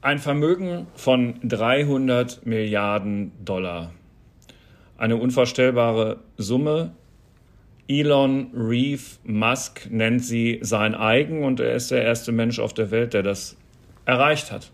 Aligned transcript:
Ein 0.00 0.20
Vermögen 0.20 0.86
von 0.94 1.34
300 1.42 2.46
Milliarden 2.46 3.32
Dollar. 3.44 3.92
Eine 4.96 5.16
unvorstellbare 5.16 6.20
Summe. 6.38 6.92
Elon 7.88 8.50
Reeve 8.54 9.02
Musk 9.24 9.88
nennt 9.90 10.24
sie 10.24 10.60
sein 10.62 10.94
eigen 10.94 11.44
und 11.44 11.60
er 11.60 11.74
ist 11.74 11.90
der 11.90 12.02
erste 12.04 12.32
Mensch 12.32 12.58
auf 12.58 12.72
der 12.72 12.90
Welt, 12.90 13.12
der 13.12 13.22
das 13.22 13.56
erreicht 14.06 14.50
hat. 14.50 14.70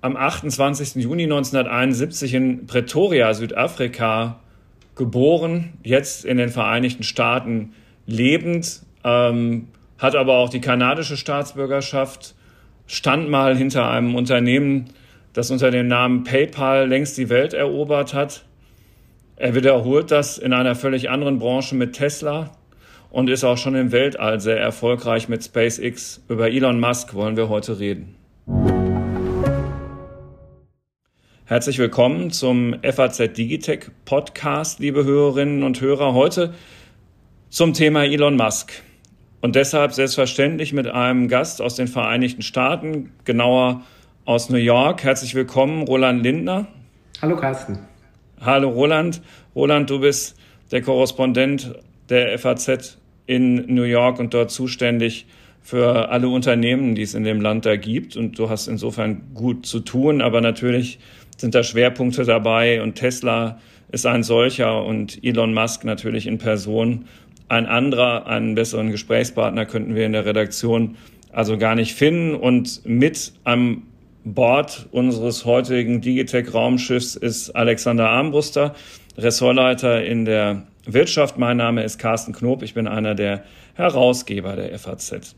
Am 0.00 0.16
28. 0.16 0.96
Juni 0.96 1.22
1971 1.22 2.34
in 2.34 2.66
Pretoria, 2.66 3.32
Südafrika, 3.32 4.40
geboren, 4.96 5.72
jetzt 5.82 6.26
in 6.26 6.36
den 6.36 6.50
Vereinigten 6.50 7.04
Staaten 7.04 7.72
lebend, 8.06 8.82
ähm, 9.04 9.68
hat 9.98 10.16
aber 10.16 10.38
auch 10.38 10.48
die 10.48 10.60
kanadische 10.60 11.16
Staatsbürgerschaft 11.16 12.34
stand 12.86 13.30
mal 13.30 13.56
hinter 13.56 13.88
einem 13.88 14.14
Unternehmen, 14.14 14.86
das 15.32 15.50
unter 15.50 15.70
dem 15.70 15.88
Namen 15.88 16.24
PayPal 16.24 16.88
längst 16.88 17.16
die 17.16 17.28
Welt 17.28 17.54
erobert 17.54 18.14
hat. 18.14 18.44
Er 19.36 19.54
wiederholt 19.54 20.10
das 20.10 20.38
in 20.38 20.52
einer 20.52 20.74
völlig 20.74 21.10
anderen 21.10 21.38
Branche 21.38 21.74
mit 21.74 21.94
Tesla 21.94 22.52
und 23.10 23.30
ist 23.30 23.44
auch 23.44 23.58
schon 23.58 23.74
im 23.74 23.92
Weltall 23.92 24.40
sehr 24.40 24.58
erfolgreich 24.58 25.28
mit 25.28 25.44
SpaceX. 25.44 26.22
Über 26.28 26.50
Elon 26.50 26.80
Musk 26.80 27.14
wollen 27.14 27.36
wir 27.36 27.48
heute 27.48 27.78
reden. 27.78 28.16
Herzlich 31.46 31.78
willkommen 31.78 32.30
zum 32.30 32.76
FAZ 32.82 33.18
Digitech 33.36 33.90
Podcast, 34.04 34.78
liebe 34.80 35.04
Hörerinnen 35.04 35.62
und 35.62 35.80
Hörer. 35.80 36.14
Heute 36.14 36.54
zum 37.50 37.74
Thema 37.74 38.04
Elon 38.04 38.36
Musk. 38.36 38.72
Und 39.44 39.56
deshalb 39.56 39.92
selbstverständlich 39.92 40.72
mit 40.72 40.86
einem 40.86 41.28
Gast 41.28 41.60
aus 41.60 41.74
den 41.74 41.86
Vereinigten 41.86 42.40
Staaten, 42.40 43.10
genauer 43.26 43.82
aus 44.24 44.48
New 44.48 44.56
York. 44.56 45.04
Herzlich 45.04 45.34
willkommen, 45.34 45.82
Roland 45.82 46.22
Lindner. 46.22 46.66
Hallo 47.20 47.36
Carsten. 47.36 47.78
Hallo 48.40 48.70
Roland. 48.70 49.20
Roland, 49.54 49.90
du 49.90 50.00
bist 50.00 50.38
der 50.72 50.80
Korrespondent 50.80 51.74
der 52.08 52.38
FAZ 52.38 52.96
in 53.26 53.66
New 53.66 53.82
York 53.82 54.18
und 54.18 54.32
dort 54.32 54.50
zuständig 54.50 55.26
für 55.60 56.08
alle 56.08 56.28
Unternehmen, 56.28 56.94
die 56.94 57.02
es 57.02 57.12
in 57.12 57.24
dem 57.24 57.42
Land 57.42 57.66
da 57.66 57.76
gibt. 57.76 58.16
Und 58.16 58.38
du 58.38 58.48
hast 58.48 58.66
insofern 58.66 59.24
gut 59.34 59.66
zu 59.66 59.80
tun, 59.80 60.22
aber 60.22 60.40
natürlich 60.40 60.98
sind 61.36 61.54
da 61.54 61.62
Schwerpunkte 61.62 62.24
dabei 62.24 62.80
und 62.80 62.94
Tesla 62.94 63.58
ist 63.92 64.06
ein 64.06 64.22
solcher 64.22 64.84
und 64.84 65.22
Elon 65.22 65.52
Musk 65.52 65.84
natürlich 65.84 66.26
in 66.26 66.38
Person 66.38 67.04
ein 67.48 67.66
anderer, 67.66 68.26
einen 68.26 68.54
besseren 68.54 68.90
Gesprächspartner 68.90 69.66
könnten 69.66 69.94
wir 69.94 70.06
in 70.06 70.12
der 70.12 70.24
Redaktion 70.24 70.96
also 71.32 71.58
gar 71.58 71.74
nicht 71.74 71.94
finden. 71.94 72.34
Und 72.34 72.84
mit 72.84 73.32
am 73.44 73.82
Bord 74.24 74.86
unseres 74.92 75.44
heutigen 75.44 76.00
Digitech-Raumschiffs 76.00 77.16
ist 77.16 77.50
Alexander 77.50 78.08
Armbruster, 78.08 78.74
Ressortleiter 79.18 80.04
in 80.04 80.24
der 80.24 80.66
Wirtschaft. 80.86 81.38
Mein 81.38 81.58
Name 81.58 81.82
ist 81.82 81.98
Carsten 81.98 82.32
Knob, 82.32 82.62
ich 82.62 82.74
bin 82.74 82.86
einer 82.86 83.14
der 83.14 83.44
Herausgeber 83.74 84.56
der 84.56 84.78
FAZ. 84.78 85.34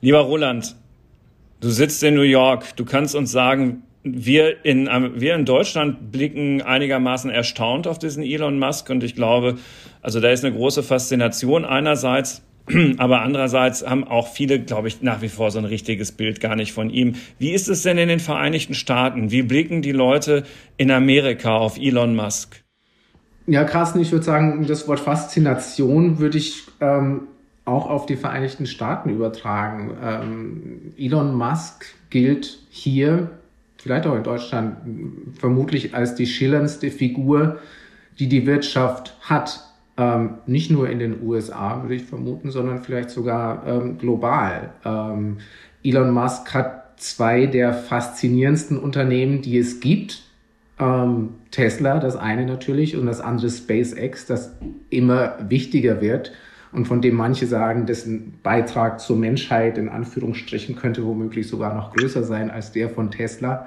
Lieber 0.00 0.20
Roland, 0.20 0.76
du 1.60 1.70
sitzt 1.70 2.02
in 2.02 2.14
New 2.14 2.22
York, 2.22 2.76
du 2.76 2.84
kannst 2.84 3.14
uns 3.14 3.32
sagen, 3.32 3.82
wir 4.04 4.64
in, 4.64 4.86
wir 5.16 5.34
in 5.34 5.44
Deutschland 5.44 6.12
blicken 6.12 6.62
einigermaßen 6.62 7.30
erstaunt 7.30 7.86
auf 7.86 7.98
diesen 7.98 8.22
Elon 8.22 8.58
Musk 8.58 8.90
und 8.90 9.02
ich 9.02 9.14
glaube, 9.14 9.58
also 10.02 10.20
da 10.20 10.30
ist 10.30 10.44
eine 10.44 10.54
große 10.54 10.82
Faszination 10.82 11.64
einerseits, 11.64 12.42
aber 12.98 13.22
andererseits 13.22 13.86
haben 13.86 14.04
auch 14.04 14.28
viele, 14.28 14.60
glaube 14.60 14.88
ich, 14.88 15.02
nach 15.02 15.22
wie 15.22 15.28
vor 15.28 15.50
so 15.50 15.58
ein 15.58 15.64
richtiges 15.64 16.12
Bild 16.12 16.40
gar 16.40 16.56
nicht 16.56 16.72
von 16.72 16.90
ihm. 16.90 17.14
Wie 17.38 17.52
ist 17.52 17.68
es 17.68 17.82
denn 17.82 17.98
in 17.98 18.08
den 18.08 18.20
Vereinigten 18.20 18.74
Staaten? 18.74 19.30
Wie 19.30 19.42
blicken 19.42 19.82
die 19.82 19.92
Leute 19.92 20.44
in 20.76 20.90
Amerika 20.90 21.56
auf 21.56 21.78
Elon 21.78 22.14
Musk? 22.14 22.62
Ja, 23.46 23.64
Carsten, 23.64 24.00
ich 24.00 24.12
würde 24.12 24.24
sagen, 24.24 24.66
das 24.66 24.86
Wort 24.88 25.00
Faszination 25.00 26.18
würde 26.18 26.36
ich 26.36 26.64
ähm, 26.80 27.28
auch 27.64 27.88
auf 27.88 28.06
die 28.06 28.16
Vereinigten 28.16 28.66
Staaten 28.66 29.10
übertragen. 29.10 29.96
Ähm, 30.02 30.92
Elon 30.98 31.34
Musk 31.34 31.86
gilt 32.10 32.58
hier 32.68 33.30
vielleicht 33.78 34.06
auch 34.06 34.16
in 34.16 34.22
Deutschland 34.22 34.76
vermutlich 35.38 35.94
als 35.94 36.14
die 36.14 36.26
schillerndste 36.26 36.90
Figur, 36.90 37.58
die 38.18 38.28
die 38.28 38.46
Wirtschaft 38.46 39.16
hat. 39.20 39.67
Ähm, 39.98 40.38
nicht 40.46 40.70
nur 40.70 40.88
in 40.88 41.00
den 41.00 41.22
USA, 41.22 41.82
würde 41.82 41.96
ich 41.96 42.04
vermuten, 42.04 42.50
sondern 42.50 42.82
vielleicht 42.82 43.10
sogar 43.10 43.66
ähm, 43.66 43.98
global. 43.98 44.70
Ähm, 44.84 45.38
Elon 45.82 46.12
Musk 46.12 46.54
hat 46.54 47.00
zwei 47.00 47.46
der 47.46 47.74
faszinierendsten 47.74 48.78
Unternehmen, 48.78 49.42
die 49.42 49.58
es 49.58 49.80
gibt. 49.80 50.22
Ähm, 50.78 51.30
Tesla, 51.50 51.98
das 51.98 52.14
eine 52.14 52.46
natürlich, 52.46 52.96
und 52.96 53.06
das 53.06 53.20
andere 53.20 53.50
SpaceX, 53.50 54.26
das 54.26 54.52
immer 54.88 55.34
wichtiger 55.48 56.00
wird 56.00 56.32
und 56.70 56.86
von 56.86 57.00
dem 57.00 57.16
manche 57.16 57.46
sagen, 57.46 57.86
dessen 57.86 58.38
Beitrag 58.42 59.00
zur 59.00 59.16
Menschheit 59.16 59.78
in 59.78 59.88
Anführungsstrichen 59.88 60.76
könnte 60.76 61.04
womöglich 61.04 61.48
sogar 61.48 61.74
noch 61.74 61.94
größer 61.94 62.22
sein 62.22 62.50
als 62.50 62.72
der 62.72 62.90
von 62.90 63.10
Tesla. 63.10 63.66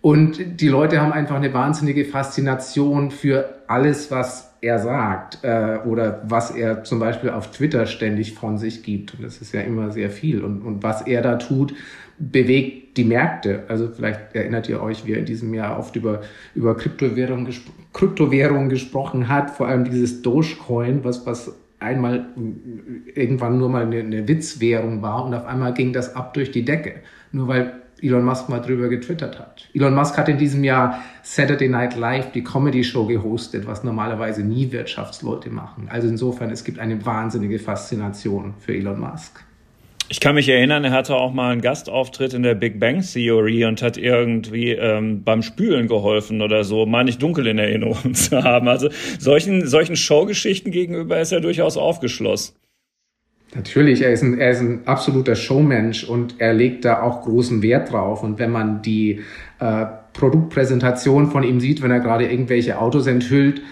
Und 0.00 0.60
die 0.60 0.68
Leute 0.68 1.00
haben 1.00 1.12
einfach 1.12 1.36
eine 1.36 1.52
wahnsinnige 1.52 2.04
Faszination 2.04 3.10
für 3.10 3.62
alles, 3.66 4.10
was 4.10 4.47
er 4.60 4.78
sagt 4.78 5.38
äh, 5.42 5.78
oder 5.86 6.22
was 6.24 6.50
er 6.50 6.84
zum 6.84 6.98
Beispiel 6.98 7.30
auf 7.30 7.50
Twitter 7.50 7.86
ständig 7.86 8.34
von 8.34 8.58
sich 8.58 8.82
gibt. 8.82 9.14
Und 9.14 9.22
das 9.22 9.38
ist 9.38 9.52
ja 9.52 9.60
immer 9.60 9.90
sehr 9.90 10.10
viel. 10.10 10.42
Und, 10.42 10.62
und 10.62 10.82
was 10.82 11.02
er 11.02 11.22
da 11.22 11.36
tut, 11.36 11.74
bewegt 12.18 12.96
die 12.96 13.04
Märkte. 13.04 13.64
Also 13.68 13.88
vielleicht 13.88 14.34
erinnert 14.34 14.68
ihr 14.68 14.82
euch, 14.82 15.06
wie 15.06 15.12
er 15.12 15.18
in 15.18 15.24
diesem 15.24 15.54
Jahr 15.54 15.78
oft 15.78 15.94
über, 15.96 16.22
über 16.54 16.76
Kryptowährungen 16.76 17.46
gespro 17.46 17.72
Kryptowährung 17.94 18.68
gesprochen 18.68 19.28
hat, 19.28 19.50
vor 19.50 19.66
allem 19.66 19.84
dieses 19.84 20.22
Dogecoin, 20.22 21.02
was, 21.04 21.26
was 21.26 21.56
einmal 21.80 22.26
irgendwann 23.14 23.58
nur 23.58 23.70
mal 23.70 23.82
eine, 23.86 24.00
eine 24.00 24.28
Witzwährung 24.28 25.02
war 25.02 25.24
und 25.24 25.34
auf 25.34 25.46
einmal 25.46 25.74
ging 25.74 25.92
das 25.92 26.14
ab 26.14 26.34
durch 26.34 26.50
die 26.52 26.64
Decke. 26.64 26.96
Nur 27.32 27.48
weil 27.48 27.72
Elon 28.02 28.24
Musk 28.24 28.48
mal 28.48 28.60
drüber 28.60 28.88
getwittert 28.88 29.38
hat. 29.38 29.68
Elon 29.74 29.94
Musk 29.94 30.16
hat 30.16 30.28
in 30.28 30.38
diesem 30.38 30.64
Jahr 30.64 31.02
Saturday 31.22 31.68
Night 31.68 31.96
Live, 31.96 32.32
die 32.32 32.44
Comedy-Show, 32.44 33.06
gehostet, 33.06 33.66
was 33.66 33.84
normalerweise 33.84 34.42
nie 34.42 34.72
Wirtschaftsleute 34.72 35.50
machen. 35.50 35.88
Also 35.90 36.08
insofern, 36.08 36.50
es 36.50 36.64
gibt 36.64 36.78
eine 36.78 37.04
wahnsinnige 37.04 37.58
Faszination 37.58 38.54
für 38.58 38.74
Elon 38.74 39.00
Musk. 39.00 39.44
Ich 40.10 40.20
kann 40.20 40.36
mich 40.36 40.48
erinnern, 40.48 40.84
er 40.84 40.92
hatte 40.92 41.14
auch 41.14 41.34
mal 41.34 41.52
einen 41.52 41.60
Gastauftritt 41.60 42.32
in 42.32 42.42
der 42.42 42.54
Big 42.54 42.80
Bang 42.80 43.02
Theory 43.02 43.66
und 43.66 43.82
hat 43.82 43.98
irgendwie 43.98 44.70
ähm, 44.70 45.22
beim 45.22 45.42
Spülen 45.42 45.86
geholfen 45.86 46.40
oder 46.40 46.64
so, 46.64 46.86
meine 46.86 47.10
ich 47.10 47.18
dunkel 47.18 47.46
in 47.46 47.58
Erinnerung 47.58 48.14
zu 48.14 48.42
haben. 48.42 48.68
Also 48.68 48.88
solchen, 49.18 49.66
solchen 49.66 49.96
Showgeschichten 49.96 50.72
gegenüber 50.72 51.20
ist 51.20 51.32
er 51.32 51.40
durchaus 51.40 51.76
aufgeschlossen. 51.76 52.54
Natürlich, 53.54 54.02
er 54.02 54.12
ist, 54.12 54.22
ein, 54.22 54.38
er 54.38 54.50
ist 54.50 54.60
ein 54.60 54.86
absoluter 54.86 55.34
Showmensch 55.34 56.04
und 56.04 56.34
er 56.38 56.52
legt 56.52 56.84
da 56.84 57.02
auch 57.02 57.22
großen 57.22 57.62
Wert 57.62 57.92
drauf. 57.92 58.22
Und 58.22 58.38
wenn 58.38 58.50
man 58.50 58.82
die 58.82 59.20
äh, 59.58 59.86
Produktpräsentation 60.12 61.30
von 61.30 61.42
ihm 61.42 61.58
sieht, 61.58 61.82
wenn 61.82 61.90
er 61.90 62.00
gerade 62.00 62.30
irgendwelche 62.30 62.78
Autos 62.78 63.06
enthüllt, 63.06 63.62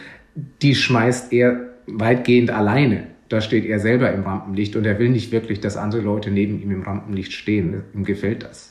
die 0.62 0.74
schmeißt 0.74 1.32
er 1.32 1.60
weitgehend 1.86 2.50
alleine 2.50 3.08
da 3.28 3.40
steht 3.40 3.64
er 3.64 3.80
selber 3.80 4.12
im 4.12 4.22
Rampenlicht 4.22 4.76
und 4.76 4.84
er 4.84 4.98
will 4.98 5.08
nicht 5.08 5.32
wirklich, 5.32 5.60
dass 5.60 5.76
andere 5.76 6.02
Leute 6.02 6.30
neben 6.30 6.60
ihm 6.62 6.70
im 6.70 6.82
Rampenlicht 6.82 7.32
stehen. 7.32 7.82
Ihm 7.94 8.04
gefällt 8.04 8.44
das. 8.44 8.70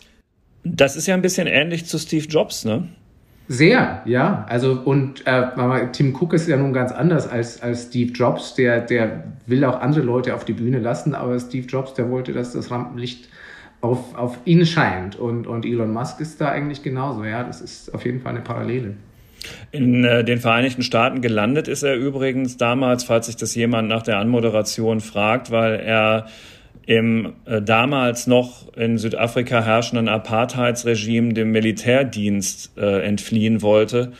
Das 0.64 0.96
ist 0.96 1.08
ja 1.08 1.14
ein 1.14 1.22
bisschen 1.22 1.48
ähnlich 1.48 1.86
zu 1.86 2.00
Steve 2.00 2.26
Jobs, 2.26 2.66
ne? 2.66 2.90
Sehr, 3.48 4.02
ja. 4.06 4.46
Also 4.50 4.82
und 4.86 5.26
äh, 5.28 5.44
Tim 5.92 6.16
Cook 6.16 6.34
ist 6.34 6.48
ja 6.48 6.58
nun 6.58 6.74
ganz 6.74 6.92
anders 6.92 7.28
als, 7.28 7.62
als 7.62 7.84
Steve 7.84 8.12
Jobs. 8.12 8.56
Der, 8.56 8.82
der 8.82 9.24
will 9.46 9.64
auch 9.66 9.80
andere 9.82 10.04
Leute 10.04 10.34
auf 10.34 10.46
die 10.46 10.54
Bühne 10.54 10.80
lassen, 10.80 11.14
aber 11.14 11.40
Steve 11.40 11.68
Jobs, 11.68 11.94
der 11.94 12.10
wollte, 12.10 12.34
dass 12.34 12.54
das 12.54 12.72
Rampenlicht 12.72 13.30
auf, 13.82 14.16
auf 14.16 14.40
ihn 14.46 14.66
scheint. 14.66 15.16
Und, 15.16 15.46
und 15.46 15.66
Elon 15.66 15.94
Musk 15.94 16.20
ist 16.20 16.42
da 16.42 16.50
eigentlich 16.50 16.82
genauso. 16.82 17.24
Ja, 17.24 17.44
das 17.44 17.62
ist 17.62 17.94
auf 17.94 18.04
jeden 18.06 18.22
Fall 18.22 18.32
eine 18.32 18.42
Parallele. 18.42 18.96
In 19.72 20.04
äh, 20.04 20.24
den 20.24 20.40
Vereinigten 20.40 20.82
Staaten 20.82 21.22
gelandet 21.22 21.68
ist 21.68 21.84
er 21.84 21.96
übrigens 21.96 22.58
damals, 22.58 23.04
falls 23.04 23.28
sich 23.28 23.36
das 23.36 23.54
jemand 23.54 23.90
nach 23.90 24.02
der 24.02 24.18
Anmoderation 24.18 25.02
fragt, 25.02 25.52
weil 25.52 25.76
er 25.76 26.26
im 26.86 27.34
äh, 27.46 27.62
damals 27.62 28.28
noch 28.28 28.74
in 28.76 28.98
Südafrika 28.98 29.64
herrschenden 29.64 30.08
Apartheidsregime 30.08 31.34
dem 31.34 31.52
Militärdienst 31.52 32.78
äh, 32.78 33.02
entfliehen 33.04 33.62
wollte. 33.62 34.12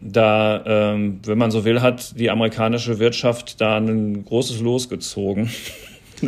Da, 0.00 0.62
ähm, 0.66 1.20
wenn 1.24 1.38
man 1.38 1.50
so 1.50 1.64
will, 1.64 1.80
hat 1.80 2.18
die 2.18 2.30
amerikanische 2.30 2.98
Wirtschaft 2.98 3.60
da 3.60 3.78
ein 3.78 4.24
großes 4.24 4.60
Los 4.60 4.88
gezogen. 4.88 5.50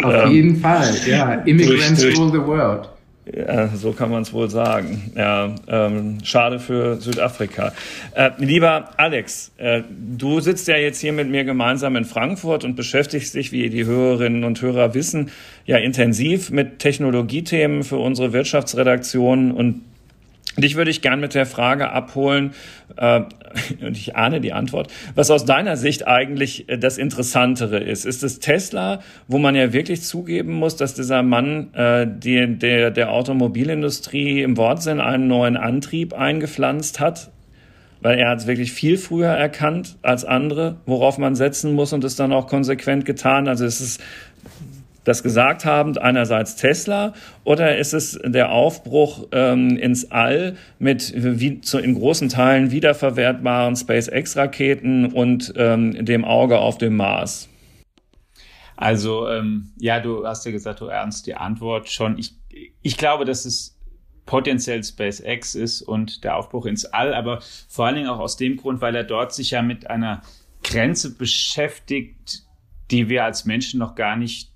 Auf 0.02 0.30
jeden 0.30 0.56
Fall, 0.56 0.94
ja. 1.06 1.34
Immigrants 1.44 2.04
rule 2.16 2.30
the 2.30 2.38
world 2.38 2.88
Ja, 3.34 3.68
so 3.68 3.92
kann 3.92 4.10
man 4.10 4.22
es 4.22 4.32
wohl 4.32 4.48
sagen. 4.50 5.10
Ja, 5.16 5.52
ähm, 5.66 6.18
schade 6.22 6.60
für 6.60 7.00
Südafrika. 7.00 7.72
Äh, 8.14 8.30
lieber 8.38 8.90
Alex, 8.98 9.50
äh, 9.56 9.82
du 9.90 10.38
sitzt 10.38 10.68
ja 10.68 10.76
jetzt 10.76 11.00
hier 11.00 11.12
mit 11.12 11.28
mir 11.28 11.44
gemeinsam 11.44 11.96
in 11.96 12.04
Frankfurt 12.04 12.62
und 12.62 12.76
beschäftigst 12.76 13.34
dich, 13.34 13.50
wie 13.50 13.68
die 13.68 13.84
Hörerinnen 13.84 14.44
und 14.44 14.62
Hörer 14.62 14.94
wissen, 14.94 15.30
ja 15.64 15.78
intensiv 15.78 16.50
mit 16.50 16.78
Technologiethemen 16.78 17.82
für 17.82 17.98
unsere 17.98 18.32
Wirtschaftsredaktion 18.32 19.50
und 19.50 19.82
Dich 20.58 20.76
würde 20.76 20.90
ich 20.90 21.02
gern 21.02 21.20
mit 21.20 21.34
der 21.34 21.44
Frage 21.44 21.90
abholen, 21.90 22.52
äh, 22.96 23.22
und 23.82 23.96
ich 23.96 24.16
ahne 24.16 24.40
die 24.40 24.52
Antwort, 24.52 24.90
was 25.14 25.30
aus 25.30 25.44
deiner 25.44 25.76
Sicht 25.76 26.06
eigentlich 26.06 26.68
äh, 26.68 26.78
das 26.78 26.98
Interessantere 26.98 27.78
ist. 27.78 28.06
Ist 28.06 28.22
es 28.22 28.38
Tesla, 28.38 29.00
wo 29.28 29.38
man 29.38 29.54
ja 29.54 29.72
wirklich 29.72 30.02
zugeben 30.02 30.52
muss, 30.54 30.76
dass 30.76 30.94
dieser 30.94 31.22
Mann 31.22 31.74
äh, 31.74 32.06
die, 32.08 32.58
der, 32.58 32.90
der 32.90 33.12
Automobilindustrie 33.12 34.42
im 34.42 34.56
Wortsinn 34.56 35.00
einen 35.00 35.28
neuen 35.28 35.56
Antrieb 35.56 36.14
eingepflanzt 36.14 37.00
hat? 37.00 37.30
Weil 38.00 38.18
er 38.18 38.30
hat 38.30 38.40
es 38.40 38.46
wirklich 38.46 38.72
viel 38.72 38.98
früher 38.98 39.30
erkannt 39.30 39.96
als 40.02 40.24
andere, 40.24 40.76
worauf 40.86 41.18
man 41.18 41.34
setzen 41.34 41.72
muss 41.72 41.92
und 41.92 42.04
es 42.04 42.14
dann 42.14 42.32
auch 42.32 42.46
konsequent 42.46 43.04
getan. 43.04 43.48
Also 43.48 43.64
es 43.64 43.80
ist 43.80 44.02
das 45.06 45.22
gesagt 45.22 45.64
haben, 45.64 45.96
einerseits 45.96 46.56
Tesla 46.56 47.14
oder 47.44 47.78
ist 47.78 47.94
es 47.94 48.18
der 48.24 48.50
Aufbruch 48.50 49.28
ähm, 49.30 49.76
ins 49.76 50.10
All 50.10 50.56
mit 50.80 51.12
wie, 51.16 51.60
zu, 51.60 51.78
in 51.78 51.94
großen 51.94 52.28
Teilen 52.28 52.72
wiederverwertbaren 52.72 53.76
SpaceX-Raketen 53.76 55.12
und 55.12 55.54
ähm, 55.56 56.04
dem 56.04 56.24
Auge 56.24 56.58
auf 56.58 56.76
dem 56.78 56.96
Mars? 56.96 57.48
Also 58.74 59.28
ähm, 59.28 59.70
ja, 59.78 60.00
du 60.00 60.26
hast 60.26 60.44
ja 60.44 60.50
gesagt, 60.50 60.80
du 60.80 60.86
ernst 60.86 61.28
die 61.28 61.36
Antwort 61.36 61.88
schon. 61.88 62.18
Ich, 62.18 62.34
ich 62.82 62.96
glaube, 62.96 63.24
dass 63.24 63.44
es 63.44 63.78
potenziell 64.26 64.82
SpaceX 64.82 65.54
ist 65.54 65.82
und 65.82 66.24
der 66.24 66.36
Aufbruch 66.36 66.66
ins 66.66 66.84
All, 66.84 67.14
aber 67.14 67.40
vor 67.68 67.86
allen 67.86 67.94
Dingen 67.94 68.08
auch 68.08 68.18
aus 68.18 68.36
dem 68.36 68.56
Grund, 68.56 68.80
weil 68.80 68.96
er 68.96 69.04
dort 69.04 69.32
sich 69.32 69.52
ja 69.52 69.62
mit 69.62 69.88
einer 69.88 70.22
Grenze 70.64 71.14
beschäftigt, 71.16 72.42
die 72.90 73.08
wir 73.08 73.24
als 73.24 73.44
Menschen 73.44 73.78
noch 73.78 73.94
gar 73.94 74.16
nicht 74.16 74.55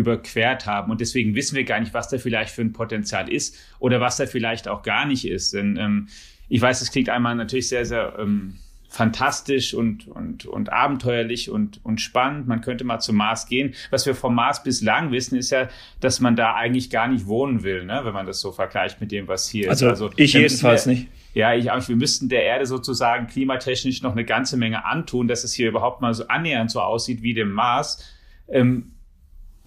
überquert 0.00 0.66
haben. 0.66 0.90
Und 0.90 1.00
deswegen 1.00 1.34
wissen 1.34 1.56
wir 1.56 1.64
gar 1.64 1.78
nicht, 1.78 1.94
was 1.94 2.08
da 2.08 2.18
vielleicht 2.18 2.52
für 2.54 2.62
ein 2.62 2.72
Potenzial 2.72 3.30
ist 3.30 3.56
oder 3.78 4.00
was 4.00 4.16
da 4.16 4.26
vielleicht 4.26 4.66
auch 4.66 4.82
gar 4.82 5.06
nicht 5.06 5.26
ist. 5.26 5.52
Denn 5.52 5.76
ähm, 5.76 6.08
ich 6.48 6.60
weiß, 6.60 6.80
es 6.80 6.90
klingt 6.90 7.10
einmal 7.10 7.36
natürlich 7.36 7.68
sehr, 7.68 7.84
sehr 7.84 8.14
ähm, 8.18 8.58
fantastisch 8.88 9.72
und, 9.74 10.08
und, 10.08 10.46
und 10.46 10.72
abenteuerlich 10.72 11.50
und, 11.50 11.84
und 11.84 12.00
spannend. 12.00 12.48
Man 12.48 12.60
könnte 12.62 12.82
mal 12.84 12.98
zum 12.98 13.16
Mars 13.16 13.46
gehen. 13.46 13.74
Was 13.90 14.06
wir 14.06 14.14
vom 14.14 14.34
Mars 14.34 14.64
bislang 14.64 15.12
wissen, 15.12 15.36
ist 15.38 15.50
ja, 15.50 15.68
dass 16.00 16.18
man 16.18 16.34
da 16.34 16.54
eigentlich 16.54 16.90
gar 16.90 17.06
nicht 17.06 17.26
wohnen 17.26 17.62
will, 17.62 17.84
ne? 17.84 18.00
wenn 18.02 18.12
man 18.12 18.26
das 18.26 18.40
so 18.40 18.50
vergleicht 18.50 19.00
mit 19.00 19.12
dem, 19.12 19.28
was 19.28 19.48
hier 19.48 19.70
also, 19.70 19.86
ist. 19.86 19.92
Also 19.92 20.10
ich 20.16 20.32
jedenfalls 20.32 20.86
wir, 20.86 20.94
nicht. 20.94 21.08
Ja, 21.34 21.54
ich. 21.54 21.66
Wir 21.66 21.96
müssten 21.96 22.28
der 22.28 22.42
Erde 22.42 22.66
sozusagen 22.66 23.28
klimatechnisch 23.28 24.02
noch 24.02 24.12
eine 24.12 24.24
ganze 24.24 24.56
Menge 24.56 24.84
antun, 24.84 25.28
dass 25.28 25.44
es 25.44 25.52
hier 25.52 25.68
überhaupt 25.68 26.00
mal 26.00 26.12
so 26.12 26.26
annähernd 26.26 26.72
so 26.72 26.80
aussieht 26.80 27.22
wie 27.22 27.34
dem 27.34 27.52
Mars. 27.52 28.04
Ähm, 28.48 28.90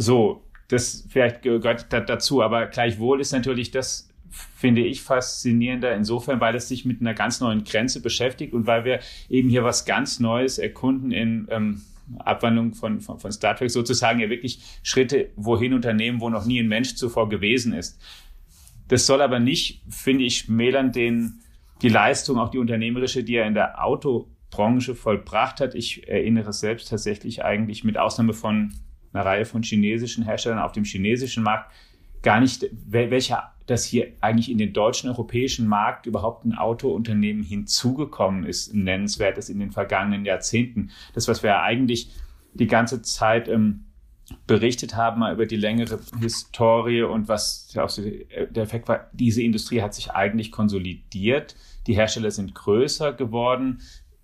so, 0.03 0.43
das 0.67 1.05
vielleicht 1.09 1.41
gehört 1.41 1.91
dazu, 1.91 2.41
aber 2.41 2.67
gleichwohl 2.67 3.21
ist 3.21 3.31
natürlich 3.31 3.71
das, 3.71 4.09
finde 4.29 4.81
ich, 4.81 5.01
faszinierender 5.01 5.93
insofern, 5.95 6.39
weil 6.41 6.55
es 6.55 6.67
sich 6.67 6.85
mit 6.85 7.01
einer 7.01 7.13
ganz 7.13 7.39
neuen 7.39 7.63
Grenze 7.63 8.01
beschäftigt 8.01 8.53
und 8.53 8.65
weil 8.65 8.85
wir 8.85 8.99
eben 9.29 9.49
hier 9.49 9.63
was 9.63 9.85
ganz 9.85 10.19
Neues 10.19 10.57
erkunden 10.57 11.11
in 11.11 11.47
ähm, 11.51 11.81
Abwandlung 12.19 12.73
von, 12.73 13.01
von, 13.01 13.19
von 13.19 13.31
Star 13.31 13.55
Trek 13.55 13.71
sozusagen 13.71 14.19
ja 14.19 14.29
wirklich 14.29 14.59
Schritte 14.83 15.29
wohin 15.35 15.73
unternehmen, 15.73 16.21
wo 16.21 16.29
noch 16.29 16.45
nie 16.45 16.59
ein 16.59 16.67
Mensch 16.67 16.95
zuvor 16.95 17.29
gewesen 17.29 17.73
ist. 17.73 17.99
Das 18.87 19.05
soll 19.05 19.21
aber 19.21 19.39
nicht, 19.39 19.81
finde 19.89 20.25
ich, 20.25 20.39
schmälern 20.39 20.91
den, 20.91 21.39
die 21.81 21.89
Leistung, 21.89 22.37
auch 22.37 22.49
die 22.49 22.57
unternehmerische, 22.57 23.23
die 23.23 23.35
er 23.35 23.47
in 23.47 23.53
der 23.53 23.83
Autobranche 23.83 24.95
vollbracht 24.95 25.61
hat. 25.61 25.75
Ich 25.75 26.07
erinnere 26.07 26.51
selbst 26.51 26.89
tatsächlich 26.89 27.43
eigentlich 27.43 27.83
mit 27.83 27.97
Ausnahme 27.97 28.33
von 28.33 28.73
einer 29.13 29.25
Reihe 29.25 29.45
von 29.45 29.63
chinesischen 29.63 30.23
Herstellern 30.23 30.59
auf 30.59 30.71
dem 30.71 30.83
chinesischen 30.83 31.43
Markt 31.43 31.71
gar 32.21 32.39
nicht, 32.39 32.65
welcher 32.71 33.53
das 33.65 33.85
hier 33.85 34.13
eigentlich 34.19 34.51
in 34.51 34.57
den 34.57 34.73
deutschen 34.73 35.09
europäischen 35.09 35.67
Markt 35.67 36.05
überhaupt 36.05 36.45
ein 36.45 36.53
Autounternehmen 36.53 37.43
hinzugekommen 37.43 38.45
ist, 38.45 38.73
nennenswertes 38.73 39.49
in 39.49 39.59
den 39.59 39.71
vergangenen 39.71 40.25
Jahrzehnten. 40.25 40.91
Das, 41.13 41.27
was 41.27 41.43
wir 41.43 41.61
eigentlich 41.61 42.11
die 42.53 42.67
ganze 42.67 43.01
Zeit 43.01 43.47
ähm, 43.47 43.85
berichtet 44.47 44.95
haben, 44.95 45.19
mal 45.19 45.33
über 45.33 45.45
die 45.45 45.55
längere 45.55 45.99
Historie 46.19 47.03
und 47.03 47.27
was 47.27 47.73
auch 47.77 47.91
der 47.95 48.63
Effekt 48.63 48.87
war, 48.87 49.09
diese 49.13 49.41
Industrie 49.41 49.81
hat 49.81 49.93
sich 49.93 50.11
eigentlich 50.11 50.51
konsolidiert. 50.51 51.55
Die 51.87 51.95
Hersteller 51.95 52.31
sind 52.31 52.55
größer 52.55 53.13
geworden. 53.13 53.81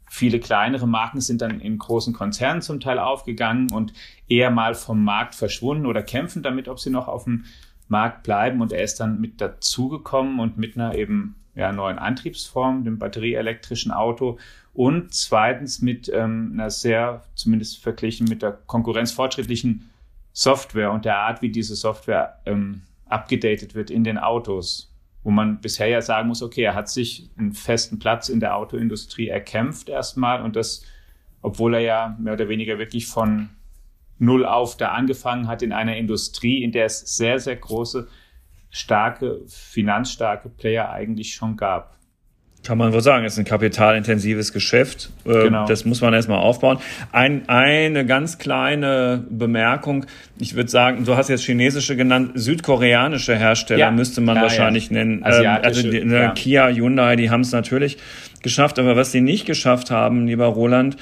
Viele 0.09 0.39
kleinere 0.39 0.87
Marken 0.87 1.21
sind 1.21 1.41
dann 1.41 1.59
in 1.59 1.77
großen 1.77 2.13
Konzernen 2.13 2.61
zum 2.61 2.79
Teil 2.79 2.99
aufgegangen 2.99 3.71
und 3.71 3.93
eher 4.27 4.49
mal 4.49 4.73
vom 4.73 5.03
Markt 5.03 5.35
verschwunden 5.35 5.85
oder 5.85 6.01
kämpfen 6.01 6.41
damit, 6.41 6.67
ob 6.67 6.79
sie 6.79 6.89
noch 6.89 7.07
auf 7.07 7.25
dem 7.25 7.45
Markt 7.87 8.23
bleiben. 8.23 8.61
Und 8.61 8.71
er 8.71 8.83
ist 8.83 8.99
dann 8.99 9.21
mit 9.21 9.39
dazugekommen 9.39 10.39
und 10.39 10.57
mit 10.57 10.75
einer 10.75 10.95
eben 10.95 11.35
ja, 11.55 11.71
neuen 11.71 11.99
Antriebsform, 11.99 12.83
dem 12.83 12.97
batterieelektrischen 12.97 13.91
Auto 13.91 14.37
und 14.73 15.13
zweitens 15.13 15.81
mit 15.81 16.09
ähm, 16.13 16.51
einer 16.53 16.69
sehr, 16.69 17.23
zumindest 17.35 17.81
verglichen 17.83 18.27
mit 18.27 18.41
der 18.41 18.51
konkurrenzfortschrittlichen 18.51 19.89
Software 20.31 20.91
und 20.91 21.05
der 21.05 21.17
Art, 21.17 21.41
wie 21.41 21.49
diese 21.49 21.75
Software 21.75 22.39
ähm, 22.45 22.83
abgedatet 23.05 23.75
wird 23.75 23.91
in 23.91 24.03
den 24.03 24.17
Autos 24.17 24.88
wo 25.23 25.31
man 25.31 25.59
bisher 25.61 25.87
ja 25.87 26.01
sagen 26.01 26.27
muss, 26.27 26.41
okay, 26.41 26.63
er 26.63 26.75
hat 26.75 26.89
sich 26.89 27.29
einen 27.37 27.53
festen 27.53 27.99
Platz 27.99 28.29
in 28.29 28.39
der 28.39 28.55
Autoindustrie 28.55 29.27
erkämpft 29.27 29.89
erstmal 29.89 30.41
und 30.41 30.55
das, 30.55 30.85
obwohl 31.41 31.75
er 31.75 31.81
ja 31.81 32.17
mehr 32.19 32.33
oder 32.33 32.49
weniger 32.49 32.79
wirklich 32.79 33.07
von 33.07 33.49
null 34.17 34.45
auf 34.45 34.77
da 34.77 34.89
angefangen 34.89 35.47
hat 35.47 35.61
in 35.61 35.71
einer 35.71 35.97
Industrie, 35.97 36.63
in 36.63 36.71
der 36.71 36.85
es 36.85 37.17
sehr, 37.17 37.39
sehr 37.39 37.55
große, 37.55 38.07
starke, 38.69 39.41
finanzstarke 39.47 40.49
Player 40.49 40.89
eigentlich 40.89 41.33
schon 41.33 41.57
gab. 41.57 41.98
Kann 42.63 42.77
man 42.77 42.91
wohl 42.91 43.01
sagen, 43.01 43.25
ist 43.25 43.39
ein 43.39 43.45
kapitalintensives 43.45 44.51
Geschäft. 44.51 45.11
Äh, 45.25 45.43
genau. 45.43 45.65
Das 45.65 45.85
muss 45.85 46.01
man 46.01 46.13
erstmal 46.13 46.39
aufbauen. 46.39 46.77
Ein, 47.11 47.47
eine 47.47 48.05
ganz 48.05 48.37
kleine 48.37 49.23
Bemerkung. 49.29 50.05
Ich 50.39 50.55
würde 50.55 50.69
sagen, 50.69 51.05
du 51.05 51.15
hast 51.15 51.29
jetzt 51.29 51.45
chinesische 51.45 51.95
genannt, 51.95 52.31
südkoreanische 52.35 53.35
Hersteller 53.35 53.79
ja. 53.79 53.91
müsste 53.91 54.19
man 54.19 54.35
ja, 54.35 54.41
wahrscheinlich 54.43 54.89
ja. 54.89 54.97
nennen. 54.97 55.23
Ähm, 55.25 55.47
also 55.63 55.89
die, 55.89 55.99
ja. 55.99 56.31
Kia, 56.31 56.67
Hyundai, 56.67 57.15
die 57.15 57.29
haben 57.29 57.41
es 57.41 57.53
natürlich 57.53 57.97
geschafft. 58.43 58.77
Aber 58.77 58.97
was 58.97 59.13
sie 59.13 59.21
nicht 59.21 59.45
geschafft 59.45 59.89
haben, 59.89 60.27
lieber 60.27 60.45
Roland, 60.47 60.97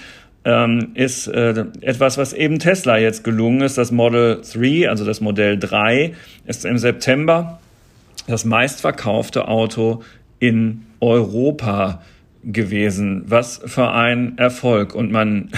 ähm, 0.46 0.92
ist 0.94 1.28
äh, 1.28 1.66
etwas, 1.82 2.18
was 2.18 2.34
eben 2.34 2.60
Tesla 2.60 2.98
jetzt 2.98 3.24
gelungen 3.24 3.62
ist. 3.62 3.78
Das 3.78 3.92
Model 3.92 4.42
3, 4.42 4.90
also 4.90 5.06
das 5.06 5.22
Modell 5.22 5.58
3, 5.60 6.14
ist 6.46 6.66
im 6.66 6.78
September 6.78 7.60
das 8.28 8.46
meistverkaufte 8.46 9.48
Auto 9.48 10.04
in 10.40 10.87
Europa 11.00 12.02
gewesen. 12.44 13.24
Was 13.28 13.62
für 13.66 13.92
ein 13.92 14.38
Erfolg. 14.38 14.96
Und 14.96 15.12
man, 15.12 15.50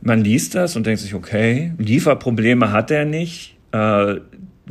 man 0.00 0.22
liest 0.22 0.54
das 0.54 0.76
und 0.76 0.86
denkt 0.86 1.00
sich, 1.00 1.14
okay, 1.14 1.72
Lieferprobleme 1.78 2.72
hat 2.72 2.90
er 2.90 3.04
nicht. 3.04 3.56
Äh, 3.72 4.16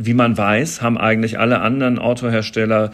wie 0.01 0.13
man 0.13 0.37
weiß, 0.37 0.81
haben 0.81 0.97
eigentlich 0.97 1.39
alle 1.39 1.59
anderen 1.59 1.99
Autohersteller 1.99 2.91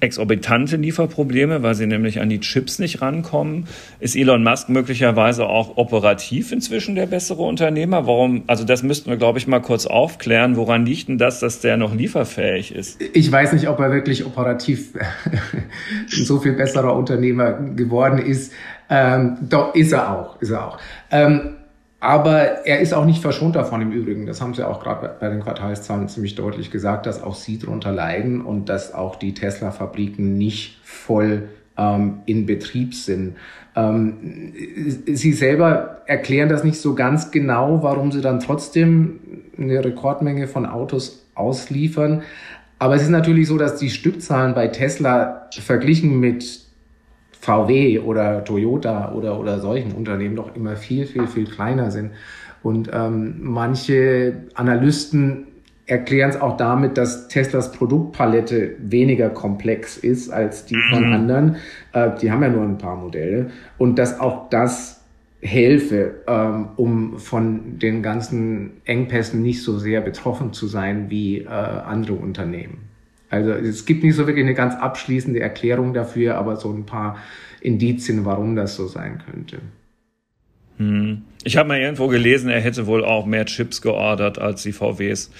exorbitante 0.00 0.76
Lieferprobleme, 0.76 1.62
weil 1.62 1.74
sie 1.74 1.86
nämlich 1.86 2.20
an 2.20 2.28
die 2.28 2.40
Chips 2.40 2.78
nicht 2.78 3.02
rankommen. 3.02 3.66
Ist 4.00 4.16
Elon 4.16 4.42
Musk 4.42 4.68
möglicherweise 4.68 5.46
auch 5.46 5.76
operativ 5.76 6.52
inzwischen 6.52 6.94
der 6.94 7.06
bessere 7.06 7.42
Unternehmer? 7.42 8.06
Warum? 8.06 8.44
Also 8.46 8.64
das 8.64 8.82
müssten 8.82 9.10
wir, 9.10 9.16
glaube 9.16 9.38
ich, 9.38 9.46
mal 9.46 9.60
kurz 9.60 9.86
aufklären. 9.86 10.56
Woran 10.56 10.86
liegt 10.86 11.08
denn 11.08 11.18
das, 11.18 11.40
dass 11.40 11.60
der 11.60 11.76
noch 11.76 11.94
lieferfähig 11.94 12.74
ist? 12.74 13.00
Ich 13.12 13.30
weiß 13.30 13.52
nicht, 13.52 13.68
ob 13.68 13.80
er 13.80 13.92
wirklich 13.92 14.24
operativ 14.24 14.92
so 16.08 16.38
viel 16.40 16.52
besserer 16.52 16.94
Unternehmer 16.94 17.52
geworden 17.52 18.18
ist. 18.18 18.52
Ähm, 18.90 19.36
doch 19.42 19.74
ist 19.74 19.92
er 19.92 20.10
auch, 20.10 20.40
ist 20.40 20.50
er 20.50 20.66
auch. 20.66 20.78
Ähm, 21.10 21.57
aber 22.00 22.66
er 22.66 22.80
ist 22.80 22.94
auch 22.94 23.04
nicht 23.04 23.20
verschont 23.20 23.56
davon 23.56 23.82
im 23.82 23.90
Übrigen. 23.90 24.26
Das 24.26 24.40
haben 24.40 24.54
sie 24.54 24.66
auch 24.66 24.80
gerade 24.80 25.16
bei 25.18 25.28
den 25.28 25.40
Quartalszahlen 25.40 26.08
ziemlich 26.08 26.36
deutlich 26.36 26.70
gesagt, 26.70 27.06
dass 27.06 27.22
auch 27.22 27.34
sie 27.34 27.58
darunter 27.58 27.90
leiden 27.90 28.40
und 28.40 28.68
dass 28.68 28.94
auch 28.94 29.16
die 29.16 29.34
Tesla-Fabriken 29.34 30.38
nicht 30.38 30.78
voll 30.84 31.48
ähm, 31.76 32.20
in 32.26 32.46
Betrieb 32.46 32.94
sind. 32.94 33.34
Ähm, 33.74 34.52
sie 35.06 35.32
selber 35.32 36.02
erklären 36.06 36.48
das 36.48 36.62
nicht 36.62 36.80
so 36.80 36.94
ganz 36.94 37.32
genau, 37.32 37.82
warum 37.82 38.12
sie 38.12 38.20
dann 38.20 38.38
trotzdem 38.38 39.18
eine 39.58 39.84
Rekordmenge 39.84 40.46
von 40.46 40.66
Autos 40.66 41.26
ausliefern. 41.34 42.22
Aber 42.78 42.94
es 42.94 43.02
ist 43.02 43.10
natürlich 43.10 43.48
so, 43.48 43.58
dass 43.58 43.76
die 43.76 43.90
Stückzahlen 43.90 44.54
bei 44.54 44.68
Tesla 44.68 45.48
verglichen 45.50 46.20
mit 46.20 46.67
VW 47.40 48.00
oder 48.00 48.44
Toyota 48.44 49.12
oder, 49.12 49.38
oder 49.38 49.58
solchen 49.60 49.92
Unternehmen 49.92 50.36
doch 50.36 50.54
immer 50.56 50.76
viel, 50.76 51.06
viel, 51.06 51.26
viel 51.26 51.46
kleiner 51.46 51.90
sind. 51.90 52.12
Und 52.62 52.90
ähm, 52.92 53.36
manche 53.40 54.34
Analysten 54.54 55.46
erklären 55.86 56.30
es 56.30 56.40
auch 56.40 56.56
damit, 56.56 56.98
dass 56.98 57.28
Teslas 57.28 57.72
Produktpalette 57.72 58.76
weniger 58.78 59.30
komplex 59.30 59.96
ist 59.96 60.30
als 60.30 60.66
die 60.66 60.76
von 60.90 61.06
mhm. 61.06 61.12
anderen. 61.12 61.56
Äh, 61.92 62.10
die 62.20 62.30
haben 62.30 62.42
ja 62.42 62.50
nur 62.50 62.62
ein 62.62 62.78
paar 62.78 62.96
Modelle. 62.96 63.50
Und 63.78 63.98
dass 63.98 64.20
auch 64.20 64.50
das 64.50 65.00
helfe, 65.40 66.16
ähm, 66.26 66.68
um 66.76 67.18
von 67.18 67.78
den 67.78 68.02
ganzen 68.02 68.72
Engpässen 68.84 69.42
nicht 69.42 69.62
so 69.62 69.78
sehr 69.78 70.00
betroffen 70.00 70.52
zu 70.52 70.66
sein 70.66 71.10
wie 71.10 71.38
äh, 71.38 71.46
andere 71.48 72.14
Unternehmen. 72.14 72.87
Also 73.30 73.52
es 73.52 73.84
gibt 73.84 74.04
nicht 74.04 74.14
so 74.14 74.26
wirklich 74.26 74.44
eine 74.44 74.54
ganz 74.54 74.74
abschließende 74.74 75.40
Erklärung 75.40 75.92
dafür, 75.92 76.36
aber 76.36 76.56
so 76.56 76.72
ein 76.72 76.86
paar 76.86 77.18
Indizien, 77.60 78.24
warum 78.24 78.56
das 78.56 78.76
so 78.76 78.86
sein 78.86 79.22
könnte. 79.30 79.58
Hm. 80.78 81.22
Ich 81.44 81.56
habe 81.56 81.68
mal 81.68 81.78
irgendwo 81.78 82.08
gelesen, 82.08 82.48
er 82.48 82.60
hätte 82.60 82.86
wohl 82.86 83.04
auch 83.04 83.26
mehr 83.26 83.46
Chips 83.46 83.82
geordert 83.82 84.38
als 84.38 84.62
die 84.62 84.72
VWs 84.72 85.30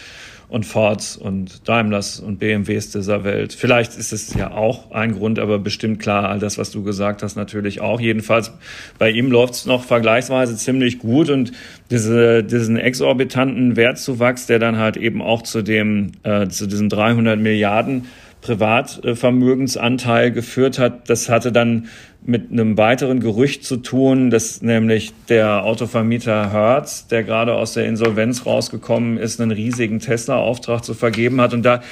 und 0.49 0.65
Fords 0.65 1.17
und 1.17 1.69
Daimlers 1.69 2.21
und 2.21 2.39
BMWs 2.39 2.91
dieser 2.91 3.25
Welt. 3.25 3.53
Vielleicht 3.53 3.97
ist 3.97 4.13
es 4.13 4.35
ja 4.35 4.51
auch 4.51 4.91
ein 4.91 5.13
Grund, 5.13 5.39
aber 5.39 5.59
bestimmt 5.59 6.01
klar, 6.01 6.29
all 6.29 6.39
das, 6.39 6.57
was 6.57 6.71
du 6.71 6.83
gesagt 6.83 7.23
hast, 7.23 7.37
natürlich 7.37 7.81
auch. 7.81 8.01
Jedenfalls 8.01 8.53
bei 8.99 9.11
ihm 9.11 9.31
läuft 9.31 9.55
es 9.55 9.67
noch 9.67 9.85
vergleichsweise 9.85 10.57
ziemlich 10.57 10.99
gut 10.99 11.29
und 11.29 11.53
diese, 11.91 12.43
diesen 12.43 12.79
exorbitanten 12.79 13.77
Wertzuwachs, 13.77 14.47
der 14.47 14.59
dann 14.59 14.79
halt 14.79 14.97
eben 14.97 15.21
auch 15.21 15.43
zu 15.43 15.63
dem, 15.63 16.13
äh, 16.23 16.49
zu 16.49 16.67
diesen 16.67 16.89
300 16.89 17.39
Milliarden 17.39 18.07
Privatvermögensanteil 18.41 20.31
geführt 20.31 20.79
hat. 20.79 21.11
Das 21.11 21.29
hatte 21.29 21.53
dann 21.53 21.89
mit 22.25 22.51
einem 22.51 22.77
weiteren 22.77 23.21
Gerücht 23.21 23.65
zu 23.65 23.77
tun, 23.79 24.31
dass 24.31 24.61
nämlich 24.61 25.13
der 25.29 25.65
Autovermieter 25.65 26.53
Hertz, 26.53 27.07
der 27.07 27.23
gerade 27.23 27.55
aus 27.55 27.73
der 27.73 27.87
Insolvenz 27.87 28.45
rausgekommen 28.45 29.19
ist, 29.19 29.41
einen 29.41 29.51
riesigen 29.51 30.01
Tesla-Auftrag 30.01 30.85
zu 30.85 30.95
vergeben 30.95 31.41
hat. 31.41 31.55
Und 31.55 31.63
da 31.63 31.83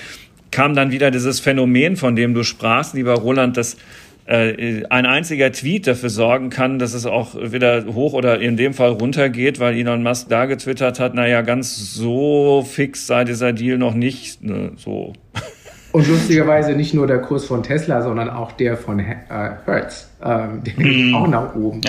kam 0.50 0.75
dann 0.75 0.90
wieder 0.90 1.11
dieses 1.11 1.40
Phänomen, 1.40 1.97
von 1.97 2.16
dem 2.16 2.35
du 2.35 2.42
sprachst, 2.42 2.95
lieber 2.95 3.14
Roland, 3.14 3.56
dass 3.56 3.76
äh, 4.26 4.85
ein 4.90 5.06
einziger 5.06 5.52
Tweet 5.52 5.87
dafür 5.87 6.11
sorgen 6.11 6.50
kann, 6.50 6.78
dass 6.78 6.95
es 6.95 7.06
auch 7.06 7.35
wieder 7.37 7.87
hoch 7.87 8.12
oder 8.12 8.40
in 8.40 8.56
dem 8.56 8.75
Fall 8.75 8.90
runter 8.90 9.28
geht, 9.28 9.61
weil 9.61 9.76
Elon 9.76 10.02
Musk 10.02 10.28
da 10.28 10.47
getwittert 10.47 10.99
hat, 10.99 11.14
naja, 11.14 11.42
ganz 11.42 11.95
so 11.95 12.66
fix 12.68 13.06
sei 13.06 13.25
dieser 13.25 13.52
Deal 13.52 13.78
noch 13.78 13.95
nicht. 13.95 14.42
Ne, 14.42 14.73
so. 14.76 15.12
Und 15.96 16.06
lustigerweise 16.08 16.72
nicht 16.72 16.92
nur 16.92 17.06
der 17.06 17.22
Kurs 17.22 17.46
von 17.46 17.62
Tesla, 17.62 18.02
sondern 18.02 18.28
auch 18.28 18.52
der 18.52 18.76
von 18.76 18.98
äh, 18.98 19.16
Hertz. 19.64 20.10
Ähm, 20.22 20.62
der 20.62 20.74
geht 20.74 21.14
auch 21.14 21.26
nach 21.26 21.54
oben. 21.54 21.80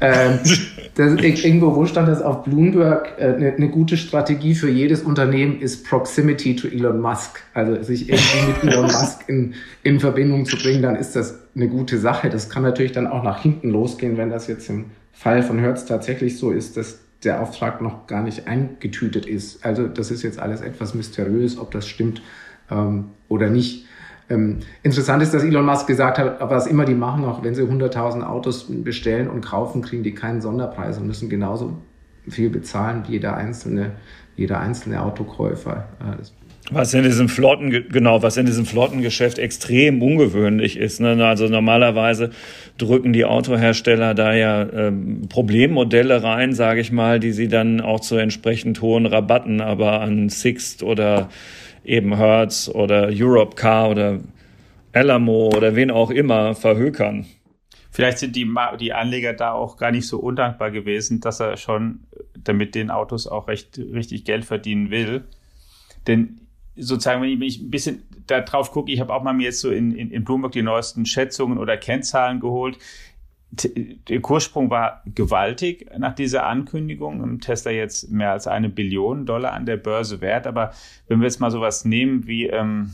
ähm, 0.00 0.38
das, 0.94 1.14
irgendwo, 1.20 1.74
wo 1.74 1.84
stand 1.84 2.06
das 2.06 2.22
auf 2.22 2.44
Bloomberg? 2.44 3.08
Äh, 3.18 3.24
eine, 3.24 3.52
eine 3.54 3.68
gute 3.68 3.96
Strategie 3.96 4.54
für 4.54 4.70
jedes 4.70 5.02
Unternehmen 5.02 5.60
ist 5.60 5.84
Proximity 5.84 6.54
to 6.54 6.68
Elon 6.68 7.00
Musk. 7.00 7.42
Also 7.52 7.82
sich 7.82 8.08
irgendwie 8.08 8.52
mit 8.52 8.62
Elon 8.72 8.84
Musk 8.84 9.24
in, 9.26 9.54
in 9.82 9.98
Verbindung 9.98 10.46
zu 10.46 10.56
bringen, 10.56 10.82
dann 10.82 10.94
ist 10.94 11.16
das 11.16 11.40
eine 11.56 11.66
gute 11.66 11.98
Sache. 11.98 12.30
Das 12.30 12.50
kann 12.50 12.62
natürlich 12.62 12.92
dann 12.92 13.08
auch 13.08 13.24
nach 13.24 13.42
hinten 13.42 13.70
losgehen, 13.70 14.16
wenn 14.16 14.30
das 14.30 14.46
jetzt 14.46 14.70
im 14.70 14.92
Fall 15.10 15.42
von 15.42 15.58
Hertz 15.58 15.86
tatsächlich 15.86 16.38
so 16.38 16.52
ist, 16.52 16.76
dass 16.76 17.00
der 17.24 17.42
Auftrag 17.42 17.82
noch 17.82 18.06
gar 18.06 18.22
nicht 18.22 18.46
eingetütet 18.46 19.26
ist. 19.26 19.64
Also 19.64 19.88
das 19.88 20.12
ist 20.12 20.22
jetzt 20.22 20.38
alles 20.38 20.60
etwas 20.60 20.94
mysteriös, 20.94 21.58
ob 21.58 21.72
das 21.72 21.88
stimmt 21.88 22.22
ähm, 22.70 23.06
oder 23.30 23.48
nicht. 23.48 23.86
Ähm, 24.28 24.58
interessant 24.82 25.22
ist, 25.22 25.32
dass 25.32 25.42
Elon 25.42 25.64
Musk 25.64 25.86
gesagt 25.86 26.18
hat, 26.18 26.38
was 26.40 26.66
immer 26.66 26.84
die 26.84 26.94
machen, 26.94 27.24
auch 27.24 27.42
wenn 27.42 27.54
sie 27.54 27.62
100.000 27.62 28.22
Autos 28.22 28.66
bestellen 28.68 29.28
und 29.28 29.40
kaufen, 29.40 29.80
kriegen 29.82 30.02
die 30.02 30.14
keinen 30.14 30.40
Sonderpreis 30.40 30.98
und 30.98 31.06
müssen 31.06 31.30
genauso 31.30 31.78
viel 32.28 32.50
bezahlen 32.50 33.04
wie 33.08 33.12
jeder 33.12 33.36
einzelne, 33.36 33.92
jeder 34.36 34.60
einzelne 34.60 35.02
Autokäufer. 35.02 35.88
Was 36.70 36.94
in 36.94 37.02
diesem 37.02 37.28
Flotten, 37.28 37.86
genau, 37.90 38.22
was 38.22 38.36
in 38.36 38.46
diesem 38.46 38.66
Flottengeschäft 38.66 39.40
extrem 39.40 40.00
ungewöhnlich 40.00 40.76
ist. 40.76 41.00
Ne? 41.00 41.24
Also 41.26 41.48
normalerweise 41.48 42.30
drücken 42.78 43.12
die 43.12 43.24
Autohersteller 43.24 44.14
da 44.14 44.34
ja 44.34 44.68
ähm, 44.70 45.22
Problemmodelle 45.28 46.22
rein, 46.22 46.52
sage 46.52 46.80
ich 46.80 46.92
mal, 46.92 47.18
die 47.18 47.32
sie 47.32 47.48
dann 47.48 47.80
auch 47.80 47.98
zu 47.98 48.16
entsprechend 48.16 48.80
hohen 48.82 49.06
Rabatten 49.06 49.60
aber 49.60 50.00
an 50.00 50.28
Sixt 50.28 50.84
oder 50.84 51.30
eben 51.84 52.16
Hertz 52.16 52.68
oder 52.68 53.08
Europcar 53.10 53.90
oder 53.90 54.20
Alamo 54.92 55.50
oder 55.54 55.76
wen 55.76 55.90
auch 55.90 56.10
immer 56.10 56.54
verhökern. 56.54 57.26
Vielleicht 57.90 58.18
sind 58.18 58.36
die, 58.36 58.48
die 58.78 58.92
Anleger 58.92 59.32
da 59.32 59.52
auch 59.52 59.76
gar 59.76 59.90
nicht 59.90 60.06
so 60.06 60.18
undankbar 60.18 60.70
gewesen, 60.70 61.20
dass 61.20 61.40
er 61.40 61.56
schon 61.56 62.00
damit 62.38 62.74
den 62.74 62.90
Autos 62.90 63.26
auch 63.26 63.48
recht 63.48 63.78
richtig 63.78 64.24
Geld 64.24 64.44
verdienen 64.44 64.90
will. 64.90 65.24
Denn 66.06 66.40
sozusagen, 66.76 67.22
wenn 67.22 67.42
ich 67.42 67.60
ein 67.60 67.70
bisschen 67.70 68.02
da 68.26 68.40
drauf 68.40 68.70
gucke, 68.70 68.92
ich 68.92 69.00
habe 69.00 69.12
auch 69.12 69.22
mal 69.22 69.32
mir 69.32 69.44
jetzt 69.44 69.60
so 69.60 69.70
in, 69.70 69.92
in, 69.92 70.10
in 70.10 70.24
Bloomberg 70.24 70.52
die 70.52 70.62
neuesten 70.62 71.04
Schätzungen 71.04 71.58
oder 71.58 71.76
Kennzahlen 71.76 72.40
geholt 72.40 72.78
der 73.52 74.20
Kurssprung 74.20 74.70
war 74.70 75.02
gewaltig 75.06 75.90
nach 75.98 76.14
dieser 76.14 76.46
Ankündigung. 76.46 77.40
Tesla 77.40 77.72
jetzt 77.72 78.10
mehr 78.10 78.30
als 78.30 78.46
eine 78.46 78.68
Billion 78.68 79.26
Dollar 79.26 79.52
an 79.52 79.66
der 79.66 79.76
Börse 79.76 80.20
wert. 80.20 80.46
Aber 80.46 80.72
wenn 81.08 81.18
wir 81.18 81.26
jetzt 81.26 81.40
mal 81.40 81.50
sowas 81.50 81.84
nehmen 81.84 82.26
wie, 82.28 82.46
ähm, 82.46 82.92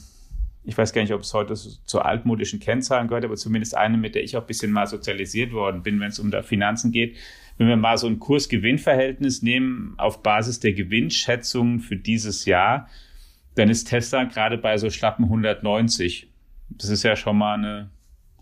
ich 0.65 0.77
weiß 0.77 0.95
gar 0.95 1.03
nicht, 1.03 1.13
ob 1.13 1.21
es 1.21 1.35
heute 1.35 1.55
zu 1.55 2.01
altmodischen 2.01 2.59
Kennzahlen 2.59 3.07
gehört, 3.07 3.25
aber 3.25 3.37
zumindest 3.37 3.77
eine, 3.77 3.99
mit 3.99 4.15
der 4.15 4.25
ich 4.25 4.37
auch 4.37 4.43
ein 4.43 4.47
bisschen 4.47 4.73
mal 4.73 4.87
sozialisiert 4.87 5.53
worden 5.53 5.83
bin, 5.83 6.01
wenn 6.01 6.09
es 6.09 6.19
um 6.19 6.31
da 6.31 6.43
Finanzen 6.43 6.91
geht. 6.91 7.17
Wenn 7.59 7.69
wir 7.69 7.77
mal 7.77 7.99
so 7.99 8.07
ein 8.07 8.19
Kurs-Gewinn-Verhältnis 8.19 9.43
nehmen 9.43 9.95
auf 9.99 10.23
Basis 10.23 10.61
der 10.61 10.73
Gewinnschätzungen 10.73 11.81
für 11.81 11.97
dieses 11.97 12.47
Jahr, 12.47 12.89
dann 13.55 13.69
ist 13.69 13.85
Tesla 13.85 14.25
gerade 14.25 14.59
bei 14.59 14.79
so 14.79 14.89
schlappen 14.91 15.27
190. 15.27 16.29
Das 16.71 16.89
ist 16.89 17.03
ja 17.03 17.15
schon 17.15 17.39
mal 17.39 17.55
eine 17.55 17.91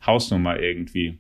Hausnummer 0.05 0.59
irgendwie 0.59 1.19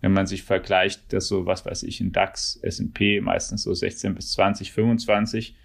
wenn 0.00 0.12
man 0.12 0.26
sich 0.26 0.42
vergleicht, 0.42 1.12
dass 1.12 1.28
so, 1.28 1.46
was 1.46 1.64
weiß 1.64 1.82
ich, 1.84 2.00
in 2.00 2.12
DAX, 2.12 2.58
S&P 2.62 3.20
meistens 3.20 3.62
so 3.62 3.72
16 3.72 4.14
bis 4.14 4.32
20, 4.32 4.72
25, 4.72 5.56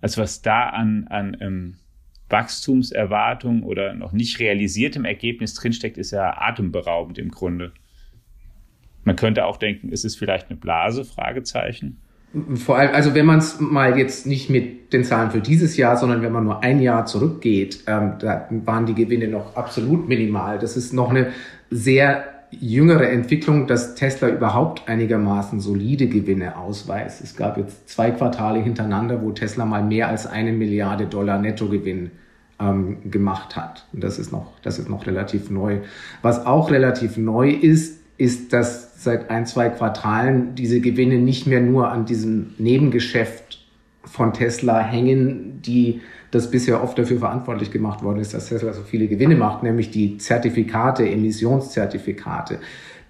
also 0.00 0.22
was 0.22 0.42
da 0.42 0.68
an, 0.68 1.06
an 1.08 1.36
ähm, 1.40 1.76
Wachstumserwartung 2.28 3.62
oder 3.62 3.94
noch 3.94 4.12
nicht 4.12 4.40
realisiertem 4.40 5.04
Ergebnis 5.04 5.54
drinsteckt, 5.54 5.96
ist 5.98 6.10
ja 6.10 6.36
atemberaubend 6.36 7.18
im 7.18 7.30
Grunde. 7.30 7.72
Man 9.04 9.14
könnte 9.14 9.46
auch 9.46 9.56
denken, 9.56 9.90
ist 9.90 10.04
es 10.04 10.16
vielleicht 10.16 10.50
eine 10.50 10.58
Blase? 10.58 11.04
Fragezeichen. 11.04 12.00
Vor 12.56 12.76
allem, 12.76 12.92
also 12.92 13.14
wenn 13.14 13.24
man 13.24 13.38
es 13.38 13.60
mal 13.60 13.96
jetzt 13.96 14.26
nicht 14.26 14.50
mit 14.50 14.92
den 14.92 15.04
Zahlen 15.04 15.30
für 15.30 15.40
dieses 15.40 15.76
Jahr, 15.76 15.96
sondern 15.96 16.22
wenn 16.22 16.32
man 16.32 16.44
nur 16.44 16.62
ein 16.62 16.80
Jahr 16.80 17.06
zurückgeht, 17.06 17.84
ähm, 17.86 18.14
da 18.18 18.48
waren 18.50 18.84
die 18.84 18.94
Gewinne 18.94 19.28
noch 19.28 19.54
absolut 19.56 20.08
minimal. 20.08 20.58
Das 20.58 20.76
ist 20.76 20.92
noch 20.92 21.10
eine 21.10 21.32
sehr 21.70 22.35
jüngere 22.50 23.08
Entwicklung, 23.10 23.66
dass 23.66 23.94
Tesla 23.94 24.28
überhaupt 24.28 24.88
einigermaßen 24.88 25.60
solide 25.60 26.06
Gewinne 26.08 26.56
ausweist. 26.56 27.22
Es 27.22 27.36
gab 27.36 27.56
jetzt 27.56 27.88
zwei 27.88 28.10
Quartale 28.10 28.60
hintereinander, 28.60 29.22
wo 29.22 29.32
Tesla 29.32 29.64
mal 29.64 29.82
mehr 29.82 30.08
als 30.08 30.26
eine 30.26 30.52
Milliarde 30.52 31.06
Dollar 31.06 31.38
Nettogewinn 31.38 32.10
ähm, 32.60 33.10
gemacht 33.10 33.56
hat. 33.56 33.86
Und 33.92 34.02
das 34.02 34.18
ist 34.18 34.32
noch, 34.32 34.52
das 34.62 34.78
ist 34.78 34.88
noch 34.88 35.06
relativ 35.06 35.50
neu. 35.50 35.80
Was 36.22 36.46
auch 36.46 36.70
relativ 36.70 37.16
neu 37.16 37.50
ist, 37.50 38.00
ist, 38.18 38.52
dass 38.52 39.02
seit 39.02 39.30
ein, 39.30 39.46
zwei 39.46 39.68
Quartalen 39.68 40.54
diese 40.54 40.80
Gewinne 40.80 41.18
nicht 41.18 41.46
mehr 41.46 41.60
nur 41.60 41.90
an 41.90 42.06
diesem 42.06 42.54
Nebengeschäft 42.58 43.66
von 44.04 44.32
Tesla 44.32 44.80
hängen, 44.80 45.60
die 45.62 46.00
das 46.36 46.50
bisher 46.50 46.82
oft 46.82 46.98
dafür 46.98 47.18
verantwortlich 47.18 47.70
gemacht 47.70 48.02
worden 48.02 48.20
ist, 48.20 48.34
dass 48.34 48.48
Tesla 48.48 48.72
so 48.72 48.82
viele 48.82 49.08
Gewinne 49.08 49.36
macht, 49.36 49.62
nämlich 49.62 49.90
die 49.90 50.18
Zertifikate, 50.18 51.08
Emissionszertifikate. 51.08 52.58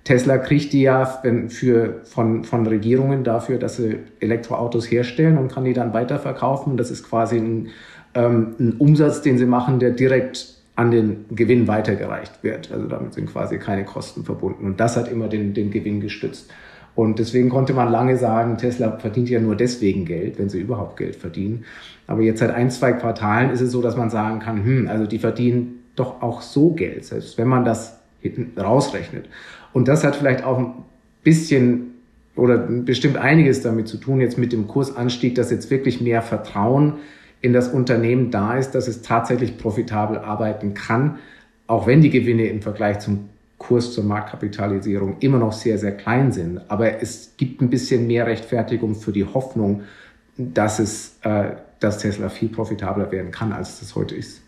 Tesla 0.04 0.38
kriegt 0.38 0.72
die 0.72 0.82
ja 0.82 1.04
für, 1.48 2.00
von, 2.04 2.44
von 2.44 2.66
Regierungen 2.66 3.24
dafür, 3.24 3.58
dass 3.58 3.76
sie 3.76 3.98
Elektroautos 4.20 4.88
herstellen 4.88 5.36
und 5.36 5.50
kann 5.52 5.64
die 5.64 5.72
dann 5.72 5.92
weiterverkaufen. 5.92 6.76
Das 6.76 6.92
ist 6.92 7.02
quasi 7.02 7.38
ein, 7.38 7.68
ähm, 8.14 8.54
ein 8.60 8.72
Umsatz, 8.78 9.22
den 9.22 9.36
sie 9.36 9.46
machen, 9.46 9.80
der 9.80 9.90
direkt 9.90 10.54
an 10.76 10.92
den 10.92 11.24
Gewinn 11.30 11.66
weitergereicht 11.66 12.44
wird. 12.44 12.70
Also 12.70 12.86
damit 12.86 13.14
sind 13.14 13.32
quasi 13.32 13.58
keine 13.58 13.84
Kosten 13.84 14.24
verbunden. 14.24 14.64
Und 14.64 14.78
das 14.78 14.96
hat 14.96 15.10
immer 15.10 15.26
den, 15.26 15.54
den 15.54 15.72
Gewinn 15.72 16.00
gestützt. 16.00 16.52
Und 16.96 17.18
deswegen 17.18 17.50
konnte 17.50 17.74
man 17.74 17.92
lange 17.92 18.16
sagen, 18.16 18.56
Tesla 18.56 18.98
verdient 18.98 19.28
ja 19.28 19.38
nur 19.38 19.54
deswegen 19.54 20.06
Geld, 20.06 20.38
wenn 20.38 20.48
sie 20.48 20.60
überhaupt 20.60 20.96
Geld 20.96 21.14
verdienen. 21.14 21.64
Aber 22.06 22.22
jetzt 22.22 22.40
seit 22.40 22.50
ein, 22.50 22.70
zwei 22.70 22.92
Quartalen 22.92 23.50
ist 23.50 23.60
es 23.60 23.70
so, 23.70 23.82
dass 23.82 23.96
man 23.96 24.08
sagen 24.08 24.40
kann, 24.40 24.64
hm, 24.64 24.88
also 24.88 25.06
die 25.06 25.18
verdienen 25.18 25.82
doch 25.94 26.22
auch 26.22 26.40
so 26.40 26.70
Geld, 26.70 27.04
selbst 27.04 27.36
wenn 27.36 27.48
man 27.48 27.66
das 27.66 28.00
hinten 28.20 28.58
rausrechnet. 28.58 29.28
Und 29.74 29.88
das 29.88 30.04
hat 30.04 30.16
vielleicht 30.16 30.42
auch 30.42 30.58
ein 30.58 30.72
bisschen 31.22 31.92
oder 32.34 32.58
bestimmt 32.58 33.18
einiges 33.18 33.62
damit 33.62 33.88
zu 33.88 33.98
tun, 33.98 34.20
jetzt 34.20 34.38
mit 34.38 34.52
dem 34.52 34.66
Kursanstieg, 34.66 35.34
dass 35.34 35.50
jetzt 35.50 35.70
wirklich 35.70 36.00
mehr 36.00 36.22
Vertrauen 36.22 36.94
in 37.40 37.52
das 37.52 37.68
Unternehmen 37.68 38.30
da 38.30 38.56
ist, 38.56 38.72
dass 38.72 38.88
es 38.88 39.02
tatsächlich 39.02 39.58
profitabel 39.58 40.18
arbeiten 40.18 40.74
kann, 40.74 41.18
auch 41.66 41.86
wenn 41.86 42.00
die 42.00 42.10
Gewinne 42.10 42.46
im 42.46 42.62
Vergleich 42.62 43.00
zum 43.00 43.28
Kurs 43.58 43.92
zur 43.92 44.04
Marktkapitalisierung 44.04 45.16
immer 45.20 45.38
noch 45.38 45.52
sehr, 45.52 45.78
sehr 45.78 45.96
klein 45.96 46.32
sind. 46.32 46.60
Aber 46.68 47.02
es 47.02 47.34
gibt 47.36 47.62
ein 47.62 47.70
bisschen 47.70 48.06
mehr 48.06 48.26
Rechtfertigung 48.26 48.94
für 48.94 49.12
die 49.12 49.24
Hoffnung, 49.24 49.82
dass 50.36 50.78
es 50.78 51.18
äh, 51.22 51.52
dass 51.80 51.98
Tesla 51.98 52.28
viel 52.28 52.48
profitabler 52.48 53.10
werden 53.12 53.30
kann, 53.30 53.52
als 53.52 53.80
das 53.80 53.94
heute 53.94 54.14
ist. 54.14 54.42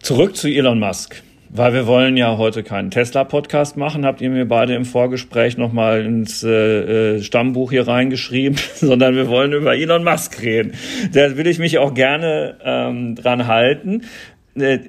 Zurück 0.00 0.36
zu 0.36 0.48
Elon 0.48 0.78
Musk. 0.78 1.22
Weil 1.50 1.72
wir 1.72 1.86
wollen 1.86 2.18
ja 2.18 2.36
heute 2.36 2.62
keinen 2.62 2.90
Tesla-Podcast 2.90 3.78
machen, 3.78 4.04
habt 4.04 4.20
ihr 4.20 4.28
mir 4.28 4.46
beide 4.46 4.74
im 4.74 4.84
Vorgespräch 4.84 5.56
nochmal 5.56 6.04
ins 6.04 6.42
äh, 6.42 7.16
äh, 7.16 7.22
Stammbuch 7.22 7.70
hier 7.70 7.88
reingeschrieben, 7.88 8.58
sondern 8.74 9.14
wir 9.14 9.28
wollen 9.28 9.54
über 9.54 9.74
Elon 9.74 10.04
Musk 10.04 10.42
reden. 10.42 10.74
Da 11.14 11.38
will 11.38 11.46
ich 11.46 11.58
mich 11.58 11.78
auch 11.78 11.94
gerne 11.94 12.58
ähm, 12.62 13.14
dran 13.14 13.46
halten. 13.46 14.02
Äh, 14.60 14.80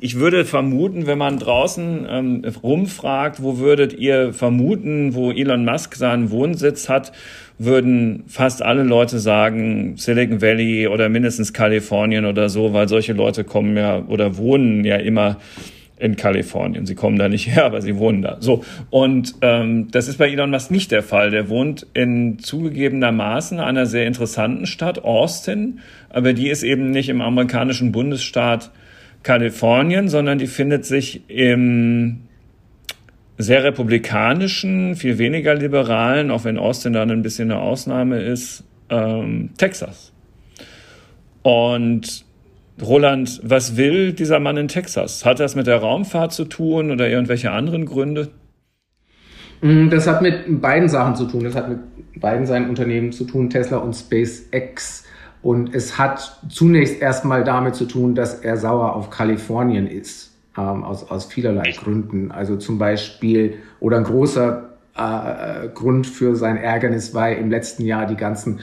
ich 0.00 0.18
würde 0.18 0.44
vermuten, 0.44 1.06
wenn 1.06 1.18
man 1.18 1.38
draußen 1.38 2.06
ähm, 2.08 2.42
rumfragt, 2.62 3.42
wo 3.42 3.58
würdet 3.58 3.92
ihr 3.94 4.32
vermuten, 4.32 5.14
wo 5.14 5.30
Elon 5.30 5.64
Musk 5.64 5.94
seinen 5.96 6.30
Wohnsitz 6.30 6.88
hat, 6.88 7.12
würden 7.58 8.24
fast 8.26 8.62
alle 8.62 8.82
Leute 8.82 9.18
sagen 9.18 9.96
Silicon 9.96 10.42
Valley 10.42 10.88
oder 10.88 11.08
mindestens 11.08 11.52
Kalifornien 11.52 12.24
oder 12.24 12.48
so, 12.48 12.72
weil 12.72 12.88
solche 12.88 13.12
Leute 13.12 13.44
kommen 13.44 13.76
ja 13.76 14.04
oder 14.06 14.36
wohnen 14.36 14.84
ja 14.84 14.96
immer 14.96 15.38
in 15.98 16.16
Kalifornien. 16.16 16.86
Sie 16.86 16.96
kommen 16.96 17.18
da 17.18 17.28
nicht 17.28 17.46
her, 17.54 17.64
aber 17.64 17.80
sie 17.80 17.96
wohnen 17.96 18.22
da. 18.22 18.38
So 18.40 18.64
und 18.90 19.36
ähm, 19.40 19.88
das 19.90 20.08
ist 20.08 20.18
bei 20.18 20.30
Elon 20.30 20.50
Musk 20.50 20.70
nicht 20.70 20.90
der 20.90 21.02
Fall. 21.02 21.30
Der 21.30 21.48
wohnt 21.48 21.86
in 21.94 22.38
zugegebenermaßen 22.38 23.60
einer 23.60 23.86
sehr 23.86 24.06
interessanten 24.06 24.66
Stadt 24.66 25.04
Austin, 25.04 25.80
aber 26.10 26.32
die 26.32 26.48
ist 26.48 26.62
eben 26.62 26.90
nicht 26.90 27.08
im 27.08 27.20
amerikanischen 27.20 27.92
Bundesstaat 27.92 28.70
Kalifornien, 29.24 30.08
sondern 30.08 30.38
die 30.38 30.46
findet 30.46 30.84
sich 30.84 31.28
im 31.28 32.20
sehr 33.36 33.64
republikanischen, 33.64 34.94
viel 34.94 35.18
weniger 35.18 35.54
liberalen, 35.54 36.30
auch 36.30 36.44
wenn 36.44 36.56
Austin 36.58 36.92
dann 36.92 37.10
ein 37.10 37.22
bisschen 37.22 37.50
eine 37.50 37.60
Ausnahme 37.60 38.22
ist, 38.22 38.62
ähm, 38.90 39.50
Texas. 39.58 40.12
Und 41.42 42.24
Roland, 42.80 43.40
was 43.42 43.76
will 43.76 44.12
dieser 44.12 44.40
Mann 44.40 44.56
in 44.56 44.68
Texas? 44.68 45.24
Hat 45.24 45.40
das 45.40 45.56
mit 45.56 45.66
der 45.66 45.78
Raumfahrt 45.78 46.32
zu 46.32 46.44
tun 46.44 46.90
oder 46.90 47.08
irgendwelche 47.08 47.50
anderen 47.50 47.86
Gründe? 47.86 48.30
Mm, 49.62 49.88
das 49.90 50.06
hat 50.06 50.22
mit 50.22 50.60
beiden 50.60 50.88
Sachen 50.88 51.16
zu 51.16 51.26
tun. 51.26 51.44
Das 51.44 51.54
hat 51.54 51.68
mit 51.68 51.78
beiden 52.20 52.46
seinen 52.46 52.68
Unternehmen 52.68 53.12
zu 53.12 53.24
tun, 53.24 53.50
Tesla 53.50 53.78
und 53.78 53.94
SpaceX. 53.94 55.04
Und 55.44 55.74
es 55.74 55.98
hat 55.98 56.40
zunächst 56.48 57.02
erstmal 57.02 57.44
damit 57.44 57.74
zu 57.74 57.84
tun, 57.84 58.14
dass 58.14 58.36
er 58.36 58.56
sauer 58.56 58.96
auf 58.96 59.10
Kalifornien 59.10 59.86
ist, 59.86 60.32
ähm, 60.56 60.82
aus, 60.82 61.10
aus 61.10 61.26
vielerlei 61.26 61.72
Gründen. 61.72 62.32
Also 62.32 62.56
zum 62.56 62.78
Beispiel, 62.78 63.58
oder 63.78 63.98
ein 63.98 64.04
großer 64.04 64.70
äh, 64.96 65.68
Grund 65.68 66.06
für 66.06 66.34
sein 66.34 66.56
Ärgernis 66.56 67.12
war 67.12 67.30
im 67.30 67.50
letzten 67.50 67.84
Jahr 67.84 68.06
die 68.06 68.16
ganzen 68.16 68.60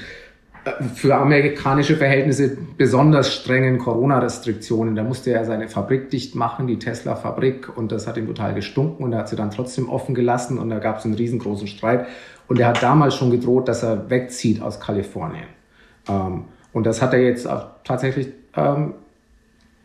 äh, 0.65 0.83
für 0.95 1.13
amerikanische 1.13 1.97
Verhältnisse 1.97 2.57
besonders 2.79 3.31
strengen 3.31 3.77
Corona-Restriktionen. 3.77 4.95
Da 4.95 5.03
musste 5.03 5.33
er 5.33 5.45
seine 5.45 5.67
Fabrik 5.67 6.09
dicht 6.09 6.33
machen, 6.33 6.65
die 6.65 6.79
Tesla-Fabrik, 6.79 7.77
und 7.77 7.91
das 7.91 8.07
hat 8.07 8.17
ihm 8.17 8.25
total 8.25 8.55
gestunken 8.55 9.03
und 9.03 9.13
er 9.13 9.19
hat 9.19 9.29
sie 9.29 9.35
dann 9.35 9.51
trotzdem 9.51 9.87
offen 9.87 10.15
gelassen 10.15 10.57
und 10.57 10.71
da 10.71 10.79
gab 10.79 10.97
es 10.97 11.05
einen 11.05 11.13
riesengroßen 11.13 11.67
Streit. 11.67 12.07
Und 12.47 12.59
er 12.59 12.69
hat 12.69 12.81
damals 12.81 13.13
schon 13.13 13.29
gedroht, 13.29 13.67
dass 13.67 13.83
er 13.83 14.09
wegzieht 14.09 14.63
aus 14.63 14.79
Kalifornien. 14.79 15.45
Ähm, 16.09 16.45
und 16.73 16.85
das 16.85 17.01
hat 17.01 17.13
er 17.13 17.21
jetzt 17.21 17.47
auch 17.47 17.67
tatsächlich 17.83 18.29
ähm, 18.55 18.93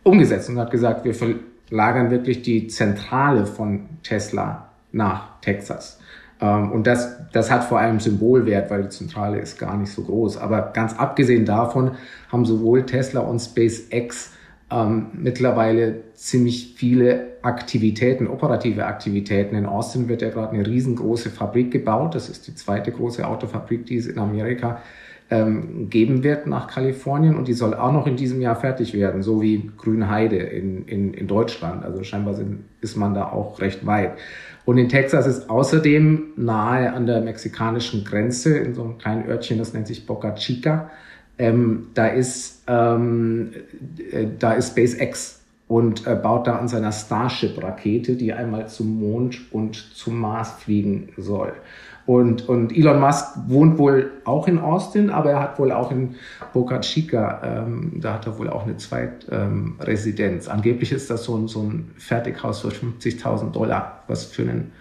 umgesetzt 0.03 0.49
und 0.49 0.59
hat 0.59 0.71
gesagt, 0.71 1.05
wir 1.05 1.15
verlagern 1.15 2.11
wirklich 2.11 2.43
die 2.43 2.69
Zentrale 2.69 3.47
von 3.47 3.89
Tesla 4.03 4.69
nach 4.93 5.41
Texas. 5.41 5.99
Ähm, 6.41 6.73
und 6.73 6.87
das, 6.87 7.17
das 7.33 7.51
hat 7.51 7.65
vor 7.65 7.79
allem 7.79 8.01
Symbolwert, 8.01 8.71
weil 8.71 8.85
die 8.85 8.89
Zentrale 8.91 9.39
ist 9.39 9.59
gar 9.59 9.77
nicht 9.77 9.93
so 9.93 10.03
groß. 10.03 10.37
Aber 10.37 10.71
ganz 10.73 10.95
abgesehen 10.95 11.45
davon 11.45 11.93
haben 12.31 12.45
sowohl 12.45 12.87
Tesla 12.87 13.21
und 13.21 13.41
SpaceX 13.41 14.33
ähm, 14.71 15.07
mittlerweile 15.13 16.03
ziemlich 16.15 16.75
viele 16.77 17.37
Aktivitäten, 17.43 18.27
operative 18.27 18.87
Aktivitäten. 18.87 19.55
In 19.55 19.67
Austin 19.67 20.09
wird 20.09 20.23
ja 20.23 20.31
gerade 20.31 20.53
eine 20.53 20.67
riesengroße 20.67 21.31
Fabrik 21.31 21.71
gebaut. 21.71 22.15
Das 22.15 22.29
ist 22.29 22.47
die 22.49 22.55
zweite 22.55 22.91
große 22.91 23.27
Autofabrik, 23.27 23.87
die 23.87 23.97
es 23.97 24.07
in 24.07 24.19
Amerika 24.19 24.81
ähm, 25.29 25.91
geben 25.91 26.23
wird 26.23 26.47
nach 26.47 26.69
Kalifornien 26.69 27.37
und 27.37 27.49
die 27.49 27.53
soll 27.53 27.75
auch 27.75 27.93
noch 27.93 28.07
in 28.07 28.17
diesem 28.17 28.41
Jahr 28.41 28.57
fertig 28.57 28.95
werden, 28.95 29.23
so 29.23 29.43
wie 29.43 29.71
Grünheide 29.77 30.37
in, 30.37 30.87
in, 30.87 31.15
in 31.15 31.27
Deutschland. 31.27 31.85
Also 31.85 32.05
scheinbar 32.05 32.35
sind, 32.35 32.61
ist 32.81 32.97
man 32.97 33.15
da 33.15 33.31
auch 33.31 33.61
recht 33.61 33.87
weit. 33.87 34.13
Und 34.65 34.79
in 34.79 34.89
Texas 34.89 35.27
ist 35.27 35.51
außerdem 35.51 36.35
nahe 36.37 36.93
an 36.93 37.07
der 37.07 37.21
mexikanischen 37.21 38.05
Grenze, 38.05 38.57
in 38.59 38.75
so 38.75 38.83
einem 38.83 38.99
kleinen 38.99 39.29
Örtchen, 39.29 39.59
das 39.59 39.73
nennt 39.73 39.87
sich 39.87 40.07
Boca 40.07 40.35
Chica, 40.35 40.91
ähm, 41.39 41.89
da 41.95 42.07
ist 42.07 42.63
ähm, 42.67 43.51
äh, 44.11 44.27
da 44.39 44.53
ist 44.53 44.71
SpaceX 44.71 45.43
und 45.69 46.07
äh, 46.07 46.15
baut 46.15 46.47
da 46.47 46.57
an 46.57 46.69
seiner 46.69 46.93
Starship-Rakete, 46.93 48.15
die 48.15 48.33
einmal 48.33 48.69
zum 48.69 49.01
Mond 49.01 49.53
und 49.53 49.75
zum 49.75 50.21
Mars 50.21 50.53
fliegen 50.53 51.11
soll. 51.17 51.53
Und, 52.07 52.49
und 52.49 52.77
Elon 52.77 53.01
Musk 53.01 53.37
wohnt 53.49 53.79
wohl 53.79 54.13
auch 54.25 54.47
in 54.47 54.59
Austin, 54.61 55.11
aber 55.11 55.33
er 55.33 55.41
hat 55.41 55.59
wohl 55.59 55.73
auch 55.73 55.91
in 55.91 56.15
Boca 56.53 56.81
Chica, 56.81 57.65
ähm, 57.67 57.95
da 58.01 58.15
hat 58.15 58.27
er 58.27 58.39
wohl 58.39 58.49
auch 58.49 58.65
eine 58.65 58.77
Zweitresidenz. 58.77 60.47
Ähm, 60.47 60.53
Angeblich 60.53 60.93
ist 60.93 61.11
das 61.11 61.25
so 61.25 61.37
ein, 61.37 61.49
so 61.49 61.63
ein 61.63 61.91
Fertighaus 61.99 62.61
für 62.61 62.69
50.000 62.69 63.51
Dollar, 63.51 64.05
was 64.07 64.25
für 64.25 64.43
einen 64.43 64.73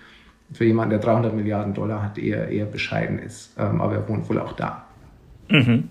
für 0.54 0.66
jemanden, 0.66 0.92
der 0.92 1.00
300 1.00 1.36
Milliarden 1.36 1.74
Dollar 1.74 2.04
hat, 2.04 2.20
eher, 2.20 2.50
eher 2.50 2.66
bescheiden 2.66 3.18
ist. 3.18 3.56
Ähm, 3.58 3.82
aber 3.82 3.96
er 3.96 4.08
wohnt 4.08 4.30
wohl 4.30 4.40
auch 4.40 4.54
da. 4.54 4.86
Mhm. 5.50 5.90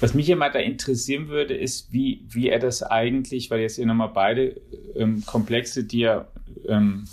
Was 0.00 0.14
mich 0.14 0.30
immer 0.30 0.48
da 0.50 0.60
interessieren 0.60 1.28
würde, 1.28 1.54
ist, 1.54 1.92
wie, 1.92 2.24
wie 2.28 2.48
er 2.48 2.60
das 2.60 2.84
eigentlich, 2.84 3.50
weil 3.50 3.60
jetzt 3.60 3.76
hier 3.76 3.86
nochmal 3.86 4.12
beide 4.14 4.60
ähm, 4.94 5.24
Komplexe, 5.26 5.82
die 5.82 6.02
er 6.02 6.28
ähm, 6.68 7.04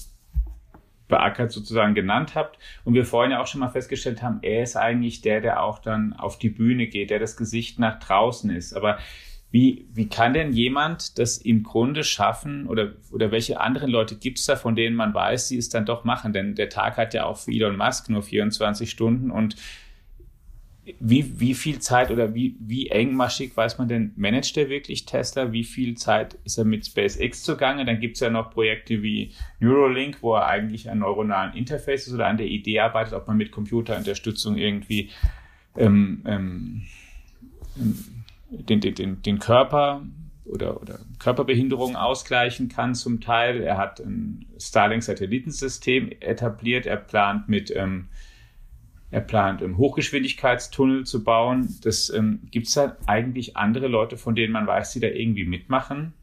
beackert 1.07 1.51
sozusagen 1.51 1.93
genannt 1.93 2.35
habt. 2.35 2.59
Und 2.83 2.93
wir 2.93 3.05
vorhin 3.05 3.31
ja 3.31 3.41
auch 3.41 3.47
schon 3.47 3.61
mal 3.61 3.69
festgestellt 3.69 4.21
haben, 4.21 4.39
er 4.41 4.63
ist 4.63 4.75
eigentlich 4.75 5.21
der, 5.21 5.41
der 5.41 5.63
auch 5.63 5.79
dann 5.79 6.13
auf 6.13 6.37
die 6.37 6.49
Bühne 6.49 6.87
geht, 6.87 7.09
der 7.09 7.19
das 7.19 7.37
Gesicht 7.37 7.79
nach 7.79 7.99
draußen 7.99 8.49
ist. 8.49 8.73
Aber 8.73 8.97
wie, 9.51 9.87
wie 9.93 10.09
kann 10.09 10.33
denn 10.33 10.51
jemand 10.51 11.17
das 11.17 11.37
im 11.37 11.63
Grunde 11.63 12.03
schaffen 12.03 12.67
oder, 12.67 12.91
oder 13.11 13.31
welche 13.31 13.61
anderen 13.61 13.89
Leute 13.89 14.17
gibt 14.17 14.39
es 14.39 14.45
da, 14.45 14.57
von 14.57 14.75
denen 14.75 14.97
man 14.97 15.13
weiß, 15.13 15.47
sie 15.47 15.57
es 15.57 15.69
dann 15.69 15.85
doch 15.85 16.03
machen? 16.03 16.33
Denn 16.33 16.55
der 16.55 16.69
Tag 16.69 16.97
hat 16.97 17.13
ja 17.13 17.25
auch 17.25 17.37
für 17.37 17.51
Elon 17.51 17.77
Musk 17.77 18.09
nur 18.09 18.21
24 18.21 18.89
Stunden 18.89 19.31
und 19.31 19.55
wie, 20.99 21.39
wie 21.39 21.55
viel 21.55 21.79
Zeit 21.79 22.11
oder 22.11 22.35
wie, 22.35 22.55
wie 22.59 22.89
engmaschig 22.89 23.57
weiß 23.57 23.79
man 23.79 23.87
denn, 23.87 24.11
managt 24.15 24.55
er 24.57 24.69
wirklich 24.69 25.05
Tesla? 25.05 25.51
Wie 25.51 25.63
viel 25.63 25.95
Zeit 25.95 26.37
ist 26.43 26.57
er 26.57 26.65
mit 26.65 26.85
SpaceX 26.85 27.43
zugange? 27.43 27.85
Dann 27.85 27.99
gibt 27.99 28.15
es 28.15 28.21
ja 28.21 28.29
noch 28.29 28.51
Projekte 28.51 29.01
wie 29.01 29.31
Neuralink, 29.59 30.21
wo 30.21 30.35
er 30.35 30.45
eigentlich 30.45 30.89
an 30.89 30.99
neuronalen 30.99 31.55
Interfaces 31.55 32.13
oder 32.13 32.27
an 32.27 32.37
der 32.37 32.47
Idee 32.47 32.79
arbeitet, 32.79 33.13
ob 33.13 33.27
man 33.27 33.37
mit 33.37 33.51
Computerunterstützung 33.51 34.57
irgendwie 34.57 35.09
ähm, 35.75 36.21
ähm, 36.25 36.83
den, 38.49 38.79
den, 38.79 39.21
den 39.23 39.39
Körper 39.39 40.05
oder, 40.45 40.79
oder 40.81 40.99
Körperbehinderungen 41.17 41.95
ausgleichen 41.95 42.69
kann 42.69 42.93
zum 42.93 43.21
Teil. 43.21 43.61
Er 43.61 43.77
hat 43.77 43.99
ein 43.99 44.45
Starlink-Satellitensystem 44.59 46.11
etabliert. 46.19 46.85
Er 46.85 46.97
plant 46.97 47.49
mit 47.49 47.75
ähm, 47.75 48.07
er 49.15 49.21
plant, 49.21 49.63
einen 49.63 49.77
Hochgeschwindigkeitstunnel 49.77 51.05
zu 51.05 51.23
bauen. 51.23 51.69
Das 51.83 52.09
ähm, 52.09 52.41
gibt 52.51 52.67
es 52.67 52.73
da 52.73 52.97
eigentlich 53.07 53.55
andere 53.55 53.87
Leute, 53.87 54.17
von 54.17 54.35
denen 54.35 54.51
man 54.51 54.67
weiß, 54.67 54.91
die 54.91 54.99
da 54.99 55.07
irgendwie 55.07 55.45
mitmachen? 55.45 56.13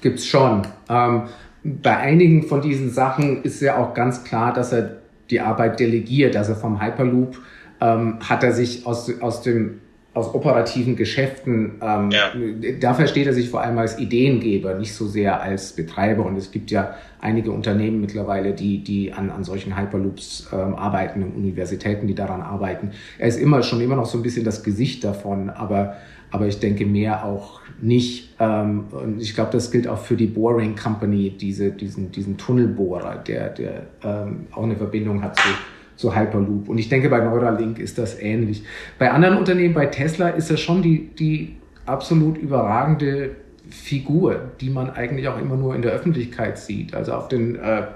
Gibt 0.00 0.18
es 0.18 0.26
schon. 0.26 0.62
Ähm, 0.88 1.24
bei 1.62 1.96
einigen 1.96 2.44
von 2.44 2.62
diesen 2.62 2.90
Sachen 2.90 3.42
ist 3.42 3.60
ja 3.60 3.76
auch 3.76 3.92
ganz 3.92 4.24
klar, 4.24 4.52
dass 4.52 4.72
er 4.72 5.02
die 5.30 5.40
Arbeit 5.40 5.78
delegiert. 5.78 6.36
Also 6.36 6.54
vom 6.54 6.80
Hyperloop 6.80 7.38
ähm, 7.80 8.18
hat 8.26 8.42
er 8.42 8.52
sich 8.52 8.86
aus, 8.86 9.10
aus 9.20 9.42
dem 9.42 9.80
aus 10.14 10.34
operativen 10.34 10.96
Geschäften, 10.96 11.72
ähm, 11.82 12.10
ja. 12.10 12.32
da 12.80 12.94
versteht 12.94 13.26
er 13.26 13.34
sich 13.34 13.50
vor 13.50 13.60
allem 13.60 13.76
als 13.76 13.98
Ideengeber, 13.98 14.72
nicht 14.72 14.94
so 14.94 15.06
sehr 15.06 15.42
als 15.42 15.74
Betreiber. 15.74 16.24
Und 16.24 16.36
es 16.36 16.50
gibt 16.50 16.70
ja 16.70 16.94
einige 17.26 17.50
Unternehmen 17.50 18.00
mittlerweile, 18.00 18.52
die, 18.52 18.84
die 18.84 19.12
an, 19.12 19.30
an 19.30 19.42
solchen 19.42 19.76
Hyperloops 19.76 20.48
ähm, 20.52 20.76
arbeiten 20.76 21.24
und 21.24 21.34
Universitäten, 21.34 22.06
die 22.06 22.14
daran 22.14 22.40
arbeiten. 22.40 22.92
Er 23.18 23.26
ist 23.26 23.40
immer 23.40 23.64
schon 23.64 23.80
immer 23.80 23.96
noch 23.96 24.06
so 24.06 24.16
ein 24.16 24.22
bisschen 24.22 24.44
das 24.44 24.62
Gesicht 24.62 25.02
davon, 25.02 25.50
aber, 25.50 25.96
aber 26.30 26.46
ich 26.46 26.60
denke 26.60 26.86
mehr 26.86 27.24
auch 27.24 27.60
nicht. 27.82 28.36
Ähm, 28.38 28.84
und 28.92 29.20
ich 29.20 29.34
glaube, 29.34 29.50
das 29.50 29.72
gilt 29.72 29.88
auch 29.88 29.98
für 29.98 30.14
die 30.14 30.28
Boring 30.28 30.76
Company, 30.76 31.36
diese, 31.38 31.72
diesen, 31.72 32.12
diesen 32.12 32.36
Tunnelbohrer, 32.36 33.16
der, 33.16 33.50
der 33.50 33.86
ähm, 34.04 34.46
auch 34.52 34.62
eine 34.62 34.76
Verbindung 34.76 35.22
hat 35.22 35.36
zu 35.36 35.48
so 35.96 36.14
Hyperloop. 36.14 36.68
Und 36.68 36.78
ich 36.78 36.88
denke, 36.88 37.08
bei 37.08 37.18
Neuralink 37.18 37.78
ist 37.80 37.98
das 37.98 38.20
ähnlich. 38.20 38.62
Bei 38.98 39.10
anderen 39.10 39.38
Unternehmen, 39.38 39.74
bei 39.74 39.86
Tesla, 39.86 40.28
ist 40.28 40.50
das 40.50 40.60
schon 40.60 40.82
die, 40.82 41.08
die 41.18 41.56
absolut 41.86 42.36
überragende 42.36 43.30
Figur, 43.70 44.52
die 44.60 44.70
man 44.70 44.90
eigentlich 44.90 45.28
auch 45.28 45.40
immer 45.40 45.56
nur 45.56 45.74
in 45.74 45.82
der 45.82 45.92
Öffentlichkeit 45.92 46.58
sieht. 46.58 46.94
Also 46.94 47.12
auf 47.12 47.28
den, 47.28 47.56
äh, 47.56 47.86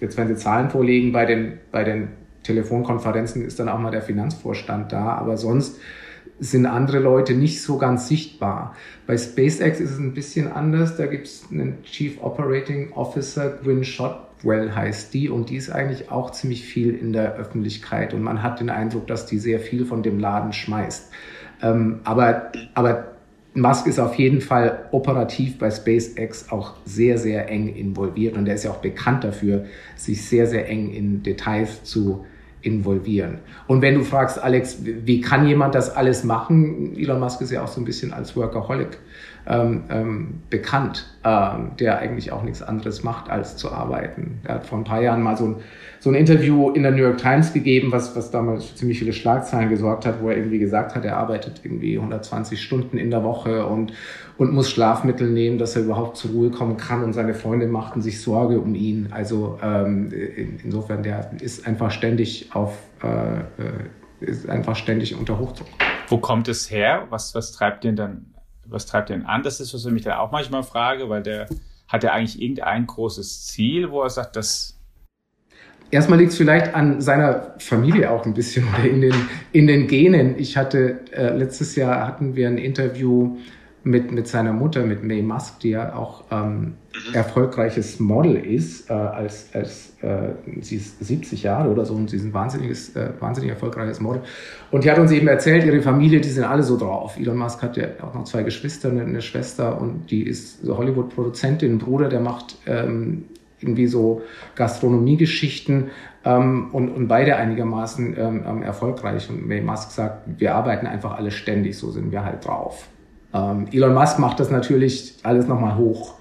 jetzt 0.00 0.16
wenn 0.16 0.28
Sie 0.28 0.36
Zahlen 0.36 0.70
vorlegen, 0.70 1.12
bei 1.12 1.26
den, 1.26 1.58
bei 1.70 1.84
den 1.84 2.08
Telefonkonferenzen 2.42 3.44
ist 3.44 3.58
dann 3.58 3.68
auch 3.68 3.78
mal 3.78 3.90
der 3.90 4.02
Finanzvorstand 4.02 4.92
da, 4.92 5.14
aber 5.14 5.36
sonst 5.36 5.78
sind 6.40 6.64
andere 6.64 6.98
Leute 6.98 7.34
nicht 7.34 7.62
so 7.62 7.76
ganz 7.76 8.08
sichtbar. 8.08 8.74
Bei 9.06 9.16
SpaceX 9.16 9.78
ist 9.78 9.90
es 9.90 9.98
ein 9.98 10.14
bisschen 10.14 10.50
anders. 10.50 10.96
Da 10.96 11.06
gibt 11.06 11.26
es 11.26 11.46
einen 11.50 11.82
Chief 11.82 12.22
Operating 12.22 12.92
Officer, 12.92 13.58
Gwyn 13.62 13.84
Shotwell 13.84 14.74
heißt 14.74 15.12
die, 15.12 15.28
und 15.28 15.50
die 15.50 15.56
ist 15.56 15.70
eigentlich 15.70 16.10
auch 16.10 16.30
ziemlich 16.30 16.64
viel 16.64 16.94
in 16.94 17.12
der 17.12 17.34
Öffentlichkeit. 17.34 18.14
Und 18.14 18.22
man 18.22 18.42
hat 18.42 18.58
den 18.58 18.70
Eindruck, 18.70 19.06
dass 19.06 19.26
die 19.26 19.38
sehr 19.38 19.60
viel 19.60 19.84
von 19.84 20.02
dem 20.02 20.18
Laden 20.18 20.54
schmeißt. 20.54 21.10
Ähm, 21.62 22.00
aber, 22.04 22.52
aber 22.72 23.09
Musk 23.54 23.86
ist 23.86 23.98
auf 23.98 24.14
jeden 24.14 24.40
Fall 24.40 24.88
operativ 24.92 25.58
bei 25.58 25.70
SpaceX 25.70 26.50
auch 26.50 26.74
sehr, 26.84 27.18
sehr 27.18 27.48
eng 27.48 27.68
involviert 27.74 28.36
und 28.36 28.46
er 28.46 28.54
ist 28.54 28.64
ja 28.64 28.70
auch 28.70 28.78
bekannt 28.78 29.24
dafür, 29.24 29.64
sich 29.96 30.24
sehr, 30.24 30.46
sehr 30.46 30.68
eng 30.68 30.92
in 30.92 31.22
Details 31.22 31.82
zu 31.82 32.24
involvieren. 32.62 33.38
Und 33.66 33.82
wenn 33.82 33.94
du 33.94 34.04
fragst, 34.04 34.38
Alex, 34.38 34.78
wie 34.84 35.20
kann 35.20 35.46
jemand 35.46 35.74
das 35.74 35.90
alles 35.94 36.24
machen? 36.24 36.96
Elon 36.96 37.18
Musk 37.18 37.40
ist 37.40 37.50
ja 37.50 37.64
auch 37.64 37.68
so 37.68 37.80
ein 37.80 37.84
bisschen 37.84 38.12
als 38.12 38.36
Workaholic 38.36 38.98
ähm, 39.46 39.84
ähm, 39.90 40.42
bekannt, 40.50 41.06
ähm, 41.24 41.72
der 41.78 41.98
eigentlich 41.98 42.32
auch 42.32 42.42
nichts 42.42 42.62
anderes 42.62 43.02
macht, 43.02 43.30
als 43.30 43.56
zu 43.56 43.72
arbeiten. 43.72 44.40
Er 44.44 44.56
hat 44.56 44.66
vor 44.66 44.78
ein 44.78 44.84
paar 44.84 45.02
Jahren 45.02 45.22
mal 45.22 45.36
so 45.36 45.46
ein 45.46 45.56
so 46.00 46.08
ein 46.08 46.14
Interview 46.14 46.70
in 46.70 46.82
der 46.82 46.92
New 46.92 47.02
York 47.02 47.18
Times 47.18 47.52
gegeben, 47.52 47.92
was, 47.92 48.16
was 48.16 48.30
damals 48.30 48.64
für 48.64 48.74
ziemlich 48.74 48.98
viele 48.98 49.12
Schlagzeilen 49.12 49.68
gesorgt 49.68 50.06
hat, 50.06 50.22
wo 50.22 50.30
er 50.30 50.36
irgendwie 50.38 50.58
gesagt 50.58 50.94
hat, 50.94 51.04
er 51.04 51.18
arbeitet 51.18 51.60
irgendwie 51.62 51.96
120 51.96 52.60
Stunden 52.60 52.96
in 52.96 53.10
der 53.10 53.22
Woche 53.22 53.66
und, 53.66 53.92
und 54.38 54.52
muss 54.54 54.70
Schlafmittel 54.70 55.28
nehmen, 55.28 55.58
dass 55.58 55.76
er 55.76 55.82
überhaupt 55.82 56.16
zur 56.16 56.30
Ruhe 56.30 56.50
kommen 56.50 56.78
kann 56.78 57.04
und 57.04 57.12
seine 57.12 57.34
Freunde 57.34 57.66
machten 57.66 58.00
sich 58.00 58.22
Sorge 58.22 58.60
um 58.60 58.74
ihn. 58.74 59.08
Also 59.10 59.58
ähm, 59.62 60.10
in, 60.10 60.58
insofern, 60.64 61.02
der 61.02 61.32
ist 61.38 61.66
einfach 61.66 61.90
ständig 61.90 62.48
auf, 62.54 62.78
äh, 63.02 63.40
äh, 63.40 63.42
ist 64.20 64.48
einfach 64.48 64.76
ständig 64.76 65.14
unter 65.18 65.38
Hochdruck. 65.38 65.68
Wo 66.08 66.16
kommt 66.16 66.48
es 66.48 66.70
her? 66.70 67.08
Was, 67.10 67.34
was 67.34 67.52
treibt 67.52 67.84
den 67.84 67.96
dann, 67.96 68.24
was 68.70 68.86
treibt 68.86 69.10
den 69.10 69.26
an? 69.26 69.42
Das 69.42 69.60
ist, 69.60 69.74
was 69.74 69.84
ich 69.84 69.92
mich 69.92 70.02
dann 70.02 70.14
auch 70.14 70.30
manchmal 70.30 70.62
frage, 70.62 71.08
weil 71.08 71.22
der 71.22 71.48
hat 71.88 72.04
ja 72.04 72.12
eigentlich 72.12 72.40
irgendein 72.40 72.86
großes 72.86 73.46
Ziel, 73.46 73.90
wo 73.90 74.02
er 74.02 74.10
sagt, 74.10 74.36
das 74.36 74.76
Erstmal 75.92 76.20
liegt 76.20 76.30
es 76.30 76.38
vielleicht 76.38 76.72
an 76.72 77.00
seiner 77.00 77.54
Familie 77.58 78.12
auch 78.12 78.24
ein 78.24 78.32
bisschen 78.32 78.64
oder 78.68 78.84
in 78.84 79.00
den, 79.00 79.14
in 79.50 79.66
den 79.66 79.88
Genen. 79.88 80.38
Ich 80.38 80.56
hatte, 80.56 81.00
äh, 81.10 81.36
letztes 81.36 81.74
Jahr 81.74 82.06
hatten 82.06 82.36
wir 82.36 82.46
ein 82.46 82.58
Interview 82.58 83.38
mit, 83.82 84.12
mit 84.12 84.28
seiner 84.28 84.52
Mutter, 84.52 84.84
mit 84.84 85.02
May 85.02 85.22
Musk, 85.22 85.60
die 85.60 85.70
ja 85.70 85.94
auch 85.94 86.24
ähm, 86.30 86.58
mhm. 86.58 86.74
erfolgreiches 87.14 87.98
Model 87.98 88.36
ist, 88.36 88.90
äh, 88.90 88.92
als, 88.92 89.48
als 89.54 89.94
äh, 90.02 90.34
sie 90.60 90.76
ist 90.76 91.02
70 91.02 91.42
Jahre 91.42 91.70
oder 91.70 91.84
so 91.84 91.94
und 91.94 92.10
sie 92.10 92.16
ist 92.16 92.24
ein 92.24 92.34
wahnsinniges, 92.34 92.94
äh, 92.96 93.10
wahnsinnig 93.18 93.50
erfolgreiches 93.50 94.00
Model. 94.00 94.22
Und 94.70 94.84
die 94.84 94.90
hat 94.90 94.98
uns 94.98 95.12
eben 95.12 95.28
erzählt, 95.28 95.64
ihre 95.64 95.80
Familie, 95.80 96.20
die 96.20 96.28
sind 96.28 96.44
alle 96.44 96.62
so 96.62 96.76
drauf. 96.76 97.16
Elon 97.18 97.38
Musk 97.38 97.62
hat 97.62 97.76
ja 97.76 97.86
auch 98.02 98.14
noch 98.14 98.24
zwei 98.24 98.42
Geschwister, 98.42 98.90
eine, 98.90 99.02
eine 99.02 99.22
Schwester 99.22 99.80
und 99.80 100.10
die 100.10 100.22
ist 100.22 100.62
so 100.62 100.76
Hollywood-Produzentin, 100.76 101.72
ein 101.72 101.78
Bruder, 101.78 102.08
der 102.08 102.20
macht 102.20 102.56
ähm, 102.66 103.24
irgendwie 103.60 103.86
so 103.86 104.22
Gastronomiegeschichten 104.56 105.90
ähm, 106.24 106.68
und, 106.72 106.88
und 106.90 107.08
beide 107.08 107.36
einigermaßen 107.36 108.16
ähm, 108.18 108.44
ähm, 108.46 108.62
erfolgreich. 108.62 109.28
Und 109.30 109.46
May 109.46 109.60
Musk 109.60 109.90
sagt, 109.90 110.22
wir 110.38 110.54
arbeiten 110.54 110.86
einfach 110.86 111.16
alle 111.16 111.30
ständig, 111.30 111.78
so 111.78 111.90
sind 111.90 112.12
wir 112.12 112.24
halt 112.24 112.46
drauf. 112.46 112.88
Ähm, 113.32 113.66
Elon 113.72 113.94
Musk 113.94 114.18
macht 114.18 114.40
das 114.40 114.50
natürlich 114.50 115.14
alles 115.22 115.46
nochmal 115.46 115.76
hoch. 115.76 116.14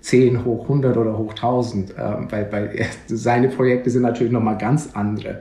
10 0.00 0.44
hoch 0.44 0.64
100 0.64 0.98
oder 0.98 1.16
hoch 1.16 1.30
1000, 1.30 1.94
ähm, 1.98 2.26
weil, 2.30 2.52
weil 2.52 2.86
seine 3.06 3.48
Projekte 3.48 3.88
sind 3.88 4.02
natürlich 4.02 4.32
nochmal 4.32 4.58
ganz 4.58 4.90
andere. 4.92 5.40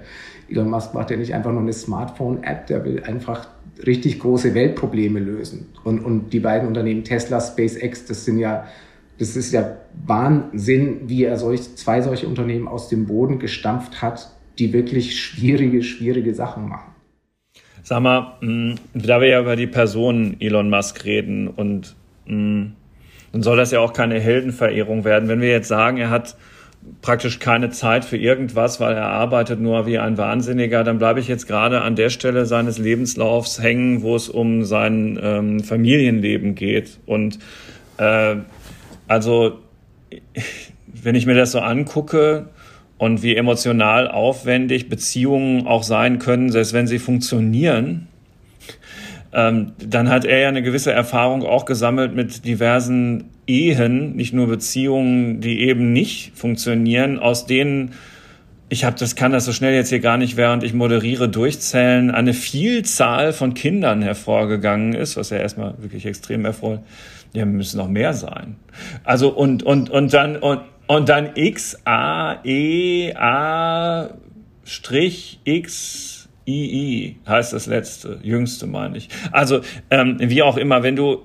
Elon 0.49 0.69
Musk 0.69 0.93
macht 0.93 1.11
ja 1.11 1.17
nicht 1.17 1.33
einfach 1.33 1.51
nur 1.51 1.61
eine 1.61 1.73
Smartphone-App, 1.73 2.67
der 2.67 2.85
will 2.85 3.03
einfach 3.03 3.47
richtig 3.85 4.19
große 4.19 4.53
Weltprobleme 4.53 5.19
lösen. 5.19 5.67
Und, 5.83 5.99
und 5.99 6.31
die 6.31 6.39
beiden 6.39 6.67
Unternehmen 6.67 7.03
Tesla, 7.03 7.41
SpaceX, 7.41 8.05
das 8.05 8.23
sind 8.23 8.37
ja 8.37 8.65
das 9.17 9.35
ist 9.35 9.51
ja 9.51 9.77
Wahnsinn, 10.05 11.01
wie 11.07 11.23
er 11.23 11.37
solch, 11.37 11.75
zwei 11.75 12.01
solche 12.01 12.27
Unternehmen 12.27 12.67
aus 12.67 12.89
dem 12.89 13.05
Boden 13.05 13.39
gestampft 13.39 14.01
hat, 14.01 14.31
die 14.59 14.73
wirklich 14.73 15.19
schwierige, 15.19 15.83
schwierige 15.83 16.33
Sachen 16.33 16.67
machen. 16.67 16.92
Sag 17.83 18.01
mal, 18.01 18.37
mm, 18.39 18.75
da 18.93 19.19
wir 19.19 19.27
ja 19.27 19.41
über 19.41 19.57
die 19.57 19.67
Person 19.67 20.37
Elon 20.39 20.69
Musk 20.69 21.03
reden 21.03 21.49
und 21.49 21.95
mm, 22.25 22.67
dann 23.33 23.43
soll 23.43 23.57
das 23.57 23.71
ja 23.71 23.79
auch 23.81 23.91
keine 23.91 24.19
Heldenverehrung 24.19 25.03
werden. 25.03 25.27
Wenn 25.27 25.41
wir 25.41 25.49
jetzt 25.49 25.67
sagen, 25.67 25.97
er 25.97 26.09
hat 26.09 26.37
praktisch 27.01 27.39
keine 27.39 27.71
Zeit 27.71 28.05
für 28.05 28.17
irgendwas, 28.17 28.79
weil 28.79 28.95
er 28.95 29.07
arbeitet 29.07 29.59
nur 29.59 29.85
wie 29.85 29.99
ein 29.99 30.17
Wahnsinniger, 30.17 30.83
dann 30.83 30.97
bleibe 30.97 31.19
ich 31.19 31.27
jetzt 31.27 31.47
gerade 31.47 31.81
an 31.81 31.95
der 31.95 32.09
Stelle 32.09 32.45
seines 32.45 32.77
Lebenslaufs 32.77 33.61
hängen, 33.61 34.01
wo 34.01 34.15
es 34.15 34.29
um 34.29 34.63
sein 34.63 35.19
ähm, 35.21 35.59
Familienleben 35.61 36.55
geht. 36.55 36.99
Und 37.05 37.39
äh, 37.97 38.37
also, 39.07 39.59
wenn 40.87 41.15
ich 41.15 41.25
mir 41.25 41.35
das 41.35 41.51
so 41.51 41.59
angucke 41.59 42.47
und 43.03 43.21
wie 43.21 43.35
emotional 43.35 44.07
aufwendig 44.07 44.87
Beziehungen 44.87 45.67
auch 45.67 45.83
sein 45.83 46.19
können, 46.19 46.49
selbst 46.51 46.71
wenn 46.71 46.87
sie 46.87 46.99
funktionieren, 46.99 48.07
ähm, 49.33 49.73
dann 49.77 50.07
hat 50.07 50.23
er 50.23 50.39
ja 50.39 50.47
eine 50.47 50.61
gewisse 50.61 50.93
Erfahrung 50.93 51.43
auch 51.43 51.65
gesammelt 51.65 52.15
mit 52.15 52.45
diversen 52.45 53.25
Ehen, 53.45 54.15
nicht 54.15 54.33
nur 54.33 54.47
Beziehungen, 54.47 55.41
die 55.41 55.63
eben 55.67 55.91
nicht 55.91 56.31
funktionieren, 56.37 57.19
aus 57.19 57.45
denen 57.45 57.91
ich 58.69 58.85
habe 58.85 58.95
das 58.97 59.15
kann 59.15 59.33
das 59.33 59.43
so 59.43 59.51
schnell 59.51 59.73
jetzt 59.73 59.89
hier 59.89 59.99
gar 59.99 60.17
nicht, 60.17 60.37
während 60.37 60.63
ich 60.63 60.73
moderiere, 60.73 61.27
durchzählen, 61.27 62.09
eine 62.09 62.33
Vielzahl 62.33 63.33
von 63.33 63.53
Kindern 63.53 64.01
hervorgegangen 64.01 64.93
ist, 64.93 65.17
was 65.17 65.29
ja 65.29 65.37
erstmal 65.37 65.75
wirklich 65.79 66.05
extrem 66.05 66.45
erfreut. 66.45 66.79
Ja, 67.33 67.45
müssen 67.45 67.77
noch 67.77 67.89
mehr 67.89 68.13
sein. 68.13 68.55
Also 69.03 69.29
und 69.29 69.61
und 69.61 69.89
und 69.89 70.13
dann 70.13 70.37
und 70.37 70.61
und 70.87 71.09
dann 71.09 71.31
X 71.35 71.79
A 71.85 72.37
E 72.43 73.13
A 73.15 74.09
Strich 74.63 75.39
X 75.43 76.23
II 76.45 77.15
heißt 77.27 77.53
das 77.53 77.67
letzte, 77.67 78.19
jüngste 78.21 78.67
meine 78.67 78.97
ich. 78.97 79.09
Also 79.31 79.61
ähm, 79.89 80.17
wie 80.19 80.41
auch 80.41 80.57
immer, 80.57 80.83
wenn 80.83 80.95
du, 80.95 81.23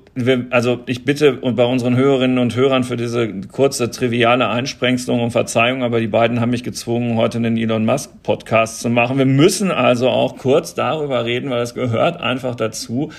also 0.50 0.80
ich 0.86 1.04
bitte 1.04 1.40
und 1.40 1.56
bei 1.56 1.64
unseren 1.64 1.96
Hörerinnen 1.96 2.38
und 2.38 2.54
Hörern 2.54 2.84
für 2.84 2.96
diese 2.96 3.28
kurze 3.48 3.90
triviale 3.90 4.48
Einsprengselung 4.48 5.20
um 5.20 5.30
Verzeihung, 5.30 5.82
aber 5.82 6.00
die 6.00 6.06
beiden 6.06 6.40
haben 6.40 6.50
mich 6.50 6.62
gezwungen, 6.62 7.16
heute 7.16 7.38
einen 7.38 7.56
Elon 7.56 7.84
Musk 7.84 8.22
Podcast 8.22 8.80
zu 8.80 8.90
machen. 8.90 9.18
Wir 9.18 9.26
müssen 9.26 9.70
also 9.70 10.08
auch 10.08 10.36
kurz 10.36 10.74
darüber 10.74 11.24
reden, 11.24 11.50
weil 11.50 11.62
es 11.62 11.74
gehört 11.74 12.20
einfach 12.20 12.54
dazu. 12.54 13.10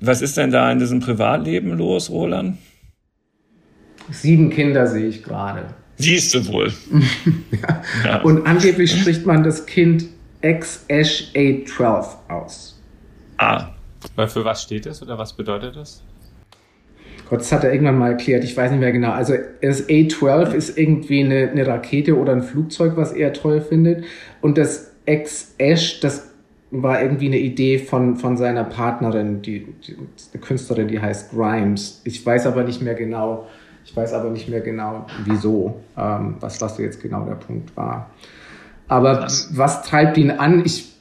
Was 0.00 0.22
ist 0.22 0.36
denn 0.36 0.50
da 0.50 0.70
in 0.70 0.78
diesem 0.78 1.00
Privatleben 1.00 1.76
los, 1.76 2.10
Roland? 2.10 2.58
Sieben 4.10 4.50
Kinder 4.50 4.86
sehe 4.86 5.08
ich 5.08 5.22
gerade. 5.22 5.74
Siehst 5.98 6.34
du 6.34 6.46
wohl. 6.46 6.72
ja. 7.50 7.82
Ja. 8.04 8.22
Und 8.22 8.46
angeblich 8.46 8.92
spricht 8.92 9.26
man 9.26 9.42
das 9.42 9.66
Kind 9.66 10.06
X-Ash 10.42 11.32
A12 11.34 12.06
aus. 12.28 12.80
Ah. 13.36 13.70
Weil 14.14 14.28
für 14.28 14.44
was 14.44 14.62
steht 14.62 14.86
das 14.86 15.02
oder 15.02 15.18
was 15.18 15.32
bedeutet 15.32 15.76
das? 15.76 16.02
Gott, 17.28 17.40
das 17.40 17.52
hat 17.52 17.64
er 17.64 17.72
irgendwann 17.72 17.98
mal 17.98 18.12
erklärt, 18.12 18.44
ich 18.44 18.56
weiß 18.56 18.70
nicht 18.70 18.80
mehr 18.80 18.92
genau. 18.92 19.10
Also 19.10 19.34
das 19.60 19.88
A12 19.88 20.54
ist 20.54 20.78
irgendwie 20.78 21.24
eine, 21.24 21.50
eine 21.50 21.66
Rakete 21.66 22.16
oder 22.16 22.32
ein 22.32 22.42
Flugzeug, 22.42 22.96
was 22.96 23.12
er 23.12 23.32
toll 23.32 23.60
findet. 23.60 24.04
Und 24.40 24.56
das 24.56 24.92
X-Ash, 25.04 26.00
das 26.00 26.30
war 26.70 27.02
irgendwie 27.02 27.26
eine 27.26 27.38
Idee 27.38 27.78
von, 27.78 28.16
von 28.16 28.36
seiner 28.36 28.64
Partnerin, 28.64 29.42
die, 29.42 29.66
die, 29.86 29.96
eine 30.32 30.42
Künstlerin, 30.42 30.88
die 30.88 31.00
heißt 31.00 31.32
Grimes. 31.32 32.02
Ich 32.04 32.24
weiß 32.24 32.46
aber 32.46 32.64
nicht 32.64 32.82
mehr 32.82 32.94
genau, 32.94 33.46
ich 33.88 33.96
weiß 33.96 34.12
aber 34.12 34.28
nicht 34.28 34.50
mehr 34.50 34.60
genau, 34.60 35.06
wieso, 35.24 35.80
ähm, 35.96 36.36
was, 36.40 36.60
was 36.60 36.76
jetzt 36.76 37.00
genau 37.00 37.24
der 37.24 37.36
Punkt 37.36 37.74
war. 37.74 38.10
Aber 38.86 39.16
Krass. 39.16 39.48
was 39.54 39.82
treibt 39.82 40.18
ihn 40.18 40.30
an? 40.30 40.62
Ich 40.66 40.94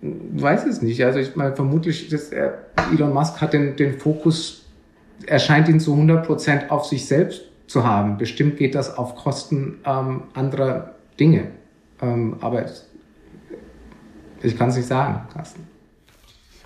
weiß 0.00 0.64
es 0.64 0.80
nicht. 0.80 1.04
Also 1.04 1.18
ich 1.18 1.36
meine, 1.36 1.54
vermutlich, 1.54 2.08
dass 2.08 2.30
er, 2.30 2.64
Elon 2.94 3.12
Musk 3.12 3.42
hat 3.42 3.52
den, 3.52 3.76
den 3.76 3.98
Fokus, 3.98 4.64
er 5.26 5.38
scheint 5.38 5.68
ihn 5.68 5.80
zu 5.80 5.92
100 5.92 6.26
Prozent 6.26 6.70
auf 6.70 6.86
sich 6.86 7.06
selbst 7.06 7.42
zu 7.66 7.84
haben. 7.84 8.16
Bestimmt 8.16 8.56
geht 8.56 8.74
das 8.74 8.96
auf 8.96 9.16
Kosten 9.16 9.78
ähm, 9.84 10.22
anderer 10.32 10.94
Dinge. 11.20 11.48
Ähm, 12.00 12.38
aber 12.40 12.64
ich 14.42 14.56
kann 14.56 14.70
es 14.70 14.76
nicht 14.76 14.88
sagen, 14.88 15.28
Carsten. 15.34 15.68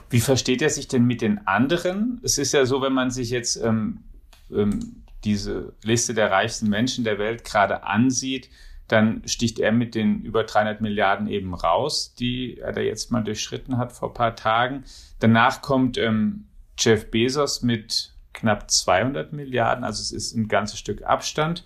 Wie 0.08 0.20
versteht 0.20 0.62
er 0.62 0.70
sich 0.70 0.86
denn 0.86 1.04
mit 1.04 1.20
den 1.20 1.44
anderen? 1.48 2.20
Es 2.22 2.38
ist 2.38 2.52
ja 2.52 2.64
so, 2.64 2.80
wenn 2.80 2.92
man 2.92 3.10
sich 3.10 3.30
jetzt 3.30 3.60
ähm, 3.60 4.04
ähm, 4.52 5.03
diese 5.24 5.72
Liste 5.82 6.14
der 6.14 6.30
reichsten 6.30 6.68
Menschen 6.68 7.04
der 7.04 7.18
Welt 7.18 7.44
gerade 7.44 7.84
ansieht, 7.84 8.50
dann 8.88 9.22
sticht 9.26 9.58
er 9.58 9.72
mit 9.72 9.94
den 9.94 10.22
über 10.22 10.44
300 10.44 10.80
Milliarden 10.80 11.26
eben 11.26 11.54
raus, 11.54 12.14
die 12.18 12.58
er 12.58 12.72
da 12.72 12.80
jetzt 12.80 13.10
mal 13.10 13.24
durchschritten 13.24 13.78
hat 13.78 13.92
vor 13.92 14.10
ein 14.10 14.14
paar 14.14 14.36
Tagen. 14.36 14.84
Danach 15.20 15.62
kommt 15.62 15.96
ähm, 15.96 16.46
Jeff 16.78 17.10
Bezos 17.10 17.62
mit 17.62 18.12
knapp 18.34 18.70
200 18.70 19.32
Milliarden, 19.32 19.84
also 19.84 20.02
es 20.02 20.12
ist 20.12 20.34
ein 20.34 20.48
ganzes 20.48 20.78
Stück 20.78 21.02
Abstand. 21.02 21.64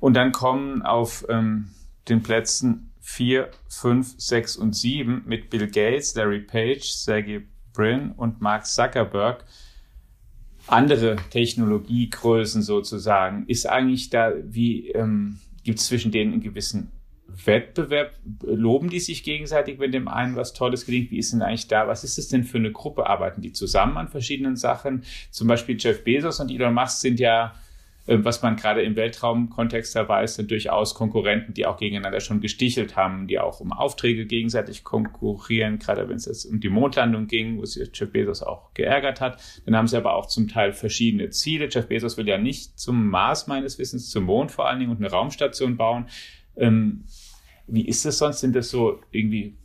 Und 0.00 0.14
dann 0.14 0.32
kommen 0.32 0.82
auf 0.82 1.24
ähm, 1.28 1.70
den 2.08 2.22
Plätzen 2.22 2.92
4, 3.00 3.50
5, 3.68 4.14
6 4.16 4.56
und 4.56 4.74
7 4.74 5.22
mit 5.26 5.50
Bill 5.50 5.70
Gates, 5.70 6.14
Larry 6.14 6.40
Page, 6.40 6.82
Sergey 6.82 7.46
Brin 7.72 8.12
und 8.12 8.40
Mark 8.40 8.66
Zuckerberg, 8.66 9.44
andere 10.66 11.16
Technologiegrößen 11.30 12.62
sozusagen. 12.62 13.46
Ist 13.46 13.68
eigentlich 13.68 14.10
da, 14.10 14.32
wie 14.42 14.90
ähm, 14.90 15.38
gibt 15.62 15.78
es 15.78 15.86
zwischen 15.86 16.12
denen 16.12 16.32
einen 16.32 16.42
gewissen 16.42 16.90
Wettbewerb? 17.26 18.12
Loben 18.42 18.90
die 18.90 19.00
sich 19.00 19.22
gegenseitig, 19.24 19.78
wenn 19.78 19.92
dem 19.92 20.08
einen 20.08 20.36
was 20.36 20.52
Tolles 20.52 20.86
gelingt? 20.86 21.10
Wie 21.10 21.18
ist 21.18 21.32
denn 21.32 21.42
eigentlich 21.42 21.68
da? 21.68 21.88
Was 21.88 22.04
ist 22.04 22.18
das 22.18 22.28
denn 22.28 22.44
für 22.44 22.58
eine 22.58 22.72
Gruppe? 22.72 23.06
Arbeiten 23.06 23.42
die 23.42 23.52
zusammen 23.52 23.96
an 23.96 24.08
verschiedenen 24.08 24.56
Sachen? 24.56 25.04
Zum 25.30 25.48
Beispiel 25.48 25.76
Jeff 25.78 26.04
Bezos 26.04 26.40
und 26.40 26.50
Elon 26.50 26.74
Musk 26.74 27.00
sind 27.00 27.20
ja 27.20 27.54
was 28.06 28.42
man 28.42 28.56
gerade 28.56 28.82
im 28.82 28.96
Weltraumkontext 28.96 29.96
da 29.96 30.06
weiß, 30.06 30.34
sind 30.34 30.50
durchaus 30.50 30.94
Konkurrenten, 30.94 31.54
die 31.54 31.64
auch 31.64 31.78
gegeneinander 31.78 32.20
schon 32.20 32.40
gestichelt 32.40 32.96
haben, 32.96 33.26
die 33.26 33.38
auch 33.38 33.60
um 33.60 33.72
Aufträge 33.72 34.26
gegenseitig 34.26 34.84
konkurrieren, 34.84 35.78
gerade 35.78 36.06
wenn 36.08 36.16
es 36.16 36.26
jetzt 36.26 36.44
um 36.44 36.60
die 36.60 36.68
Mondlandung 36.68 37.26
ging, 37.28 37.58
wo 37.58 37.64
sich 37.64 37.88
Jeff 37.94 38.12
Bezos 38.12 38.42
auch 38.42 38.74
geärgert 38.74 39.22
hat. 39.22 39.42
Dann 39.64 39.74
haben 39.74 39.88
sie 39.88 39.96
aber 39.96 40.14
auch 40.14 40.26
zum 40.26 40.48
Teil 40.48 40.74
verschiedene 40.74 41.30
Ziele. 41.30 41.68
Jeff 41.70 41.88
Bezos 41.88 42.18
will 42.18 42.28
ja 42.28 42.36
nicht 42.36 42.78
zum 42.78 43.08
Mars 43.08 43.46
meines 43.46 43.78
Wissens, 43.78 44.10
zum 44.10 44.24
Mond 44.24 44.52
vor 44.52 44.68
allen 44.68 44.80
Dingen 44.80 44.90
und 44.90 44.98
eine 44.98 45.10
Raumstation 45.10 45.78
bauen. 45.78 46.06
Ähm, 46.56 47.04
wie 47.66 47.86
ist 47.86 48.04
das 48.04 48.18
sonst? 48.18 48.40
Sind 48.40 48.54
das 48.54 48.68
so 48.68 49.00
irgendwie, 49.12 49.56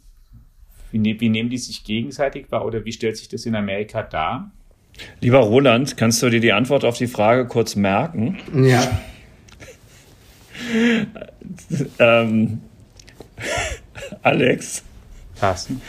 wie, 0.92 1.00
ne-, 1.00 1.20
wie 1.20 1.28
nehmen 1.28 1.50
die 1.50 1.58
sich 1.58 1.84
gegenseitig 1.84 2.50
wahr 2.52 2.66
oder 2.66 2.86
wie 2.86 2.94
stellt 2.94 3.18
sich 3.18 3.28
das 3.28 3.46
in 3.46 3.56
Amerika 3.56 4.02
dar? 4.02 4.54
Lieber 5.22 5.40
Roland, 5.40 5.98
kannst 5.98 6.22
du 6.22 6.30
dir 6.30 6.40
die 6.40 6.54
Antwort 6.54 6.86
auf 6.86 6.98
die 6.98 7.08
Frage 7.08 7.46
kurz 7.48 7.76
merken? 7.76 8.38
Ja. 8.54 9.00
ähm, 12.00 12.62
Alex. 14.22 14.84
Carsten. 15.40 15.82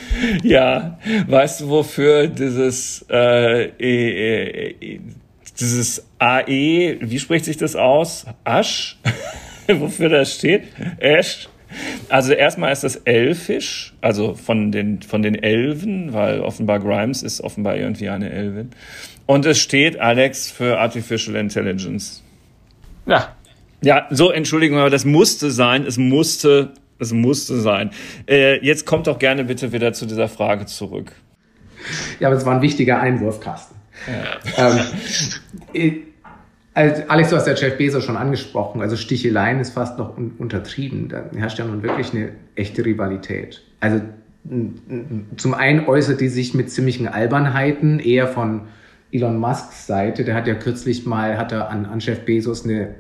Ja, 0.43 0.99
weißt 1.27 1.63
du, 1.63 1.69
wofür 1.69 2.29
dieses, 2.29 3.05
äh, 3.11 3.65
äh, 3.65 4.71
äh, 4.71 5.01
dieses 5.59 6.07
AE, 6.19 6.99
wie 7.01 7.19
spricht 7.19 7.45
sich 7.45 7.57
das 7.57 7.75
aus? 7.75 8.27
Asch? 8.45 8.99
wofür 9.69 10.09
das 10.09 10.35
steht? 10.35 10.69
Ash? 10.99 11.49
Also 12.09 12.33
erstmal 12.33 12.73
ist 12.73 12.83
das 12.83 12.97
elfisch, 12.97 13.95
also 14.01 14.35
von 14.35 14.73
den, 14.73 15.03
von 15.03 15.23
den 15.23 15.35
Elven, 15.35 16.13
weil 16.13 16.41
offenbar 16.41 16.81
Grimes 16.81 17.23
ist 17.23 17.41
offenbar 17.41 17.77
irgendwie 17.77 18.09
eine 18.09 18.31
Elvin. 18.31 18.71
Und 19.27 19.47
es 19.47 19.61
steht, 19.61 20.01
Alex, 20.01 20.51
für 20.51 20.79
Artificial 20.79 21.37
Intelligence. 21.37 22.23
Ja. 23.07 23.37
Ja, 23.83 24.07
so, 24.11 24.31
Entschuldigung, 24.31 24.79
aber 24.79 24.91
das 24.91 25.05
musste 25.05 25.51
sein, 25.51 25.87
es 25.87 25.97
musste, 25.97 26.75
es 26.99 27.13
musste 27.13 27.61
sein. 27.61 27.91
Äh, 28.29 28.65
jetzt 28.65 28.85
kommt 28.85 29.07
doch 29.07 29.19
gerne 29.19 29.45
bitte 29.45 29.73
wieder 29.73 29.93
zu 29.93 30.05
dieser 30.07 30.29
Frage 30.29 30.67
zurück. 30.67 31.13
Ja, 32.19 32.29
aber 32.29 32.37
es 32.37 32.45
war 32.45 32.57
ein 32.57 32.63
wichtiger 32.63 33.01
Einwurf, 33.01 33.41
Carsten. 33.41 33.75
Ja. 34.57 34.81
Ähm, 35.73 36.03
also 36.73 37.03
Alex, 37.09 37.31
du 37.31 37.37
hast 37.37 37.47
ja 37.47 37.55
Jeff 37.55 37.77
Bezos 37.77 38.05
schon 38.05 38.17
angesprochen. 38.17 38.81
Also 38.81 38.97
Sticheleien 38.97 39.61
ist 39.61 39.71
fast 39.71 39.99
noch 39.99 40.17
un 40.17 40.33
untertrieben. 40.39 41.09
Da 41.09 41.25
herrscht 41.35 41.59
ja 41.59 41.65
nun 41.65 41.83
wirklich 41.83 42.13
eine 42.15 42.31
echte 42.55 42.85
Rivalität. 42.85 43.63
Also 43.81 44.01
zum 45.37 45.55
einen 45.55 45.87
äußert 45.87 46.21
die 46.21 46.29
sich 46.29 46.55
mit 46.55 46.71
ziemlichen 46.71 47.09
Albernheiten, 47.09 47.99
eher 47.99 48.27
von 48.27 48.63
Elon 49.13 49.39
Musks 49.39 49.87
Seite. 49.87 50.25
Der 50.25 50.35
hat 50.35 50.47
ja 50.47 50.55
kürzlich 50.55 51.05
mal, 51.07 51.37
hat 51.37 51.53
er 51.53 51.71
an, 51.71 51.87
an 51.87 51.99
Jeff 51.99 52.21
Bezos 52.21 52.65
eine 52.65 52.95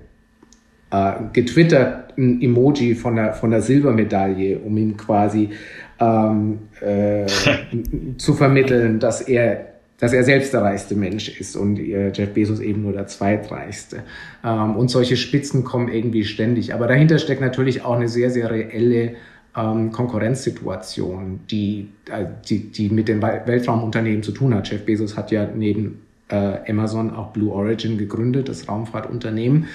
äh, 0.90 1.12
getwittert, 1.33 2.18
ein 2.18 2.42
Emoji 2.42 2.94
von 2.94 3.16
der, 3.16 3.35
von 3.35 3.50
der 3.52 3.62
Silbermedaille, 3.62 4.59
um 4.59 4.76
ihm 4.76 4.96
quasi 4.96 5.50
ähm, 5.98 6.59
äh, 6.80 7.26
zu 8.18 8.35
vermitteln, 8.35 8.98
dass 8.98 9.22
er 9.22 9.69
dass 10.00 10.12
er 10.12 10.24
selbst 10.24 10.52
der 10.52 10.62
reichste 10.62 10.96
Mensch 10.96 11.40
ist 11.40 11.56
und 11.56 11.76
Jeff 11.78 12.32
Bezos 12.32 12.60
eben 12.60 12.82
nur 12.82 12.92
der 12.92 13.06
zweitreichste. 13.06 14.02
Ähm, 14.44 14.76
und 14.76 14.88
solche 14.88 15.16
Spitzen 15.16 15.62
kommen 15.62 15.88
irgendwie 15.88 16.24
ständig. 16.24 16.74
Aber 16.74 16.86
dahinter 16.86 17.18
steckt 17.18 17.40
natürlich 17.40 17.84
auch 17.84 17.96
eine 17.96 18.08
sehr, 18.08 18.30
sehr 18.30 18.50
reelle 18.50 19.14
ähm, 19.56 19.92
Konkurrenzsituation, 19.92 21.40
die, 21.50 21.88
äh, 22.10 22.24
die, 22.48 22.70
die 22.70 22.88
mit 22.88 23.08
den 23.08 23.20
Weltraumunternehmen 23.22 24.22
zu 24.22 24.32
tun 24.32 24.54
hat. 24.54 24.70
Jeff 24.70 24.84
Bezos 24.84 25.16
hat 25.16 25.30
ja 25.30 25.46
neben 25.54 26.02
äh, 26.28 26.70
Amazon 26.70 27.14
auch 27.14 27.32
Blue 27.32 27.52
Origin 27.52 27.98
gegründet, 27.98 28.48
das 28.48 28.68
Raumfahrtunternehmen, 28.68 29.66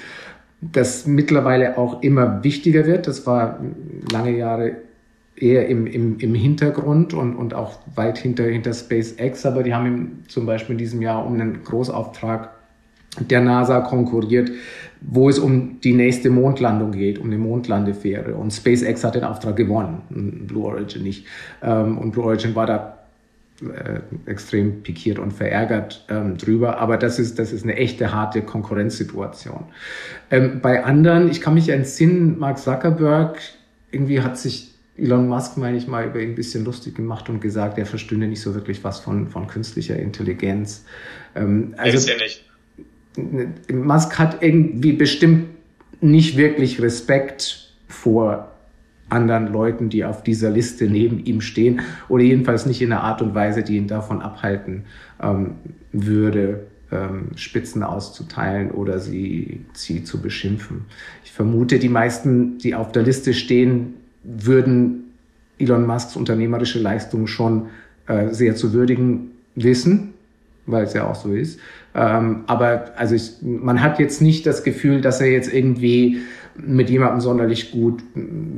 das 0.60 1.06
mittlerweile 1.06 1.78
auch 1.78 2.02
immer 2.02 2.42
wichtiger 2.42 2.86
wird. 2.86 3.06
Das 3.06 3.26
war 3.26 3.60
lange 4.10 4.36
Jahre 4.36 4.76
eher 5.36 5.68
im, 5.68 5.86
im, 5.86 6.18
im 6.18 6.34
Hintergrund 6.34 7.12
und, 7.14 7.34
und 7.34 7.54
auch 7.54 7.78
weit 7.94 8.18
hinter, 8.18 8.44
hinter 8.44 8.72
SpaceX, 8.72 9.44
aber 9.44 9.62
die 9.62 9.74
haben 9.74 10.24
zum 10.28 10.46
Beispiel 10.46 10.72
in 10.72 10.78
diesem 10.78 11.02
Jahr 11.02 11.26
um 11.26 11.34
einen 11.34 11.62
Großauftrag 11.62 12.50
der 13.20 13.40
NASA 13.40 13.80
konkurriert, 13.80 14.50
wo 15.00 15.28
es 15.28 15.38
um 15.38 15.80
die 15.80 15.92
nächste 15.92 16.30
Mondlandung 16.30 16.92
geht, 16.92 17.18
um 17.18 17.26
eine 17.26 17.38
Mondlandefähre. 17.38 18.34
Und 18.34 18.52
SpaceX 18.52 19.04
hat 19.04 19.14
den 19.14 19.24
Auftrag 19.24 19.56
gewonnen, 19.56 20.46
Blue 20.46 20.64
Origin 20.64 21.02
nicht. 21.02 21.26
Ähm, 21.62 21.98
und 21.98 22.12
Blue 22.12 22.24
Origin 22.24 22.54
war 22.54 22.66
da 22.66 22.98
äh, 23.62 24.00
extrem 24.30 24.82
pikiert 24.82 25.18
und 25.18 25.32
verärgert 25.32 26.04
ähm, 26.10 26.36
drüber. 26.36 26.78
Aber 26.78 26.98
das 26.98 27.18
ist, 27.18 27.38
das 27.38 27.52
ist 27.52 27.64
eine 27.64 27.76
echte 27.76 28.12
harte 28.12 28.42
Konkurrenzsituation. 28.42 29.64
Ähm, 30.30 30.60
bei 30.60 30.84
anderen, 30.84 31.30
ich 31.30 31.40
kann 31.40 31.54
mich 31.54 31.70
entsinnen, 31.70 32.38
Mark 32.38 32.58
Zuckerberg, 32.58 33.38
irgendwie 33.90 34.20
hat 34.20 34.36
sich 34.36 34.75
Elon 34.98 35.28
Musk, 35.28 35.56
meine 35.56 35.76
ich 35.76 35.86
mal, 35.86 36.06
über 36.06 36.20
ihn 36.20 36.30
ein 36.30 36.34
bisschen 36.34 36.64
lustig 36.64 36.94
gemacht 36.94 37.28
und 37.28 37.40
gesagt, 37.40 37.78
er 37.78 37.86
verstünde 37.86 38.26
nicht 38.26 38.40
so 38.40 38.54
wirklich 38.54 38.82
was 38.82 39.00
von, 39.00 39.28
von 39.28 39.46
künstlicher 39.46 39.96
Intelligenz. 39.96 40.84
Ähm, 41.34 41.74
also, 41.76 41.98
ist 41.98 42.08
ja 42.08 42.16
nicht. 42.16 42.44
Musk 43.72 44.18
hat 44.18 44.42
irgendwie 44.42 44.92
bestimmt 44.92 45.48
nicht 46.00 46.36
wirklich 46.36 46.80
Respekt 46.80 47.72
vor 47.88 48.52
anderen 49.08 49.52
Leuten, 49.52 49.88
die 49.88 50.04
auf 50.04 50.22
dieser 50.22 50.50
Liste 50.50 50.86
neben 50.86 51.24
ihm 51.24 51.40
stehen 51.40 51.80
oder 52.08 52.24
jedenfalls 52.24 52.66
nicht 52.66 52.82
in 52.82 52.92
einer 52.92 53.02
Art 53.02 53.22
und 53.22 53.34
Weise, 53.34 53.62
die 53.62 53.76
ihn 53.76 53.86
davon 53.86 54.20
abhalten 54.20 54.84
ähm, 55.22 55.54
würde, 55.92 56.66
ähm, 56.90 57.28
Spitzen 57.36 57.82
auszuteilen 57.82 58.70
oder 58.70 58.98
sie, 58.98 59.64
sie 59.72 60.04
zu 60.04 60.20
beschimpfen. 60.20 60.86
Ich 61.24 61.32
vermute, 61.32 61.78
die 61.78 61.88
meisten, 61.88 62.58
die 62.58 62.74
auf 62.74 62.92
der 62.92 63.04
Liste 63.04 63.32
stehen, 63.32 63.94
würden 64.26 65.14
Elon 65.58 65.86
Musks 65.86 66.16
unternehmerische 66.16 66.78
Leistung 66.78 67.26
schon 67.26 67.68
äh, 68.06 68.28
sehr 68.30 68.56
zu 68.56 68.72
würdigen 68.72 69.32
wissen, 69.54 70.14
weil 70.66 70.84
es 70.84 70.92
ja 70.92 71.08
auch 71.08 71.14
so 71.14 71.32
ist. 71.32 71.58
Ähm, 71.94 72.44
aber 72.46 72.92
also 72.96 73.14
ich, 73.14 73.36
man 73.42 73.82
hat 73.82 73.98
jetzt 73.98 74.20
nicht 74.20 74.46
das 74.46 74.64
Gefühl, 74.64 75.00
dass 75.00 75.20
er 75.20 75.30
jetzt 75.30 75.52
irgendwie 75.52 76.18
mit 76.58 76.90
jemandem 76.90 77.20
sonderlich 77.20 77.70
gut 77.70 78.02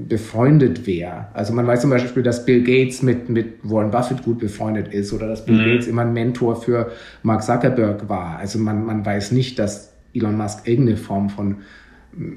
befreundet 0.08 0.86
wäre. 0.86 1.26
Also 1.34 1.52
man 1.52 1.66
weiß 1.66 1.80
zum 1.80 1.90
Beispiel, 1.90 2.22
dass 2.22 2.44
Bill 2.44 2.62
Gates 2.62 3.02
mit, 3.02 3.28
mit 3.28 3.54
Warren 3.62 3.90
Buffett 3.90 4.22
gut 4.22 4.38
befreundet 4.38 4.88
ist 4.88 5.12
oder 5.12 5.26
dass 5.28 5.44
Bill 5.44 5.56
mhm. 5.56 5.72
Gates 5.72 5.86
immer 5.88 6.02
ein 6.02 6.12
Mentor 6.12 6.60
für 6.60 6.92
Mark 7.22 7.42
Zuckerberg 7.42 8.08
war. 8.08 8.38
Also 8.38 8.58
man, 8.58 8.84
man 8.84 9.04
weiß 9.04 9.32
nicht, 9.32 9.58
dass 9.58 9.92
Elon 10.14 10.36
Musk 10.36 10.66
irgendeine 10.66 10.96
Form 10.96 11.28
von 11.28 11.56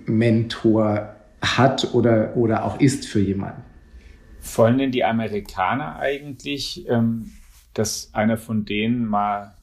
Mentor 0.05 1.15
hat 1.41 1.93
oder, 1.93 2.35
oder 2.35 2.65
auch 2.65 2.79
ist 2.79 3.07
für 3.07 3.19
jemanden. 3.19 3.63
Wollen 4.55 4.77
denn 4.77 4.91
die 4.91 5.03
Amerikaner 5.03 5.97
eigentlich, 5.99 6.87
ähm, 6.89 7.31
dass 7.73 8.13
einer 8.13 8.37
von 8.37 8.65
denen 8.65 9.05
mal 9.05 9.55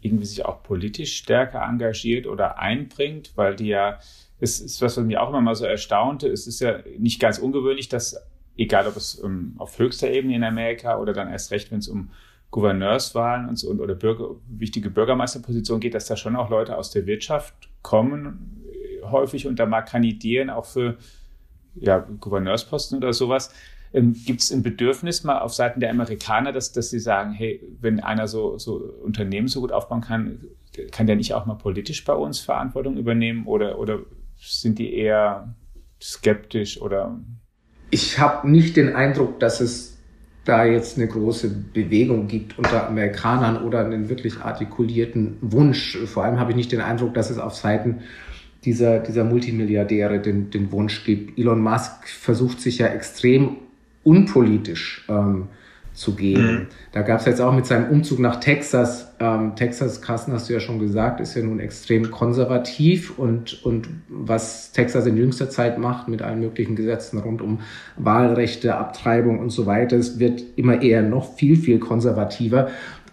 irgendwie 0.00 0.26
sich 0.26 0.44
auch 0.44 0.62
politisch 0.62 1.16
stärker 1.16 1.62
engagiert 1.62 2.26
oder 2.26 2.58
einbringt, 2.58 3.32
weil 3.36 3.56
die 3.56 3.68
ja, 3.68 3.98
es 4.38 4.60
ist 4.60 4.80
was, 4.80 4.96
was 4.96 5.04
mich 5.04 5.18
auch 5.18 5.30
immer 5.30 5.40
mal 5.40 5.54
so 5.54 5.64
erstaunte, 5.64 6.28
es 6.28 6.46
ist 6.46 6.60
ja 6.60 6.78
nicht 6.98 7.20
ganz 7.20 7.38
ungewöhnlich, 7.38 7.88
dass, 7.88 8.16
egal 8.56 8.86
ob 8.86 8.96
es 8.96 9.16
um, 9.16 9.30
ähm, 9.30 9.54
auf 9.58 9.78
höchster 9.78 10.10
Ebene 10.10 10.36
in 10.36 10.44
Amerika 10.44 10.98
oder 10.98 11.12
dann 11.12 11.30
erst 11.30 11.50
recht, 11.50 11.72
wenn 11.72 11.80
es 11.80 11.88
um 11.88 12.10
Gouverneurswahlen 12.50 13.48
und 13.48 13.56
so 13.56 13.68
und, 13.68 13.80
oder 13.80 13.94
Bürger, 13.94 14.36
wichtige 14.46 14.90
Bürgermeisterpositionen 14.90 15.80
geht, 15.80 15.94
dass 15.94 16.06
da 16.06 16.16
schon 16.16 16.36
auch 16.36 16.48
Leute 16.48 16.78
aus 16.78 16.90
der 16.90 17.06
Wirtschaft 17.06 17.54
kommen, 17.82 18.62
äh, 18.72 19.04
häufig 19.04 19.46
und 19.46 19.58
da 19.58 19.66
mal 19.66 19.82
kandidieren, 19.82 20.48
auch 20.48 20.64
für 20.64 20.96
ja, 21.80 22.06
Gouverneursposten 22.20 22.98
oder 22.98 23.12
sowas. 23.12 23.52
Ähm, 23.92 24.14
Gibt 24.26 24.40
es 24.40 24.50
ein 24.50 24.62
Bedürfnis 24.62 25.24
mal 25.24 25.38
auf 25.38 25.54
Seiten 25.54 25.80
der 25.80 25.90
Amerikaner, 25.90 26.52
dass, 26.52 26.72
dass 26.72 26.90
sie 26.90 26.98
sagen, 26.98 27.32
hey, 27.32 27.62
wenn 27.80 28.00
einer 28.00 28.28
so, 28.28 28.58
so 28.58 28.76
Unternehmen 29.02 29.48
so 29.48 29.60
gut 29.60 29.72
aufbauen 29.72 30.02
kann, 30.02 30.40
kann 30.92 31.06
der 31.06 31.16
nicht 31.16 31.34
auch 31.34 31.46
mal 31.46 31.54
politisch 31.54 32.04
bei 32.04 32.12
uns 32.12 32.40
Verantwortung 32.40 32.96
übernehmen 32.96 33.46
oder, 33.46 33.78
oder 33.78 34.00
sind 34.36 34.78
die 34.78 34.94
eher 34.94 35.54
skeptisch 36.00 36.80
oder? 36.80 37.18
Ich 37.90 38.18
habe 38.18 38.48
nicht 38.48 38.76
den 38.76 38.94
Eindruck, 38.94 39.40
dass 39.40 39.60
es 39.60 39.98
da 40.44 40.64
jetzt 40.64 40.96
eine 40.96 41.08
große 41.08 41.50
Bewegung 41.50 42.26
gibt 42.26 42.58
unter 42.58 42.86
Amerikanern 42.86 43.62
oder 43.64 43.84
einen 43.84 44.08
wirklich 44.08 44.38
artikulierten 44.40 45.36
Wunsch. 45.40 45.98
Vor 46.06 46.24
allem 46.24 46.38
habe 46.38 46.52
ich 46.52 46.56
nicht 46.56 46.72
den 46.72 46.80
Eindruck, 46.80 47.14
dass 47.14 47.28
es 47.30 47.38
auf 47.38 47.54
Seiten 47.54 48.00
dieser, 48.68 48.98
dieser 48.98 49.24
Multimilliardäre 49.24 50.20
den, 50.20 50.50
den 50.50 50.70
Wunsch 50.72 51.02
gibt. 51.04 51.38
Elon 51.38 51.62
Musk 51.62 52.06
versucht 52.06 52.60
sich 52.60 52.76
ja 52.78 52.88
extrem 52.88 53.56
unpolitisch 54.04 55.06
ähm, 55.08 55.48
zu 55.94 56.14
geben. 56.14 56.42
Mhm. 56.42 56.66
Da 56.92 57.00
gab 57.00 57.20
es 57.20 57.26
jetzt 57.26 57.40
auch 57.40 57.54
mit 57.54 57.64
seinem 57.64 57.88
Umzug 57.90 58.18
nach 58.18 58.40
Texas, 58.40 59.14
ähm, 59.20 59.56
Texas, 59.56 60.02
Carsten, 60.02 60.32
hast 60.32 60.50
du 60.50 60.52
ja 60.52 60.60
schon 60.60 60.78
gesagt, 60.78 61.20
ist 61.20 61.34
ja 61.34 61.42
nun 61.42 61.60
extrem 61.60 62.10
konservativ 62.10 63.18
und, 63.18 63.64
und 63.64 63.88
was 64.08 64.70
Texas 64.72 65.06
in 65.06 65.16
jüngster 65.16 65.48
Zeit 65.48 65.78
macht 65.78 66.06
mit 66.08 66.20
allen 66.20 66.40
möglichen 66.40 66.76
Gesetzen 66.76 67.18
rund 67.18 67.40
um 67.40 67.60
Wahlrechte, 67.96 68.76
Abtreibung 68.76 69.38
und 69.38 69.48
so 69.48 69.64
weiter, 69.64 69.96
es 69.96 70.18
wird 70.18 70.42
immer 70.56 70.82
eher 70.82 71.00
noch 71.00 71.34
viel, 71.36 71.56
viel 71.56 71.78
konservativer. 71.78 72.68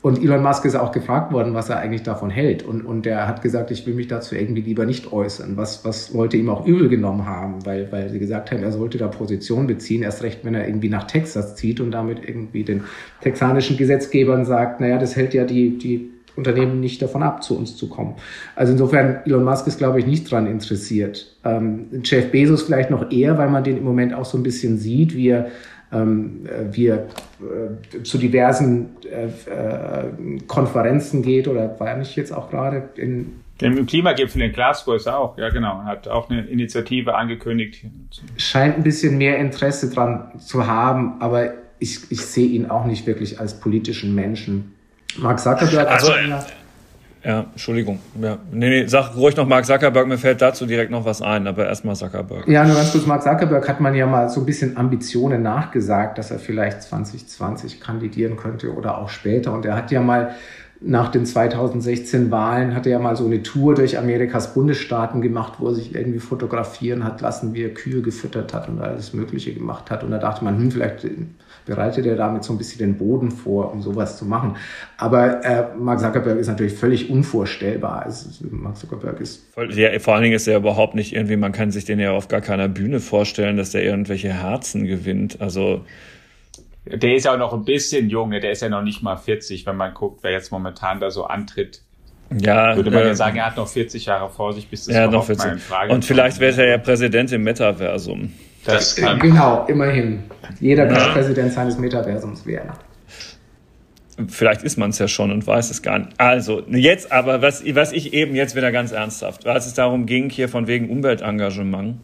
Und 0.06 0.22
Elon 0.24 0.44
Musk 0.44 0.63
ist 0.65 0.76
auch 0.76 0.91
gefragt 0.91 1.34
worden, 1.34 1.56
was 1.56 1.70
er 1.70 1.80
eigentlich 1.80 2.04
davon 2.04 2.30
hält. 2.30 2.62
Und, 2.62 2.86
und 2.86 3.08
er 3.08 3.28
hat 3.28 3.41
gesagt, 3.41 3.72
ich 3.72 3.88
will 3.88 3.96
mich 3.96 4.08
dazu 4.08 4.36
irgendwie 4.36 4.62
lieber 4.62 4.86
nicht 4.86 5.12
äußern, 5.12 5.58
was, 5.58 5.84
was 5.84 6.13
Leute 6.13 6.38
ihm 6.38 6.48
auch 6.48 6.68
übel 6.68 6.89
genommen 6.89 7.26
haben, 7.26 7.65
weil, 7.65 7.91
weil 7.91 8.08
sie 8.10 8.20
gesagt 8.20 8.52
haben, 8.52 8.62
er 8.62 8.72
sollte 8.72 9.00
da 9.00 9.08
Position 9.08 9.65
beziehen, 9.65 10.04
erst 10.04 10.22
recht, 10.22 10.41
wenn 10.46 10.54
er 10.54 10.68
irgendwie 10.68 10.89
nach 10.89 11.06
Texas 11.06 11.56
zieht 11.56 11.80
und 11.80 11.89
damit 11.89 12.20
irgendwie 12.24 12.63
den 12.63 12.84
texanischen 13.22 13.78
Gesetzgebern 13.78 14.46
sagt, 14.46 14.80
naja, 14.80 15.00
das 15.00 15.15
hält 15.15 15.34
ja 15.34 15.44
die, 15.44 15.80
die 15.80 16.12
Unternehmen 16.36 16.82
nicht 16.82 17.02
davon 17.02 17.24
ab, 17.24 17.44
zu 17.44 17.58
uns 17.58 17.76
zu 17.76 17.89
kommen. 17.89 18.13
Also 18.56 18.74
insofern, 18.74 19.22
Elon 19.26 19.44
Musk 19.44 19.65
ist, 19.65 19.80
glaube 19.80 19.98
ich, 19.98 20.06
nicht 20.06 20.30
dran 20.30 20.46
interessiert. 20.46 21.36
Ähm, 21.44 21.88
Jeff 22.04 22.30
Bezos 22.30 22.62
vielleicht 22.62 22.91
noch 22.91 23.10
eher, 23.10 23.39
weil 23.39 23.50
man 23.50 23.63
den 23.63 23.78
im 23.78 23.84
Moment 23.84 24.13
auch 24.13 24.26
so 24.26 24.38
ein 24.38 24.44
bisschen 24.44 24.78
sieht, 24.78 25.15
wie 25.15 25.30
er 25.30 25.48
wir 25.91 27.08
äh, 27.39 28.04
zu 28.04 28.17
diversen 28.17 28.98
äh, 29.06 29.28
äh, 29.28 30.39
Konferenzen 30.48 31.21
geht 31.21 31.48
oder 31.48 31.80
war 31.80 31.89
er 31.89 31.98
nicht 31.98 32.15
jetzt 32.15 32.32
auch 32.32 32.50
gerade 32.50 32.89
in 32.95 33.41
dem 33.62 33.86
Klimagipfel 33.86 34.41
in 34.41 34.52
Glasgow 34.52 34.95
ist 34.95 35.06
er 35.06 35.17
auch, 35.17 35.38
ja 35.38 35.50
genau, 35.50 35.84
hat 35.86 36.10
auch 36.10 36.30
eine 36.30 36.45
Initiative 36.45 37.15
angekündigt. 37.15 37.86
Scheint 38.36 38.76
ein 38.76 38.84
bisschen 38.84 39.17
mehr 39.17 39.38
Interesse 39.38 39.89
dran 39.89 40.32
zu 40.39 40.67
haben, 40.67 41.21
aber 41.21 41.54
ich, 41.80 42.12
ich 42.12 42.21
sehe 42.21 42.48
ihn 42.48 42.69
auch 42.69 42.86
nicht 42.86 43.08
wirklich 43.08 43.39
als 43.39 43.60
politischen 43.60 44.13
Menschen. 44.13 44.74
Mark 45.17 45.39
Zuckerberg. 45.39 45.89
Also, 45.89 46.12
ja, 47.26 47.46
Entschuldigung. 47.52 48.00
Ja. 48.22 48.38
Nee, 48.52 48.70
nee, 48.70 48.88
sag 48.88 49.16
ruhig 49.16 49.36
noch 49.36 49.48
Mark 49.48 49.66
Zuckerberg, 49.66 50.08
mir 50.08 50.20
fällt 50.20 50.42
dazu 50.42 50.68
direkt 50.68 50.92
noch 50.92 51.06
was 51.06 51.24
ein, 51.24 51.48
aber 51.48 51.66
erstmal 51.66 51.96
Zuckerberg. 51.96 52.48
Ja, 52.48 52.64
nur 52.64 52.76
ganz 52.76 52.92
kurz, 52.92 53.08
Mark 53.08 53.24
Zuckerberg 53.24 53.68
hat 53.68 53.82
man 53.82 53.96
ja 53.96 54.06
mal 54.06 54.30
so 54.30 54.42
ein 54.42 54.46
bisschen 54.46 54.78
Ambitionen 54.78 55.42
nachgesagt, 55.42 56.20
dass 56.20 56.30
er 56.30 56.38
vielleicht 56.38 56.84
2020 56.84 57.82
kandidieren 57.82 58.38
könnte 58.38 58.72
oder 58.72 59.00
auch 59.00 59.10
später. 59.10 59.54
Und 59.54 59.66
er 59.66 59.76
hat 59.76 59.90
ja 59.90 60.02
mal 60.02 60.36
nach 60.88 61.10
den 61.10 61.26
2016 61.26 62.30
Wahlen 62.30 62.76
hat 62.76 62.86
er 62.86 62.93
ja 62.93 63.00
mal 63.00 63.15
so 63.15 63.26
eine 63.26 63.41
Tour 63.41 63.74
durch 63.74 63.98
Amerikas 63.98 64.54
Bundesstaaten 64.54 65.21
gemacht, 65.21 65.54
wo 65.58 65.69
er 65.69 65.74
sich 65.74 65.95
irgendwie 65.95 66.19
fotografieren 66.19 67.04
hat 67.04 67.21
lassen, 67.21 67.56
wie 67.56 67.63
er 67.63 67.74
Kühe 67.74 68.04
gefüttert 68.04 68.54
hat 68.54 68.69
und 68.69 68.80
alles 68.80 69.13
Mögliche 69.13 69.54
gemacht 69.54 69.89
hat. 69.89 70.04
Und 70.04 70.12
da 70.12 70.19
dachte 70.19 70.43
man, 70.43 70.58
hm, 70.58 70.71
vielleicht 70.71 71.08
bereitet 71.65 72.06
er 72.06 72.15
damit 72.15 72.43
so 72.43 72.54
ein 72.54 72.60
bisschen 72.60 72.80
den 72.80 72.98
Boden 72.98 73.32
vor, 73.32 73.74
um 73.74 73.82
sowas 73.82 74.17
zu 74.17 74.26
machen. 74.26 74.58
Aber 74.98 75.43
äh, 75.43 75.76
Mark 75.76 76.02
Zuckerberg 76.02 76.38
ist 76.38 76.48
natürlich 76.48 76.74
völlig 76.74 77.10
unvorstellbar. 77.10 78.04
Also, 78.04 78.45
Mark 78.52 78.78
Zuckerberg 78.78 79.19
ist. 79.19 79.43
Ja, 79.71 79.98
vor 79.98 80.13
allen 80.13 80.24
Dingen 80.24 80.36
ist 80.36 80.48
er 80.48 80.58
überhaupt 80.58 80.93
nicht 80.93 81.15
irgendwie, 81.15 81.36
man 81.36 81.52
kann 81.52 81.71
sich 81.71 81.86
den 81.86 82.00
ja 82.00 82.12
auf 82.12 82.28
gar 82.28 82.41
keiner 82.41 82.67
Bühne 82.67 83.00
vorstellen, 83.00 83.58
dass 83.58 83.71
der 83.71 83.84
irgendwelche 83.84 84.32
Herzen 84.32 84.86
gewinnt. 84.86 85.41
Also 85.41 85.82
der 86.86 87.15
ist 87.15 87.26
ja 87.26 87.34
auch 87.34 87.38
noch 87.38 87.54
ein 87.54 87.65
bisschen 87.65 88.10
jung, 88.10 88.30
ne? 88.30 88.39
der 88.39 88.52
ist 88.52 88.62
ja 88.62 88.69
noch 88.69 88.82
nicht 88.82 89.02
mal 89.02 89.17
40, 89.17 89.65
wenn 89.65 89.76
man 89.76 89.93
guckt, 89.93 90.19
wer 90.24 90.32
jetzt 90.32 90.52
momentan 90.52 91.00
da 91.00 91.10
so 91.10 91.26
antritt. 91.26 91.82
Ja, 92.32 92.76
würde 92.76 92.91
man 92.91 93.04
äh, 93.04 93.08
ja 93.08 93.15
sagen, 93.15 93.38
er 93.38 93.48
hat 93.48 93.58
noch 93.58 93.67
40 93.67 94.06
Jahre 94.06 94.30
vor 94.30 94.54
sich, 94.54 94.67
bis 94.67 94.86
das 94.86 94.95
ja, 94.95 95.08
noch 95.08 95.26
40. 95.26 95.45
mal 95.45 95.54
in 95.54 95.60
Frage 95.60 95.93
Und 95.93 96.06
vielleicht 96.06 96.39
wäre 96.39 96.62
er 96.62 96.69
ja 96.69 96.78
Präsident 96.78 97.32
im 97.32 97.43
Metaversum. 97.43 98.34
Das 98.65 98.95
kann. 98.95 99.19
Genau, 99.19 99.65
immerhin. 99.67 100.24
Jeder 100.60 100.88
kann 100.88 100.95
ja. 100.95 101.13
Präsident 101.13 101.54
seines 101.54 101.78
Metaversums 101.78 102.45
werden. 102.45 102.71
Vielleicht 104.28 104.63
ist 104.63 104.78
man 104.78 104.91
es 104.91 105.00
ja 105.00 105.08
schon 105.08 105.32
und 105.32 105.45
weiß 105.45 105.69
es 105.69 105.82
gar 105.82 106.00
nicht. 106.00 106.12
Also, 106.17 106.63
jetzt 106.69 107.12
aber, 107.12 107.41
was, 107.41 107.63
was 107.76 107.91
ich 107.91 108.13
eben 108.13 108.34
jetzt 108.34 108.56
wieder 108.56 108.71
ganz 108.71 108.91
ernsthaft, 108.91 109.45
als 109.45 109.67
es 109.67 109.74
darum 109.74 110.06
ging, 110.06 110.30
hier 110.30 110.50
von 110.50 110.67
wegen 110.67 110.89
Umweltengagement, 110.89 111.98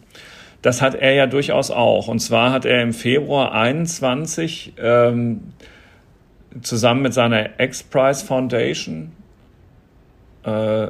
das 0.62 0.82
hat 0.82 0.96
er 0.96 1.14
ja 1.14 1.28
durchaus 1.28 1.72
auch. 1.72 2.08
Und 2.08 2.20
zwar 2.20 2.52
hat 2.52 2.66
er 2.66 2.82
im 2.82 2.94
Februar 2.94 3.52
21 3.54 4.74
ähm, 4.78 5.54
zusammen 6.62 7.02
mit 7.02 7.14
seiner 7.14 7.60
X-Prize 7.60 8.26
Foundation 8.26 9.12
äh, 10.44 10.88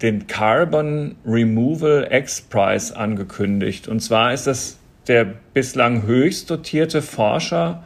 den 0.00 0.26
Carbon 0.26 1.16
Removal 1.26 2.08
X-Prize 2.10 2.96
angekündigt. 2.96 3.88
Und 3.88 4.00
zwar 4.00 4.32
ist 4.32 4.46
das 4.46 4.78
der 5.08 5.26
bislang 5.54 6.04
höchst 6.06 6.48
dotierte 6.50 7.02
Forscher 7.02 7.82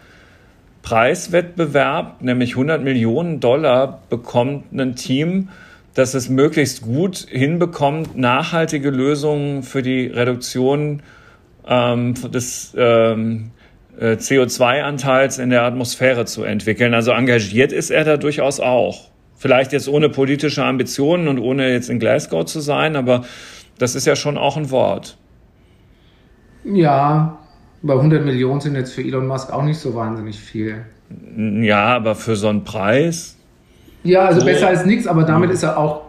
Preiswettbewerb, 0.83 2.23
nämlich 2.23 2.51
100 2.51 2.83
Millionen 2.83 3.41
Dollar, 3.41 4.03
bekommt 4.09 4.73
ein 4.73 4.95
Team, 4.95 5.49
das 5.95 6.15
es 6.15 6.29
möglichst 6.29 6.83
gut 6.83 7.27
hinbekommt, 7.29 8.17
nachhaltige 8.17 8.91
Lösungen 8.91 9.63
für 9.63 9.83
die 9.83 10.07
Reduktion 10.07 11.03
ähm, 11.67 12.15
des 12.33 12.75
ähm, 12.77 13.51
äh, 13.99 14.13
CO2-Anteils 14.13 15.39
in 15.39 15.51
der 15.51 15.63
Atmosphäre 15.63 16.25
zu 16.25 16.45
entwickeln. 16.45 16.95
Also 16.95 17.13
engagiert 17.13 17.73
ist 17.73 17.91
er 17.91 18.05
da 18.05 18.17
durchaus 18.17 18.61
auch. 18.61 19.09
Vielleicht 19.37 19.73
jetzt 19.73 19.89
ohne 19.89 20.09
politische 20.09 20.65
Ambitionen 20.65 21.29
und 21.29 21.39
ohne 21.39 21.71
jetzt 21.71 21.91
in 21.91 21.99
Glasgow 21.99 22.45
zu 22.45 22.61
sein, 22.61 22.97
aber 22.97 23.25
das 23.79 23.95
ist 23.95 24.07
ja 24.07 24.17
schon 24.17 24.39
auch 24.39 24.57
ein 24.57 24.71
Wort. 24.71 25.19
Ja, 26.65 27.39
bei 27.83 27.95
100 27.95 28.25
Millionen 28.25 28.61
sind 28.61 28.75
jetzt 28.75 28.95
für 28.95 29.03
Elon 29.03 29.27
Musk 29.27 29.53
auch 29.53 29.63
nicht 29.63 29.79
so 29.79 29.95
wahnsinnig 29.95 30.39
viel. 30.39 30.85
Ja, 31.37 31.97
aber 31.97 32.15
für 32.15 32.35
so 32.35 32.49
einen 32.49 32.65
Preis? 32.65 33.37
Ja, 34.03 34.25
also 34.25 34.41
so. 34.41 34.47
besser 34.47 34.69
als 34.69 34.85
nichts, 34.87 35.07
aber 35.07 35.25
damit 35.25 35.51
ist 35.51 35.63
er 35.63 35.79
auch, 35.79 36.03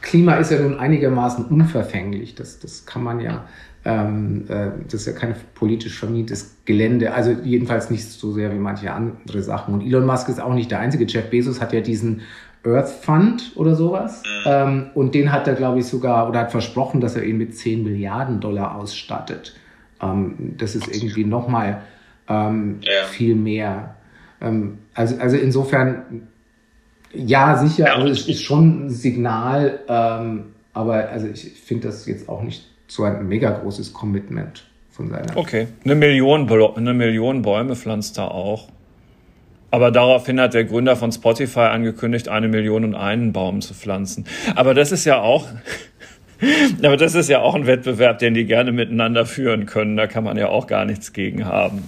Klima 0.00 0.34
ist 0.34 0.50
ja 0.50 0.60
nun 0.60 0.78
einigermaßen 0.78 1.44
unverfänglich. 1.46 2.34
Das, 2.34 2.60
das 2.60 2.86
kann 2.86 3.02
man 3.02 3.20
ja, 3.20 3.44
ähm, 3.88 4.44
äh, 4.48 4.70
das 4.84 5.00
ist 5.00 5.06
ja 5.06 5.12
kein 5.14 5.34
politisch 5.54 5.98
vermietetes 5.98 6.58
Gelände. 6.66 7.14
Also 7.14 7.30
jedenfalls 7.30 7.88
nicht 7.88 8.04
so 8.04 8.32
sehr 8.32 8.52
wie 8.52 8.58
manche 8.58 8.92
andere 8.92 9.42
Sachen. 9.42 9.72
Und 9.72 9.80
Elon 9.80 10.04
Musk 10.04 10.28
ist 10.28 10.40
auch 10.40 10.52
nicht 10.52 10.70
der 10.70 10.80
Einzige. 10.80 11.06
Jeff 11.06 11.30
Bezos 11.30 11.58
hat 11.62 11.72
ja 11.72 11.80
diesen 11.80 12.20
Earth 12.64 12.90
Fund 12.90 13.52
oder 13.54 13.74
sowas. 13.74 14.22
Mhm. 14.24 14.42
Ähm, 14.46 14.86
und 14.94 15.14
den 15.14 15.32
hat 15.32 15.48
er, 15.48 15.54
glaube 15.54 15.78
ich, 15.78 15.86
sogar 15.86 16.28
oder 16.28 16.40
hat 16.40 16.50
versprochen, 16.50 17.00
dass 17.00 17.16
er 17.16 17.24
ihn 17.24 17.38
mit 17.38 17.56
10 17.56 17.82
Milliarden 17.82 18.40
Dollar 18.40 18.76
ausstattet. 18.76 19.56
Ähm, 20.02 20.54
das 20.58 20.74
ist 20.74 20.94
irgendwie 20.94 21.24
nochmal 21.24 21.82
ähm, 22.28 22.80
ja. 22.82 23.04
viel 23.04 23.36
mehr. 23.36 23.96
Ähm, 24.42 24.80
also, 24.92 25.16
also 25.18 25.38
insofern, 25.38 26.28
ja, 27.14 27.56
sicher, 27.56 27.96
also 27.96 28.08
es 28.08 28.28
ist 28.28 28.42
schon 28.42 28.86
ein 28.86 28.90
Signal, 28.90 29.80
ähm, 29.88 30.44
aber 30.74 31.08
also 31.08 31.26
ich 31.26 31.54
finde 31.54 31.86
das 31.86 32.04
jetzt 32.04 32.28
auch 32.28 32.42
nicht 32.42 32.66
so 32.88 33.04
ein 33.04 33.28
mega 33.28 33.50
großes 33.50 33.92
Commitment 33.92 34.64
von 34.90 35.10
seiner. 35.10 35.36
Okay, 35.36 35.68
eine 35.84 35.94
Million, 35.94 36.50
eine 36.50 36.94
Million 36.94 37.42
Bäume 37.42 37.76
pflanzt 37.76 38.18
er 38.18 38.32
auch. 38.32 38.68
Aber 39.70 39.90
daraufhin 39.90 40.40
hat 40.40 40.54
der 40.54 40.64
Gründer 40.64 40.96
von 40.96 41.12
Spotify 41.12 41.60
angekündigt, 41.60 42.28
eine 42.28 42.48
Million 42.48 42.84
und 42.84 42.94
einen 42.94 43.32
Baum 43.32 43.60
zu 43.60 43.74
pflanzen. 43.74 44.24
Aber 44.54 44.72
das 44.72 44.92
ist 44.92 45.04
ja 45.04 45.20
auch, 45.20 45.46
aber 46.82 46.96
das 46.96 47.14
ist 47.14 47.28
ja 47.28 47.40
auch 47.40 47.54
ein 47.54 47.66
Wettbewerb, 47.66 48.18
den 48.18 48.32
die 48.32 48.46
gerne 48.46 48.72
miteinander 48.72 49.26
führen 49.26 49.66
können. 49.66 49.98
Da 49.98 50.06
kann 50.06 50.24
man 50.24 50.38
ja 50.38 50.48
auch 50.48 50.66
gar 50.66 50.86
nichts 50.86 51.12
gegen 51.12 51.44
haben. 51.44 51.82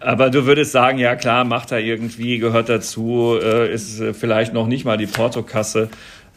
Aber 0.00 0.30
du 0.30 0.46
würdest 0.46 0.72
sagen, 0.72 0.96
ja 0.96 1.16
klar, 1.16 1.44
macht 1.44 1.70
er 1.70 1.80
irgendwie, 1.80 2.38
gehört 2.38 2.70
dazu, 2.70 3.38
äh, 3.40 3.70
ist 3.70 4.02
vielleicht 4.14 4.54
noch 4.54 4.66
nicht 4.66 4.86
mal 4.86 4.96
die 4.96 5.06
Portokasse. 5.06 5.90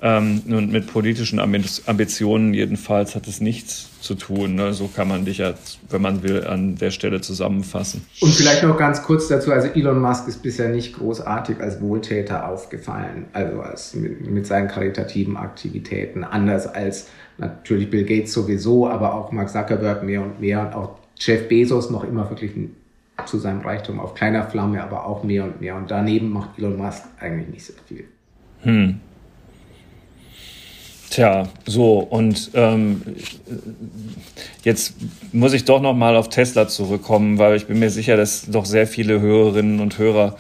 Ähm, 0.04 0.42
und 0.50 0.72
mit 0.72 0.88
politischen 0.88 1.40
Ambitionen 1.40 2.56
jedenfalls 2.56 3.16
hat 3.16 3.28
es 3.28 3.40
nichts 3.40 3.90
zu 4.02 4.16
tun. 4.16 4.56
Ne? 4.56 4.74
So 4.74 4.88
kann 4.88 5.08
man 5.08 5.26
dich 5.26 5.38
ja, 5.38 5.54
wenn 5.90 6.02
man 6.02 6.24
will, 6.24 6.44
an 6.44 6.76
der 6.76 6.90
Stelle 6.90 7.22
zusammenfassen. 7.22 8.02
Und 8.20 8.34
vielleicht 8.34 8.64
noch 8.64 8.78
ganz 8.78 9.04
kurz 9.04 9.28
dazu, 9.28 9.52
also 9.52 9.68
Elon 9.68 10.00
Musk 10.00 10.28
ist 10.28 10.42
bisher 10.42 10.70
nicht 10.70 10.98
großartig 10.98 11.60
als 11.60 11.80
Wohltäter 11.82 12.50
aufgefallen, 12.50 13.26
also 13.34 13.62
als 13.62 13.94
mit, 13.94 14.28
mit 14.30 14.48
seinen 14.48 14.68
karitativen 14.68 15.38
Aktivitäten, 15.38 16.24
anders 16.24 16.66
als 16.66 17.08
natürlich 17.38 17.92
Bill 17.92 18.04
Gates 18.04 18.34
sowieso, 18.34 18.88
aber 18.88 19.14
auch 19.14 19.32
Mark 19.32 19.52
Zuckerberg 19.52 20.02
mehr 20.04 20.24
und 20.24 20.42
mehr 20.42 20.62
und 20.62 20.74
auch 20.74 20.98
Jeff 21.20 21.48
Bezos 21.48 21.92
noch 21.92 22.04
immer 22.04 22.28
wirklich 22.28 22.54
zu 23.28 23.38
seinem 23.38 23.62
Reichtum 23.62 24.00
auf 24.00 24.16
kleiner 24.16 24.46
Flamme, 24.46 24.82
aber 24.82 25.06
auch 25.06 25.24
mehr 25.24 25.44
und 25.44 25.62
mehr. 25.62 25.76
Und 25.76 25.92
daneben 25.92 26.32
macht 26.32 26.58
Elon 26.58 26.76
Musk 26.76 27.04
eigentlich 27.20 27.50
nicht 27.50 27.66
so 27.66 27.74
viel. 27.88 28.06
Hm. 28.62 29.00
Tja, 31.12 31.50
so 31.66 32.00
und 32.00 32.52
ähm, 32.54 33.02
jetzt 34.64 34.96
muss 35.34 35.52
ich 35.52 35.66
doch 35.66 35.82
noch 35.82 35.94
mal 35.94 36.16
auf 36.16 36.30
Tesla 36.30 36.70
zurückkommen, 36.70 37.38
weil 37.38 37.58
ich 37.58 37.68
bin 37.68 37.80
mir 37.80 37.90
sicher, 37.90 38.16
dass 38.16 38.46
doch 38.50 38.64
sehr 38.64 38.88
viele 38.88 39.20
Hörerinnen 39.20 39.82
und 39.82 39.98
Hörer 39.98 40.38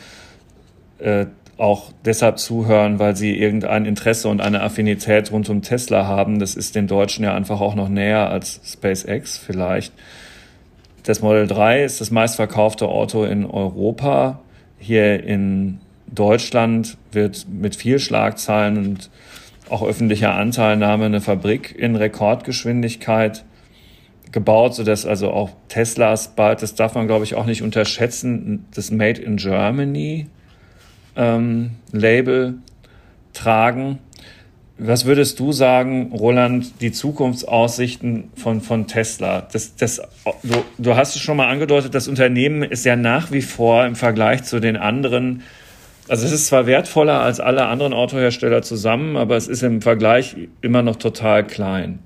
äh, 0.99 1.26
auch 1.57 1.91
deshalb 2.05 2.39
zuhören, 2.39 2.99
weil 2.99 3.17
sie 3.17 3.38
irgendein 3.38 3.84
Interesse 3.84 4.30
und 4.30 4.39
eine 4.39 4.61
Affinität 4.61 5.30
rund 5.34 5.49
um 5.49 5.61
Tesla 5.61 6.07
haben. 6.07 6.39
Das 6.39 6.55
ist 6.55 6.74
den 6.74 6.88
Deutschen 6.88 7.26
ja 7.26 7.36
einfach 7.36 7.59
auch 7.59 7.76
noch 7.76 7.89
näher 7.89 8.30
als 8.30 8.61
SpaceX 8.63 9.38
vielleicht. 9.38 9.91
Das 11.03 11.22
Model 11.22 11.47
3 11.47 11.84
ist 11.84 11.99
das 11.99 12.11
meistverkaufte 12.11 12.88
Auto 12.88 13.26
in 13.26 13.45
Europa 13.45 14.39
hier 14.80 15.22
in 15.22 15.82
Deutschland 16.07 16.97
wird 17.11 17.45
mit 17.49 17.76
viel 17.76 17.99
Schlagzeilen 17.99 18.78
und 18.78 19.09
auch 19.72 19.84
öffentlicher 19.84 20.36
Anteilnahme 20.36 21.05
eine 21.05 21.22
Fabrik 21.22 21.76
in 21.78 21.95
Rekordgeschwindigkeit 21.95 23.45
gebaut, 24.32 24.76
sodass 24.76 25.05
also 25.05 25.32
auch 25.32 25.49
Teslas 25.67 26.36
bald, 26.36 26.61
das 26.61 26.76
darf 26.76 26.95
man 26.95 27.07
glaube 27.07 27.26
ich 27.26 27.36
auch 27.36 27.45
nicht 27.45 27.61
unterschätzen, 27.61 28.65
das 28.74 28.91
Made 28.91 29.22
in 29.22 29.38
Germany 29.38 30.28
ähm, 31.15 31.72
Label 31.91 32.55
tragen. 33.34 33.99
Was 34.84 35.05
würdest 35.05 35.39
du 35.39 35.51
sagen, 35.51 36.11
Roland, 36.11 36.82
die 36.82 36.91
Zukunftsaussichten 36.91 38.32
von, 38.36 38.61
von 38.61 38.88
Tesla? 38.88 39.47
Das, 39.51 39.76
das, 39.76 40.01
du, 40.41 40.63
du 40.80 40.95
hast 40.95 41.15
es 41.15 41.22
schon 41.22 41.38
mal 41.38 41.49
angedeutet, 41.49 41.93
das 41.93 42.07
Unternehmen 42.07 42.63
ist 42.63 42.84
ja 42.84 42.95
nach 42.95 43.32
wie 43.32 43.43
vor 43.43 43.86
im 43.86 43.95
Vergleich 43.95 44.43
zu 44.43 44.59
den 44.59 44.78
anderen, 44.78 45.43
also 46.12 46.26
es 46.26 46.34
ist 46.34 46.47
zwar 46.47 46.66
wertvoller 46.66 47.22
als 47.22 47.39
alle 47.39 47.68
anderen 47.68 47.93
Autohersteller 47.93 48.62
zusammen, 48.64 49.16
aber 49.16 49.38
es 49.38 49.47
ist 49.47 49.64
im 49.64 49.82
Vergleich 49.82 50.36
immer 50.59 50.82
noch 50.82 50.97
total 50.97 51.47
klein. 51.47 51.99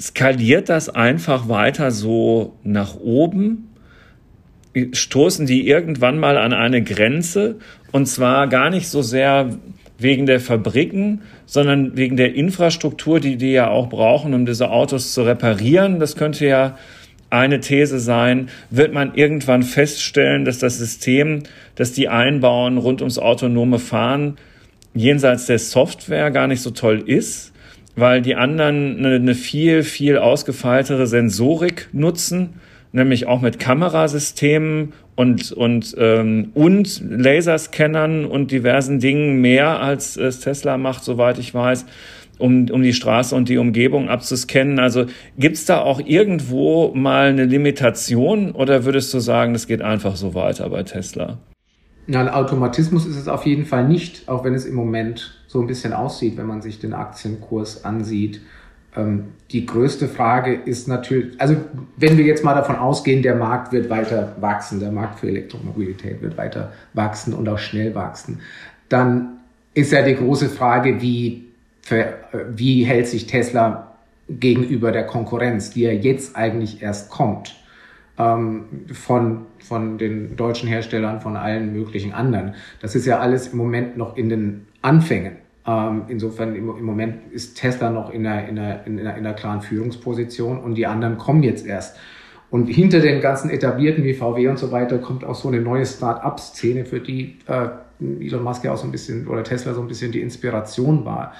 Skaliert 0.00 0.70
das 0.70 0.88
einfach 0.88 1.50
weiter 1.50 1.90
so 1.90 2.56
nach 2.62 2.96
oben? 2.96 3.68
Stoßen 4.94 5.44
die 5.44 5.68
irgendwann 5.68 6.18
mal 6.18 6.38
an 6.38 6.54
eine 6.54 6.82
Grenze? 6.82 7.56
Und 7.90 8.06
zwar 8.06 8.48
gar 8.48 8.70
nicht 8.70 8.88
so 8.88 9.02
sehr 9.02 9.50
wegen 9.98 10.24
der 10.24 10.40
Fabriken, 10.40 11.20
sondern 11.44 11.98
wegen 11.98 12.16
der 12.16 12.34
Infrastruktur, 12.34 13.20
die 13.20 13.36
die 13.36 13.52
ja 13.52 13.68
auch 13.68 13.90
brauchen, 13.90 14.32
um 14.32 14.46
diese 14.46 14.70
Autos 14.70 15.12
zu 15.12 15.20
reparieren. 15.20 16.00
Das 16.00 16.16
könnte 16.16 16.46
ja 16.46 16.78
eine 17.32 17.60
These 17.60 17.98
sein, 17.98 18.48
wird 18.70 18.92
man 18.92 19.14
irgendwann 19.14 19.62
feststellen, 19.62 20.44
dass 20.44 20.58
das 20.58 20.78
System, 20.78 21.44
das 21.74 21.92
die 21.92 22.08
einbauen 22.08 22.76
rund 22.76 23.00
ums 23.00 23.18
autonome 23.18 23.78
Fahren, 23.78 24.36
jenseits 24.94 25.46
der 25.46 25.58
Software 25.58 26.30
gar 26.30 26.46
nicht 26.46 26.60
so 26.60 26.70
toll 26.70 27.02
ist, 27.06 27.52
weil 27.96 28.20
die 28.20 28.34
anderen 28.34 29.04
eine, 29.04 29.34
viel, 29.34 29.82
viel 29.82 30.18
ausgefeiltere 30.18 31.06
Sensorik 31.06 31.88
nutzen, 31.92 32.60
nämlich 32.92 33.26
auch 33.26 33.40
mit 33.40 33.58
Kamerasystemen 33.58 34.92
und, 35.14 35.52
und, 35.52 35.94
ähm, 35.98 36.50
und 36.52 37.02
Laserscannern 37.08 38.26
und 38.26 38.50
diversen 38.50 38.98
Dingen 38.98 39.40
mehr 39.40 39.80
als 39.80 40.18
es 40.18 40.40
Tesla 40.40 40.76
macht, 40.76 41.02
soweit 41.04 41.38
ich 41.38 41.54
weiß, 41.54 41.86
um, 42.38 42.68
um 42.70 42.82
die 42.82 42.92
Straße 42.92 43.34
und 43.34 43.48
die 43.48 43.58
Umgebung 43.58 44.08
abzuscannen. 44.08 44.78
Also 44.78 45.06
gibt's 45.38 45.64
da 45.64 45.80
auch 45.80 46.00
irgendwo 46.04 46.92
mal 46.94 47.28
eine 47.28 47.44
Limitation 47.44 48.52
oder 48.52 48.84
würdest 48.84 49.12
du 49.14 49.20
sagen, 49.20 49.52
das 49.52 49.66
geht 49.66 49.82
einfach 49.82 50.16
so 50.16 50.34
weiter 50.34 50.68
bei 50.70 50.82
Tesla? 50.82 51.38
Na, 52.06 52.20
ein 52.20 52.28
Automatismus 52.28 53.06
ist 53.06 53.16
es 53.16 53.28
auf 53.28 53.46
jeden 53.46 53.64
Fall 53.64 53.86
nicht, 53.86 54.28
auch 54.28 54.44
wenn 54.44 54.54
es 54.54 54.64
im 54.64 54.74
Moment 54.74 55.42
so 55.46 55.60
ein 55.60 55.66
bisschen 55.66 55.92
aussieht, 55.92 56.36
wenn 56.36 56.46
man 56.46 56.60
sich 56.60 56.80
den 56.80 56.94
Aktienkurs 56.94 57.84
ansieht. 57.84 58.40
Ähm, 58.96 59.28
die 59.52 59.64
größte 59.64 60.08
Frage 60.08 60.52
ist 60.52 60.88
natürlich, 60.88 61.40
also 61.40 61.56
wenn 61.96 62.18
wir 62.18 62.24
jetzt 62.24 62.44
mal 62.44 62.54
davon 62.54 62.76
ausgehen, 62.76 63.22
der 63.22 63.36
Markt 63.36 63.72
wird 63.72 63.88
weiter 63.88 64.34
wachsen, 64.40 64.80
der 64.80 64.90
Markt 64.90 65.20
für 65.20 65.28
Elektromobilität 65.28 66.20
wird 66.22 66.36
weiter 66.36 66.72
wachsen 66.92 67.34
und 67.34 67.48
auch 67.48 67.58
schnell 67.58 67.94
wachsen, 67.94 68.40
dann 68.88 69.38
ist 69.74 69.92
ja 69.92 70.02
die 70.02 70.16
große 70.16 70.48
Frage, 70.48 71.00
wie, 71.00 71.51
für, 71.82 72.14
wie 72.48 72.84
hält 72.84 73.08
sich 73.08 73.26
Tesla 73.26 73.92
gegenüber 74.28 74.92
der 74.92 75.04
Konkurrenz, 75.04 75.70
die 75.70 75.82
ja 75.82 75.90
jetzt 75.90 76.36
eigentlich 76.36 76.82
erst 76.82 77.10
kommt, 77.10 77.56
ähm, 78.18 78.64
von, 78.92 79.46
von 79.58 79.98
den 79.98 80.36
deutschen 80.36 80.68
Herstellern, 80.68 81.20
von 81.20 81.36
allen 81.36 81.72
möglichen 81.72 82.12
anderen. 82.12 82.54
Das 82.80 82.94
ist 82.94 83.04
ja 83.04 83.18
alles 83.18 83.48
im 83.48 83.58
Moment 83.58 83.96
noch 83.96 84.16
in 84.16 84.28
den 84.28 84.66
Anfängen. 84.80 85.36
Ähm, 85.66 86.02
insofern 86.08 86.54
im, 86.54 86.68
im, 86.76 86.84
Moment 86.84 87.32
ist 87.32 87.56
Tesla 87.56 87.90
noch 87.90 88.10
in 88.10 88.26
einer, 88.26 88.48
in, 88.48 88.58
einer, 88.58 88.86
in, 88.86 88.98
einer, 88.98 89.16
in 89.16 89.26
einer 89.26 89.34
klaren 89.34 89.60
Führungsposition 89.60 90.58
und 90.58 90.74
die 90.74 90.86
anderen 90.86 91.18
kommen 91.18 91.42
jetzt 91.42 91.66
erst. 91.66 91.96
Und 92.50 92.66
hinter 92.66 93.00
den 93.00 93.20
ganzen 93.20 93.48
etablierten 93.48 94.04
wie 94.04 94.12
VW 94.12 94.48
und 94.48 94.58
so 94.58 94.72
weiter 94.72 94.98
kommt 94.98 95.24
auch 95.24 95.34
so 95.34 95.48
eine 95.48 95.60
neue 95.60 95.86
Start-up-Szene, 95.86 96.84
für 96.84 97.00
die 97.00 97.38
äh, 97.46 97.68
Elon 98.20 98.42
Musk 98.42 98.64
ja 98.64 98.72
auch 98.72 98.76
so 98.76 98.84
ein 98.84 98.92
bisschen 98.92 99.26
oder 99.26 99.44
Tesla 99.44 99.72
so 99.72 99.80
ein 99.80 99.88
bisschen 99.88 100.12
die 100.12 100.20
Inspiration 100.20 101.04
war. 101.04 101.32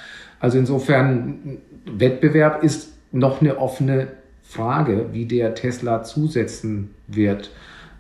Also 0.42 0.58
insofern 0.58 1.58
Wettbewerb 1.86 2.64
ist 2.64 2.94
noch 3.12 3.40
eine 3.40 3.58
offene 3.58 4.08
Frage, 4.42 5.06
wie 5.12 5.24
der 5.24 5.54
Tesla 5.54 6.02
zusetzen 6.02 6.90
wird. 7.06 7.52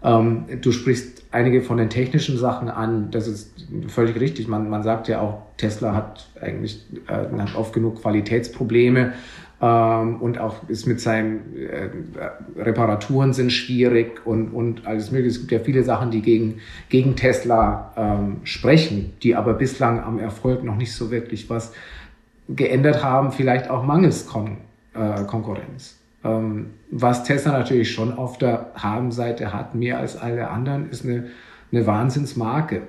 Ähm, 0.02 0.46
du 0.60 0.72
sprichst 0.72 1.22
einige 1.30 1.62
von 1.62 1.76
den 1.76 1.88
technischen 1.88 2.36
Sachen 2.36 2.68
an. 2.68 3.12
Das 3.12 3.28
ist 3.28 3.54
völlig 3.86 4.18
richtig. 4.18 4.48
Man, 4.48 4.68
man 4.68 4.82
sagt 4.82 5.06
ja 5.06 5.20
auch, 5.20 5.42
Tesla 5.56 5.94
hat 5.94 6.30
eigentlich 6.40 6.84
äh, 7.06 7.40
hat 7.40 7.54
oft 7.54 7.72
genug 7.72 8.02
Qualitätsprobleme 8.02 9.12
ähm, 9.62 10.20
und 10.20 10.38
auch 10.38 10.68
ist 10.68 10.86
mit 10.86 11.00
seinen 11.00 11.56
äh, 11.56 11.90
Reparaturen 12.60 13.34
sind 13.34 13.52
schwierig 13.52 14.26
und, 14.26 14.48
und 14.48 14.84
alles 14.84 15.12
mögliche. 15.12 15.36
Es 15.36 15.38
gibt 15.38 15.52
ja 15.52 15.60
viele 15.60 15.84
Sachen, 15.84 16.10
die 16.10 16.22
gegen, 16.22 16.56
gegen 16.88 17.14
Tesla 17.14 17.92
ähm, 17.96 18.38
sprechen, 18.42 19.12
die 19.22 19.36
aber 19.36 19.54
bislang 19.54 20.00
am 20.02 20.18
Erfolg 20.18 20.64
noch 20.64 20.76
nicht 20.76 20.92
so 20.92 21.12
wirklich 21.12 21.48
was 21.48 21.72
geändert 22.48 23.02
haben, 23.02 23.32
vielleicht 23.32 23.70
auch 23.70 23.82
mangels 23.84 24.26
Kon 24.26 24.58
äh, 24.94 25.24
Konkurrenz. 25.24 25.98
Ähm, 26.24 26.70
was 26.90 27.24
Tesla 27.24 27.52
natürlich 27.52 27.92
schon 27.92 28.12
auf 28.12 28.38
der 28.38 28.70
Habenseite 28.74 29.52
hat, 29.52 29.74
mehr 29.74 29.98
als 29.98 30.16
alle 30.16 30.48
anderen, 30.48 30.90
ist 30.90 31.04
eine, 31.04 31.28
eine 31.70 31.86
Wahnsinnsmarke, 31.86 32.82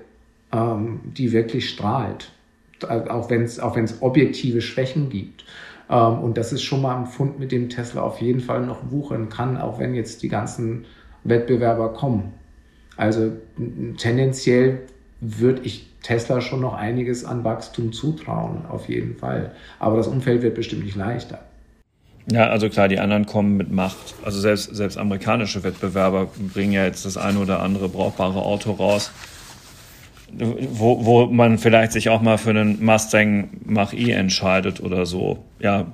ähm, 0.51 1.01
die 1.05 1.31
wirklich 1.31 1.69
strahlt. 1.69 2.31
Auch 2.87 3.29
wenn 3.29 3.43
es 3.43 3.61
auch 3.61 3.77
objektive 4.01 4.61
Schwächen 4.61 5.09
gibt. 5.09 5.45
Ähm, 5.89 6.19
und 6.19 6.37
das 6.37 6.51
ist 6.51 6.63
schon 6.63 6.81
mal 6.81 6.97
ein 6.97 7.05
Fund, 7.05 7.39
mit 7.39 7.51
dem 7.51 7.69
Tesla 7.69 8.01
auf 8.01 8.19
jeden 8.21 8.41
Fall 8.41 8.65
noch 8.65 8.91
wuchern 8.91 9.29
kann, 9.29 9.57
auch 9.57 9.79
wenn 9.79 9.95
jetzt 9.95 10.21
die 10.21 10.29
ganzen 10.29 10.85
Wettbewerber 11.23 11.93
kommen. 11.93 12.33
Also 12.97 13.31
tendenziell 13.97 14.81
würde 15.21 15.61
ich 15.63 15.92
Tesla 16.03 16.41
schon 16.41 16.61
noch 16.61 16.73
einiges 16.73 17.25
an 17.25 17.43
Wachstum 17.43 17.91
zutrauen, 17.91 18.65
auf 18.69 18.87
jeden 18.87 19.15
Fall. 19.15 19.53
Aber 19.79 19.97
das 19.97 20.07
Umfeld 20.07 20.41
wird 20.41 20.53
bestimmt 20.53 20.85
nicht 20.85 20.95
leichter. 20.95 21.39
Ja, 22.31 22.47
also 22.47 22.69
klar, 22.69 22.87
die 22.87 22.99
anderen 22.99 23.25
kommen 23.25 23.57
mit 23.57 23.71
Macht. 23.71 24.15
Also 24.23 24.39
selbst, 24.39 24.75
selbst 24.75 24.97
amerikanische 24.97 25.63
Wettbewerber 25.63 26.29
bringen 26.53 26.71
ja 26.73 26.85
jetzt 26.85 27.05
das 27.05 27.17
eine 27.17 27.39
oder 27.39 27.61
andere 27.61 27.89
brauchbare 27.89 28.41
Auto 28.41 28.71
raus, 28.71 29.11
wo, 30.31 31.05
wo 31.05 31.25
man 31.25 31.57
vielleicht 31.57 31.91
sich 31.91 32.09
auch 32.09 32.21
mal 32.21 32.37
für 32.37 32.51
einen 32.51 32.83
Mustang 32.83 33.49
Mach-E 33.65 34.11
entscheidet 34.11 34.81
oder 34.81 35.05
so. 35.05 35.43
Ja, 35.59 35.87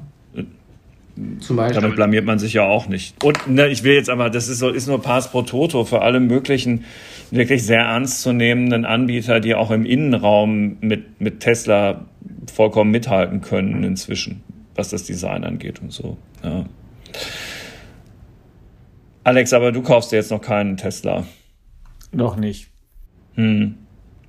zum 1.41 1.55
Beispiel. 1.57 1.81
Damit 1.81 1.95
blamiert 1.95 2.25
man 2.25 2.39
sich 2.39 2.53
ja 2.53 2.63
auch 2.63 2.87
nicht. 2.87 3.21
Und 3.23 3.47
ne, 3.47 3.67
ich 3.67 3.83
will 3.83 3.93
jetzt 3.93 4.09
aber, 4.09 4.29
das 4.29 4.47
ist, 4.47 4.59
so, 4.59 4.69
ist 4.69 4.87
nur 4.87 5.01
Pass 5.01 5.31
pro 5.31 5.41
Toto 5.41 5.83
für 5.83 6.01
alle 6.01 6.19
möglichen 6.19 6.85
wirklich 7.31 7.65
sehr 7.65 7.81
ernstzunehmenden 7.81 8.85
Anbieter, 8.85 9.39
die 9.39 9.55
auch 9.55 9.71
im 9.71 9.85
Innenraum 9.85 10.77
mit, 10.81 11.21
mit 11.21 11.39
Tesla 11.39 12.05
vollkommen 12.51 12.91
mithalten 12.91 13.41
können 13.41 13.83
inzwischen 13.83 14.43
was 14.79 14.89
das 14.89 15.03
Design 15.03 15.43
angeht 15.43 15.81
und 15.81 15.91
so. 15.91 16.17
Ja. 16.41 16.65
Alex, 19.25 19.51
aber 19.51 19.73
du 19.73 19.81
kaufst 19.83 20.11
dir 20.11 20.15
jetzt 20.15 20.31
noch 20.31 20.41
keinen 20.41 20.77
Tesla. 20.77 21.27
Noch 22.13 22.37
nicht. 22.37 22.71
Hm. 23.33 23.75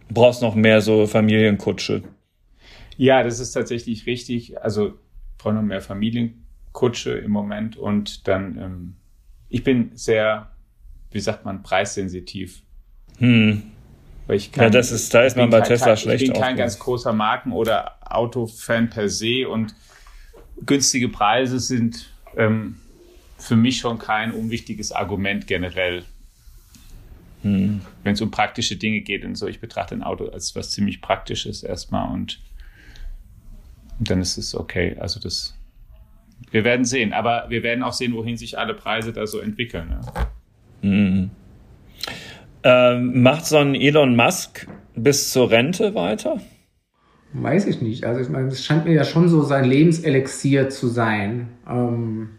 Du 0.09 0.14
brauchst 0.14 0.42
noch 0.42 0.57
mehr 0.57 0.80
so 0.80 1.07
Familienkutsche. 1.07 2.03
Ja, 2.96 3.22
das 3.22 3.38
ist 3.38 3.53
tatsächlich 3.53 4.07
richtig. 4.07 4.61
Also 4.61 4.88
ich 4.88 5.38
brauche 5.38 5.55
noch 5.55 5.62
mehr 5.62 5.80
Familienkutsche 5.80 7.12
im 7.12 7.30
Moment 7.30 7.76
und 7.76 8.26
dann, 8.26 8.59
ähm, 8.59 8.96
ich 9.48 9.62
bin 9.62 9.92
sehr, 9.94 10.51
wie 11.12 11.20
sagt 11.20 11.44
man, 11.44 11.62
preissensitiv. 11.62 12.62
Hm. 13.20 13.62
Kann, 14.52 14.64
ja, 14.64 14.70
das 14.70 14.92
ist, 14.92 15.12
da 15.12 15.24
ist 15.24 15.36
man 15.36 15.50
bei 15.50 15.60
Tesla 15.60 15.88
kein, 15.88 15.96
schlecht. 15.96 16.22
Ich 16.22 16.32
bin 16.32 16.40
kein 16.40 16.56
ganz 16.56 16.78
großer 16.78 17.12
Marken- 17.12 17.52
oder 17.52 17.96
Autofan 18.00 18.88
per 18.88 19.08
se 19.08 19.48
und 19.48 19.74
günstige 20.64 21.08
Preise 21.08 21.58
sind 21.58 22.10
ähm, 22.36 22.76
für 23.38 23.56
mich 23.56 23.78
schon 23.78 23.98
kein 23.98 24.32
unwichtiges 24.32 24.92
Argument 24.92 25.46
generell. 25.46 26.04
Hm. 27.42 27.80
Wenn 28.04 28.12
es 28.12 28.20
um 28.20 28.30
praktische 28.30 28.76
Dinge 28.76 29.00
geht 29.00 29.24
und 29.24 29.34
so, 29.34 29.48
ich 29.48 29.60
betrachte 29.60 29.94
ein 29.94 30.02
Auto 30.02 30.28
als 30.28 30.54
was 30.54 30.70
ziemlich 30.70 31.00
Praktisches 31.00 31.62
erstmal 31.62 32.12
und, 32.12 32.38
und 33.98 34.10
dann 34.10 34.20
ist 34.20 34.38
es 34.38 34.54
okay. 34.54 34.96
Also 35.00 35.18
das, 35.18 35.56
wir 36.52 36.62
werden 36.62 36.84
sehen, 36.84 37.12
aber 37.12 37.46
wir 37.48 37.64
werden 37.64 37.82
auch 37.82 37.94
sehen, 37.94 38.12
wohin 38.12 38.36
sich 38.36 38.58
alle 38.58 38.74
Preise 38.74 39.12
da 39.12 39.26
so 39.26 39.40
entwickeln. 39.40 39.88
Ja. 39.90 40.30
Hm. 40.82 41.30
Ähm, 42.62 43.22
macht 43.22 43.46
so 43.46 43.56
ein 43.56 43.74
Elon 43.74 44.16
Musk 44.16 44.66
bis 44.94 45.30
zur 45.32 45.50
Rente 45.50 45.94
weiter? 45.94 46.40
Weiß 47.32 47.66
ich 47.66 47.80
nicht. 47.80 48.04
Also 48.04 48.20
ich 48.20 48.28
meine, 48.28 48.48
es 48.48 48.64
scheint 48.64 48.84
mir 48.84 48.92
ja 48.92 49.04
schon 49.04 49.28
so 49.28 49.42
sein 49.42 49.64
Lebenselixier 49.64 50.68
zu 50.68 50.88
sein. 50.88 51.48
Ähm, 51.68 52.30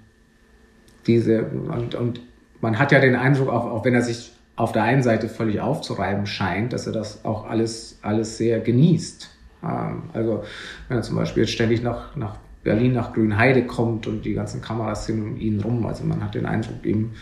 diese, 1.08 1.46
und, 1.46 1.96
und 1.96 2.22
man 2.60 2.78
hat 2.78 2.92
ja 2.92 3.00
den 3.00 3.16
Eindruck, 3.16 3.50
auch, 3.50 3.66
auch 3.66 3.86
wenn 3.86 3.94
er 3.94 4.02
sich 4.02 4.32
auf 4.56 4.74
der 4.74 4.84
einen 4.84 5.02
Seite 5.02 5.30
völlig 5.30 5.60
aufzureiben 5.62 6.26
scheint, 6.26 6.74
dass 6.74 6.86
er 6.86 6.94
das 6.94 7.26
auch 7.26 7.48
alles, 7.50 8.00
alles 8.02 8.38
sehr 8.38 8.60
genießt. 8.60 9.30
Ähm, 9.64 10.04
also 10.14 10.44
wenn 10.88 10.98
er 10.98 11.04
zum 11.04 11.16
Beispiel 11.16 11.44
jetzt 11.44 11.54
ständig 11.54 11.82
nach, 11.82 12.16
nach 12.16 12.36
Berlin, 12.64 12.94
nach 12.94 13.14
Grünheide 13.14 13.66
kommt 13.66 14.08
und 14.08 14.24
die 14.24 14.34
ganzen 14.34 14.62
Kameras 14.62 15.06
sind 15.06 15.22
um 15.22 15.38
ihn 15.38 15.62
rum, 15.62 15.86
also 15.86 16.04
man 16.04 16.24
hat 16.24 16.36
den 16.36 16.46
Eindruck, 16.46 16.86
ihm, 16.86 17.14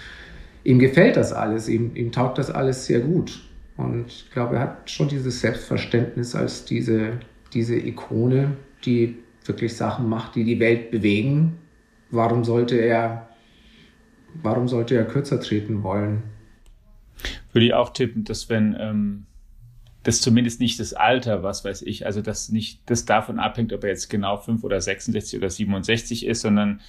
ihm 0.63 0.79
gefällt 0.79 1.17
das 1.17 1.33
alles, 1.33 1.67
ihm, 1.67 1.95
ihm 1.95 2.11
taugt 2.11 2.37
das 2.37 2.49
alles 2.51 2.85
sehr 2.85 2.99
gut. 2.99 3.41
Und 3.77 4.07
ich 4.07 4.29
glaube, 4.31 4.55
er 4.55 4.61
hat 4.61 4.89
schon 4.89 5.07
dieses 5.07 5.39
Selbstverständnis 5.39 6.35
als 6.35 6.65
diese, 6.65 7.19
diese 7.53 7.75
Ikone, 7.75 8.57
die 8.85 9.17
wirklich 9.45 9.75
Sachen 9.75 10.09
macht, 10.09 10.35
die 10.35 10.43
die 10.43 10.59
Welt 10.59 10.91
bewegen. 10.91 11.57
Warum 12.11 12.43
sollte 12.43 12.75
er, 12.75 13.29
warum 14.41 14.67
sollte 14.67 14.95
er 14.95 15.05
kürzer 15.05 15.39
treten 15.39 15.83
wollen? 15.83 16.23
Würde 17.53 17.67
ich 17.67 17.73
auch 17.73 17.89
tippen, 17.89 18.25
dass 18.25 18.49
wenn 18.49 18.75
ähm, 18.79 19.25
das 20.03 20.21
zumindest 20.21 20.59
nicht 20.59 20.79
das 20.79 20.93
Alter, 20.93 21.43
was 21.43 21.65
weiß 21.65 21.81
ich, 21.83 22.05
also 22.05 22.21
dass 22.21 22.49
nicht 22.49 22.81
das 22.85 23.05
davon 23.05 23.39
abhängt, 23.39 23.73
ob 23.73 23.83
er 23.83 23.89
jetzt 23.89 24.09
genau 24.09 24.37
5 24.37 24.63
oder 24.63 24.79
66 24.79 25.39
oder 25.39 25.49
67 25.49 26.25
ist, 26.25 26.41
sondern 26.41 26.81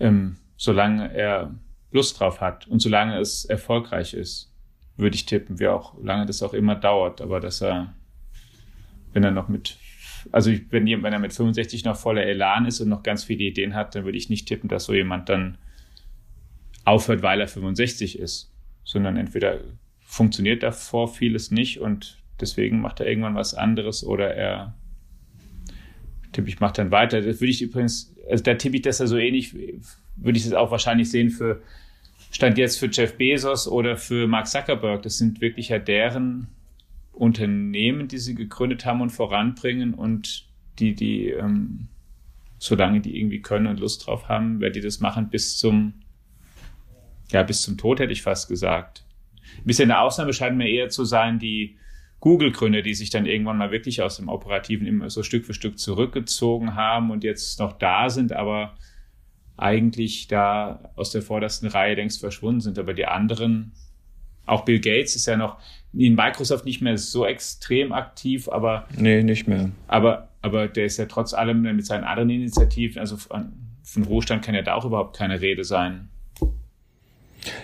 ähm, 0.00 0.36
solange 0.56 1.12
er 1.14 1.54
Lust 1.92 2.18
drauf 2.18 2.40
hat. 2.40 2.66
Und 2.66 2.80
solange 2.80 3.18
es 3.18 3.44
erfolgreich 3.44 4.14
ist, 4.14 4.52
würde 4.96 5.16
ich 5.16 5.26
tippen, 5.26 5.58
wie 5.58 5.68
auch 5.68 5.94
lange 6.02 6.26
das 6.26 6.42
auch 6.42 6.54
immer 6.54 6.74
dauert, 6.74 7.20
aber 7.20 7.40
dass 7.40 7.62
er, 7.62 7.94
wenn 9.12 9.24
er 9.24 9.30
noch 9.30 9.48
mit, 9.48 9.78
also 10.30 10.50
wenn, 10.70 10.86
wenn 10.86 11.12
er 11.12 11.18
mit 11.18 11.32
65 11.32 11.84
noch 11.84 11.96
voller 11.96 12.24
Elan 12.24 12.66
ist 12.66 12.80
und 12.80 12.88
noch 12.88 13.02
ganz 13.02 13.24
viele 13.24 13.44
Ideen 13.44 13.74
hat, 13.74 13.94
dann 13.94 14.04
würde 14.04 14.18
ich 14.18 14.28
nicht 14.28 14.46
tippen, 14.46 14.68
dass 14.68 14.84
so 14.84 14.94
jemand 14.94 15.28
dann 15.28 15.58
aufhört, 16.84 17.22
weil 17.22 17.40
er 17.40 17.48
65 17.48 18.18
ist. 18.18 18.50
Sondern 18.84 19.16
entweder 19.16 19.60
funktioniert 20.00 20.62
davor 20.62 21.08
vieles 21.08 21.50
nicht 21.50 21.80
und 21.80 22.18
deswegen 22.40 22.80
macht 22.80 23.00
er 23.00 23.06
irgendwann 23.06 23.36
was 23.36 23.54
anderes 23.54 24.04
oder 24.04 24.34
er 24.34 24.74
tippe 26.32 26.48
ich 26.48 26.60
macht 26.60 26.78
dann 26.78 26.90
weiter. 26.90 27.20
Das 27.20 27.40
würde 27.40 27.50
ich 27.50 27.62
übrigens, 27.62 28.14
also 28.28 28.42
da 28.42 28.54
tippe 28.54 28.76
ich 28.76 28.82
das 28.82 28.98
ja 28.98 29.06
so 29.06 29.16
ähnlich, 29.16 29.54
würde 29.54 30.38
ich 30.38 30.44
das 30.44 30.52
auch 30.52 30.70
wahrscheinlich 30.70 31.10
sehen 31.10 31.30
für 31.30 31.62
Stand 32.32 32.58
jetzt 32.58 32.78
für 32.78 32.88
Jeff 32.90 33.16
Bezos 33.16 33.68
oder 33.68 33.96
für 33.96 34.26
Mark 34.26 34.48
Zuckerberg. 34.48 35.02
Das 35.02 35.18
sind 35.18 35.40
wirklich 35.40 35.68
ja 35.68 35.78
deren 35.78 36.48
Unternehmen, 37.12 38.08
die 38.08 38.18
sie 38.18 38.34
gegründet 38.34 38.84
haben 38.84 39.00
und 39.00 39.10
voranbringen 39.10 39.94
und 39.94 40.48
die, 40.78 40.94
die, 40.94 41.28
ähm, 41.28 41.88
solange 42.58 43.00
die 43.00 43.18
irgendwie 43.18 43.42
können 43.42 43.68
und 43.68 43.78
Lust 43.78 44.06
drauf 44.06 44.28
haben, 44.28 44.60
werden 44.60 44.72
die 44.72 44.80
das 44.80 44.98
machen 44.98 45.28
bis 45.30 45.58
zum 45.58 45.94
ja, 47.32 47.42
bis 47.42 47.62
zum 47.62 47.78
Tod 47.78 47.98
hätte 47.98 48.12
ich 48.12 48.22
fast 48.22 48.48
gesagt. 48.48 49.04
Ein 49.58 49.64
bisschen 49.64 49.90
eine 49.90 50.00
Ausnahme 50.00 50.32
scheint 50.32 50.56
mir 50.56 50.68
eher 50.68 50.88
zu 50.88 51.04
sein, 51.04 51.38
die 51.38 51.76
Google-Gründer, 52.20 52.82
die 52.82 52.94
sich 52.94 53.10
dann 53.10 53.26
irgendwann 53.26 53.58
mal 53.58 53.72
wirklich 53.72 54.00
aus 54.02 54.16
dem 54.16 54.28
Operativen 54.28 54.86
immer 54.86 55.10
so 55.10 55.22
Stück 55.22 55.44
für 55.44 55.54
Stück 55.54 55.78
zurückgezogen 55.78 56.74
haben 56.76 57.10
und 57.10 57.24
jetzt 57.24 57.58
noch 57.58 57.72
da 57.72 58.10
sind, 58.10 58.32
aber 58.32 58.76
eigentlich 59.62 60.28
da 60.28 60.90
aus 60.96 61.12
der 61.12 61.22
vordersten 61.22 61.68
Reihe 61.68 61.94
längst 61.94 62.20
verschwunden 62.20 62.60
sind. 62.60 62.78
Aber 62.78 62.94
die 62.94 63.06
anderen, 63.06 63.72
auch 64.44 64.64
Bill 64.64 64.80
Gates 64.80 65.16
ist 65.16 65.26
ja 65.26 65.36
noch 65.36 65.58
in 65.94 66.14
Microsoft 66.14 66.64
nicht 66.64 66.82
mehr 66.82 66.98
so 66.98 67.24
extrem 67.24 67.92
aktiv, 67.92 68.48
aber. 68.48 68.86
Nee, 68.96 69.22
nicht 69.22 69.46
mehr. 69.46 69.70
Aber, 69.88 70.28
aber 70.42 70.68
der 70.68 70.86
ist 70.86 70.98
ja 70.98 71.06
trotz 71.06 71.32
allem 71.32 71.62
mit 71.62 71.86
seinen 71.86 72.04
anderen 72.04 72.30
Initiativen, 72.30 72.98
also 72.98 73.16
von, 73.16 73.52
von 73.82 74.02
Ruhestand 74.04 74.44
kann 74.44 74.54
ja 74.54 74.62
da 74.62 74.74
auch 74.74 74.84
überhaupt 74.84 75.16
keine 75.16 75.40
Rede 75.40 75.64
sein. 75.64 76.08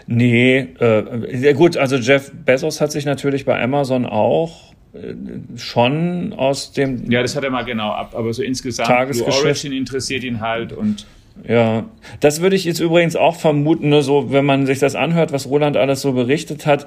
Nee, 0.07 0.75
äh, 0.81 1.41
ja 1.41 1.53
gut, 1.53 1.77
also 1.77 1.97
Jeff 1.97 2.33
Bezos 2.33 2.81
hat 2.81 2.91
sich 2.91 3.05
natürlich 3.05 3.45
bei 3.45 3.63
Amazon 3.63 4.07
auch 4.07 4.75
äh, 4.93 5.15
schon 5.57 6.33
aus 6.33 6.73
dem 6.73 7.09
Ja, 7.11 7.23
das 7.23 7.37
hat 7.37 7.45
er 7.45 7.51
mal 7.51 7.65
genau 7.65 7.91
ab, 7.91 8.15
aber 8.17 8.33
so 8.33 8.43
insgesamt 8.43 9.11
Blue 9.11 9.27
Origin 9.27 9.73
interessiert 9.73 10.25
ihn 10.25 10.41
halt 10.41 10.73
und 10.73 11.07
ja, 11.47 11.85
das 12.21 12.41
würde 12.41 12.57
ich 12.57 12.65
jetzt 12.65 12.81
übrigens 12.81 13.17
auch 13.17 13.37
vermuten, 13.37 13.89
ne, 13.89 14.03
so 14.03 14.33
wenn 14.33 14.45
man 14.45 14.67
sich 14.67 14.79
das 14.79 14.95
anhört, 14.95 15.33
was 15.33 15.49
Roland 15.49 15.77
alles 15.77 16.01
so 16.01 16.13
berichtet 16.13 16.67
hat. 16.67 16.87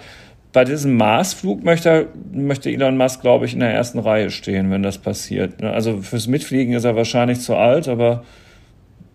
Bei 0.54 0.66
diesem 0.66 0.98
Marsflug 0.98 1.64
möchte, 1.64 2.10
möchte 2.34 2.70
Elon 2.70 2.98
Musk, 2.98 3.22
glaube 3.22 3.46
ich, 3.46 3.54
in 3.54 3.62
der 3.62 3.72
ersten 3.72 4.00
Reihe 4.00 4.30
stehen, 4.32 4.70
wenn 4.70 4.84
das 4.84 4.98
passiert. 4.98 5.62
Ne? 5.62 5.72
Also 5.72 6.02
fürs 6.02 6.28
Mitfliegen 6.28 6.74
ist 6.74 6.84
er 6.84 6.96
wahrscheinlich 6.96 7.40
zu 7.40 7.56
alt, 7.56 7.88
aber 7.88 8.24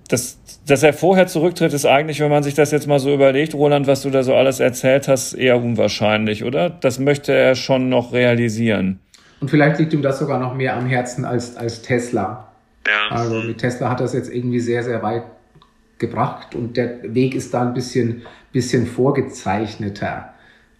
das, 0.09 0.39
dass 0.66 0.82
er 0.82 0.93
vorher 0.93 1.26
zurücktritt, 1.26 1.72
ist 1.72 1.84
eigentlich, 1.84 2.20
wenn 2.20 2.30
man 2.30 2.43
sich 2.43 2.55
das 2.55 2.70
jetzt 2.70 2.87
mal 2.87 2.99
so 2.99 3.12
überlegt, 3.12 3.55
Roland, 3.55 3.87
was 3.87 4.03
du 4.03 4.11
da 4.11 4.22
so 4.22 4.34
alles 4.34 4.61
erzählt 4.61 5.09
hast, 5.09 5.34
eher 5.34 5.59
unwahrscheinlich, 5.59 6.45
oder? 6.45 6.70
Das 6.70 6.99
möchte 6.99 7.32
er 7.32 7.55
schon 7.55 7.89
noch 7.89 8.12
realisieren. 8.12 9.01
Und 9.41 9.51
vielleicht 9.51 9.78
liegt 9.78 9.93
ihm 9.93 10.03
das 10.03 10.18
sogar 10.18 10.39
noch 10.39 10.55
mehr 10.55 10.76
am 10.76 10.87
Herzen 10.87 11.24
als, 11.24 11.57
als 11.57 11.82
Tesla. 11.82 12.49
Ja. 12.87 13.16
Also 13.16 13.43
mit 13.43 13.59
Tesla 13.59 13.91
hat 13.91 14.01
das 14.01 14.12
jetzt 14.12 14.32
irgendwie 14.32 14.61
sehr, 14.61 14.82
sehr 14.82 15.03
weit 15.03 15.24
gebracht 15.99 16.55
und 16.55 16.76
der 16.76 17.14
Weg 17.14 17.34
ist 17.34 17.55
da 17.55 17.62
ein 17.62 17.74
bisschen, 17.74 18.22
bisschen 18.53 18.87
vorgezeichneter. 18.87 20.34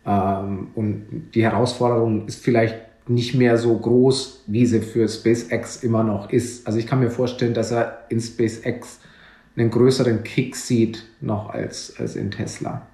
Ähm, 0.07 0.69
und 0.75 1.31
die 1.35 1.43
Herausforderung 1.43 2.27
ist 2.27 2.43
vielleicht 2.45 2.77
nicht 3.09 3.35
mehr 3.35 3.57
so 3.57 3.77
groß, 3.77 4.45
wie 4.47 4.67
sie 4.67 4.81
für 4.81 5.09
SpaceX 5.09 5.83
immer 5.83 6.03
noch 6.03 6.31
ist. 6.31 6.67
Also 6.67 6.79
ich 6.79 6.87
kann 6.87 7.01
mir 7.01 7.11
vorstellen, 7.11 7.55
dass 7.55 7.71
er 7.71 8.05
in 8.09 8.21
SpaceX 8.21 9.01
einen 9.57 9.71
größeren 9.71 10.23
Kick 10.23 10.57
sieht 10.57 11.05
noch 11.21 11.51
als, 11.51 11.95
als 11.99 12.17
in 12.17 12.31
Tesla. 12.31 12.87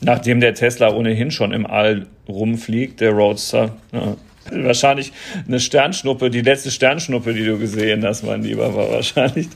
Nachdem 0.00 0.40
der 0.40 0.54
Tesla 0.54 0.92
ohnehin 0.92 1.30
schon 1.30 1.52
im 1.52 1.66
All 1.66 2.06
rumfliegt, 2.28 3.00
der 3.00 3.12
Roadster. 3.12 3.76
Ja. 3.92 4.16
Wahrscheinlich 4.50 5.12
eine 5.46 5.60
Sternschnuppe, 5.60 6.30
die 6.30 6.42
letzte 6.42 6.70
Sternschnuppe, 6.70 7.34
die 7.34 7.44
du 7.44 7.58
gesehen 7.58 8.04
hast, 8.04 8.22
mein 8.22 8.42
Lieber, 8.42 8.74
war 8.74 8.90
wahrscheinlich. 8.90 9.48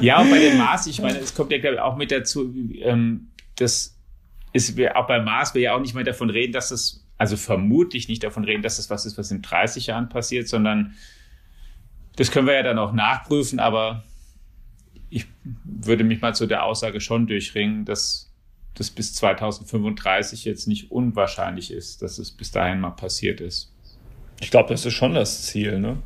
Ja, 0.00 0.20
und 0.20 0.30
bei 0.30 0.38
dem 0.38 0.58
Mars, 0.58 0.86
ich 0.86 1.00
meine, 1.00 1.18
es 1.18 1.34
kommt 1.34 1.50
ja 1.50 1.58
glaube 1.58 1.76
ich, 1.76 1.80
auch 1.80 1.96
mit 1.96 2.12
dazu, 2.12 2.54
ähm, 2.80 3.28
das 3.56 3.96
ist 4.52 4.78
auch 4.94 5.06
beim 5.06 5.24
Mars 5.24 5.54
wir 5.54 5.62
ja 5.62 5.74
auch 5.74 5.80
nicht 5.80 5.94
mehr 5.94 6.04
davon 6.04 6.30
reden, 6.30 6.52
dass 6.52 6.68
das, 6.68 7.06
also 7.18 7.36
vermutlich 7.36 8.08
nicht 8.08 8.22
davon 8.22 8.44
reden, 8.44 8.62
dass 8.62 8.76
das 8.76 8.90
was 8.90 9.06
ist, 9.06 9.18
was 9.18 9.30
in 9.30 9.42
30 9.42 9.86
Jahren 9.86 10.08
passiert, 10.08 10.48
sondern 10.48 10.94
das 12.16 12.30
können 12.30 12.46
wir 12.46 12.54
ja 12.54 12.62
dann 12.62 12.78
auch 12.78 12.92
nachprüfen, 12.92 13.60
aber 13.60 14.04
ich 15.08 15.26
würde 15.64 16.04
mich 16.04 16.20
mal 16.20 16.34
zu 16.34 16.46
der 16.46 16.64
Aussage 16.64 17.00
schon 17.00 17.26
durchringen, 17.26 17.84
dass 17.84 18.32
das 18.74 18.90
bis 18.90 19.14
2035 19.14 20.44
jetzt 20.44 20.66
nicht 20.66 20.90
unwahrscheinlich 20.90 21.72
ist, 21.72 22.02
dass 22.02 22.18
es 22.18 22.30
bis 22.30 22.50
dahin 22.50 22.80
mal 22.80 22.90
passiert 22.90 23.40
ist. 23.40 23.72
Ich 24.40 24.50
glaube, 24.50 24.70
das 24.70 24.86
ist 24.86 24.94
schon 24.94 25.14
das 25.14 25.42
Ziel, 25.42 25.78
ne? 25.78 26.02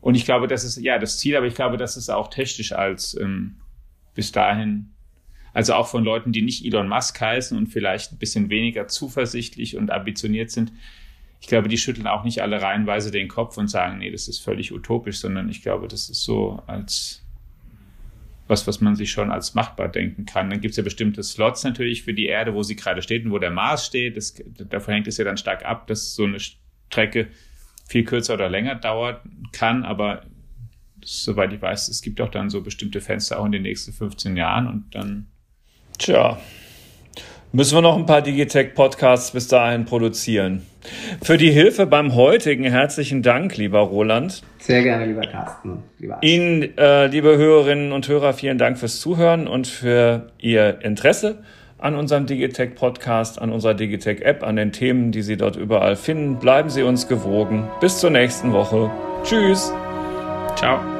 Und 0.00 0.14
ich 0.14 0.24
glaube, 0.24 0.46
das 0.46 0.62
ist 0.64 0.76
ja 0.76 0.98
das 0.98 1.18
Ziel, 1.18 1.36
aber 1.36 1.46
ich 1.46 1.54
glaube, 1.54 1.76
das 1.76 1.96
ist 1.96 2.10
auch 2.10 2.28
technisch 2.28 2.72
als 2.72 3.18
ähm, 3.20 3.56
bis 4.14 4.30
dahin, 4.30 4.90
also 5.52 5.74
auch 5.74 5.88
von 5.88 6.04
Leuten, 6.04 6.32
die 6.32 6.42
nicht 6.42 6.64
Elon 6.64 6.88
Musk 6.88 7.20
heißen 7.20 7.56
und 7.56 7.68
vielleicht 7.68 8.12
ein 8.12 8.18
bisschen 8.18 8.50
weniger 8.50 8.88
zuversichtlich 8.88 9.76
und 9.76 9.90
ambitioniert 9.90 10.50
sind. 10.50 10.72
Ich 11.40 11.48
glaube, 11.48 11.68
die 11.68 11.78
schütteln 11.78 12.06
auch 12.06 12.24
nicht 12.24 12.42
alle 12.42 12.60
reihenweise 12.60 13.10
den 13.10 13.28
Kopf 13.28 13.56
und 13.56 13.68
sagen, 13.68 13.98
nee, 13.98 14.10
das 14.10 14.28
ist 14.28 14.40
völlig 14.40 14.72
utopisch, 14.72 15.18
sondern 15.18 15.48
ich 15.48 15.62
glaube, 15.62 15.88
das 15.88 16.08
ist 16.08 16.24
so 16.24 16.62
als 16.66 17.22
was, 18.48 18.66
was 18.66 18.80
man 18.80 18.94
sich 18.94 19.10
schon 19.10 19.32
als 19.32 19.54
machbar 19.54 19.88
denken 19.88 20.24
kann. 20.24 20.50
Dann 20.50 20.60
gibt 20.60 20.70
es 20.72 20.76
ja 20.76 20.84
bestimmte 20.84 21.22
Slots 21.22 21.64
natürlich 21.64 22.04
für 22.04 22.14
die 22.14 22.26
Erde, 22.26 22.54
wo 22.54 22.62
sie 22.62 22.76
gerade 22.76 23.02
steht 23.02 23.24
und 23.24 23.32
wo 23.32 23.38
der 23.38 23.50
Mars 23.50 23.86
steht. 23.86 24.16
Das, 24.16 24.34
davon 24.68 24.94
hängt 24.94 25.08
es 25.08 25.16
ja 25.16 25.24
dann 25.24 25.36
stark 25.36 25.64
ab, 25.64 25.86
dass 25.88 26.14
so 26.14 26.24
eine 26.24 26.38
Strecke 26.88 27.28
viel 27.86 28.04
kürzer 28.04 28.34
oder 28.34 28.48
länger 28.48 28.74
dauern 28.74 29.16
kann, 29.52 29.84
aber 29.84 30.22
soweit 31.04 31.52
ich 31.52 31.62
weiß, 31.62 31.88
es 31.88 32.02
gibt 32.02 32.20
auch 32.20 32.30
dann 32.30 32.50
so 32.50 32.62
bestimmte 32.62 33.00
Fenster 33.00 33.38
auch 33.38 33.46
in 33.46 33.52
den 33.52 33.62
nächsten 33.62 33.92
15 33.92 34.36
Jahren 34.36 34.66
und 34.66 34.94
dann. 34.94 35.26
Tja, 35.98 36.38
müssen 37.52 37.76
wir 37.76 37.82
noch 37.82 37.96
ein 37.96 38.06
paar 38.06 38.22
Digitech-Podcasts 38.22 39.30
bis 39.30 39.48
dahin 39.48 39.84
produzieren. 39.84 40.66
Für 41.22 41.36
die 41.36 41.50
Hilfe 41.50 41.86
beim 41.86 42.14
heutigen 42.14 42.64
herzlichen 42.64 43.22
Dank, 43.22 43.56
lieber 43.56 43.80
Roland. 43.80 44.42
Sehr 44.58 44.82
gerne, 44.82 45.06
lieber 45.06 45.22
Carsten. 45.22 45.82
Lieber 45.98 46.18
Ihnen, 46.22 46.76
äh, 46.76 47.06
liebe 47.06 47.36
Hörerinnen 47.36 47.92
und 47.92 48.08
Hörer, 48.08 48.34
vielen 48.34 48.58
Dank 48.58 48.78
fürs 48.78 49.00
Zuhören 49.00 49.48
und 49.48 49.66
für 49.66 50.32
Ihr 50.38 50.80
Interesse 50.82 51.44
an 51.78 51.94
unserem 51.94 52.26
Digitech 52.26 52.74
Podcast, 52.74 53.40
an 53.40 53.52
unserer 53.52 53.74
Digitech 53.74 54.22
App, 54.22 54.42
an 54.42 54.56
den 54.56 54.72
Themen, 54.72 55.12
die 55.12 55.22
Sie 55.22 55.36
dort 55.36 55.56
überall 55.56 55.96
finden. 55.96 56.36
Bleiben 56.36 56.70
Sie 56.70 56.82
uns 56.82 57.08
gewogen. 57.08 57.68
Bis 57.80 57.98
zur 58.00 58.10
nächsten 58.10 58.52
Woche. 58.52 58.90
Tschüss. 59.24 59.72
Ciao. 60.56 60.95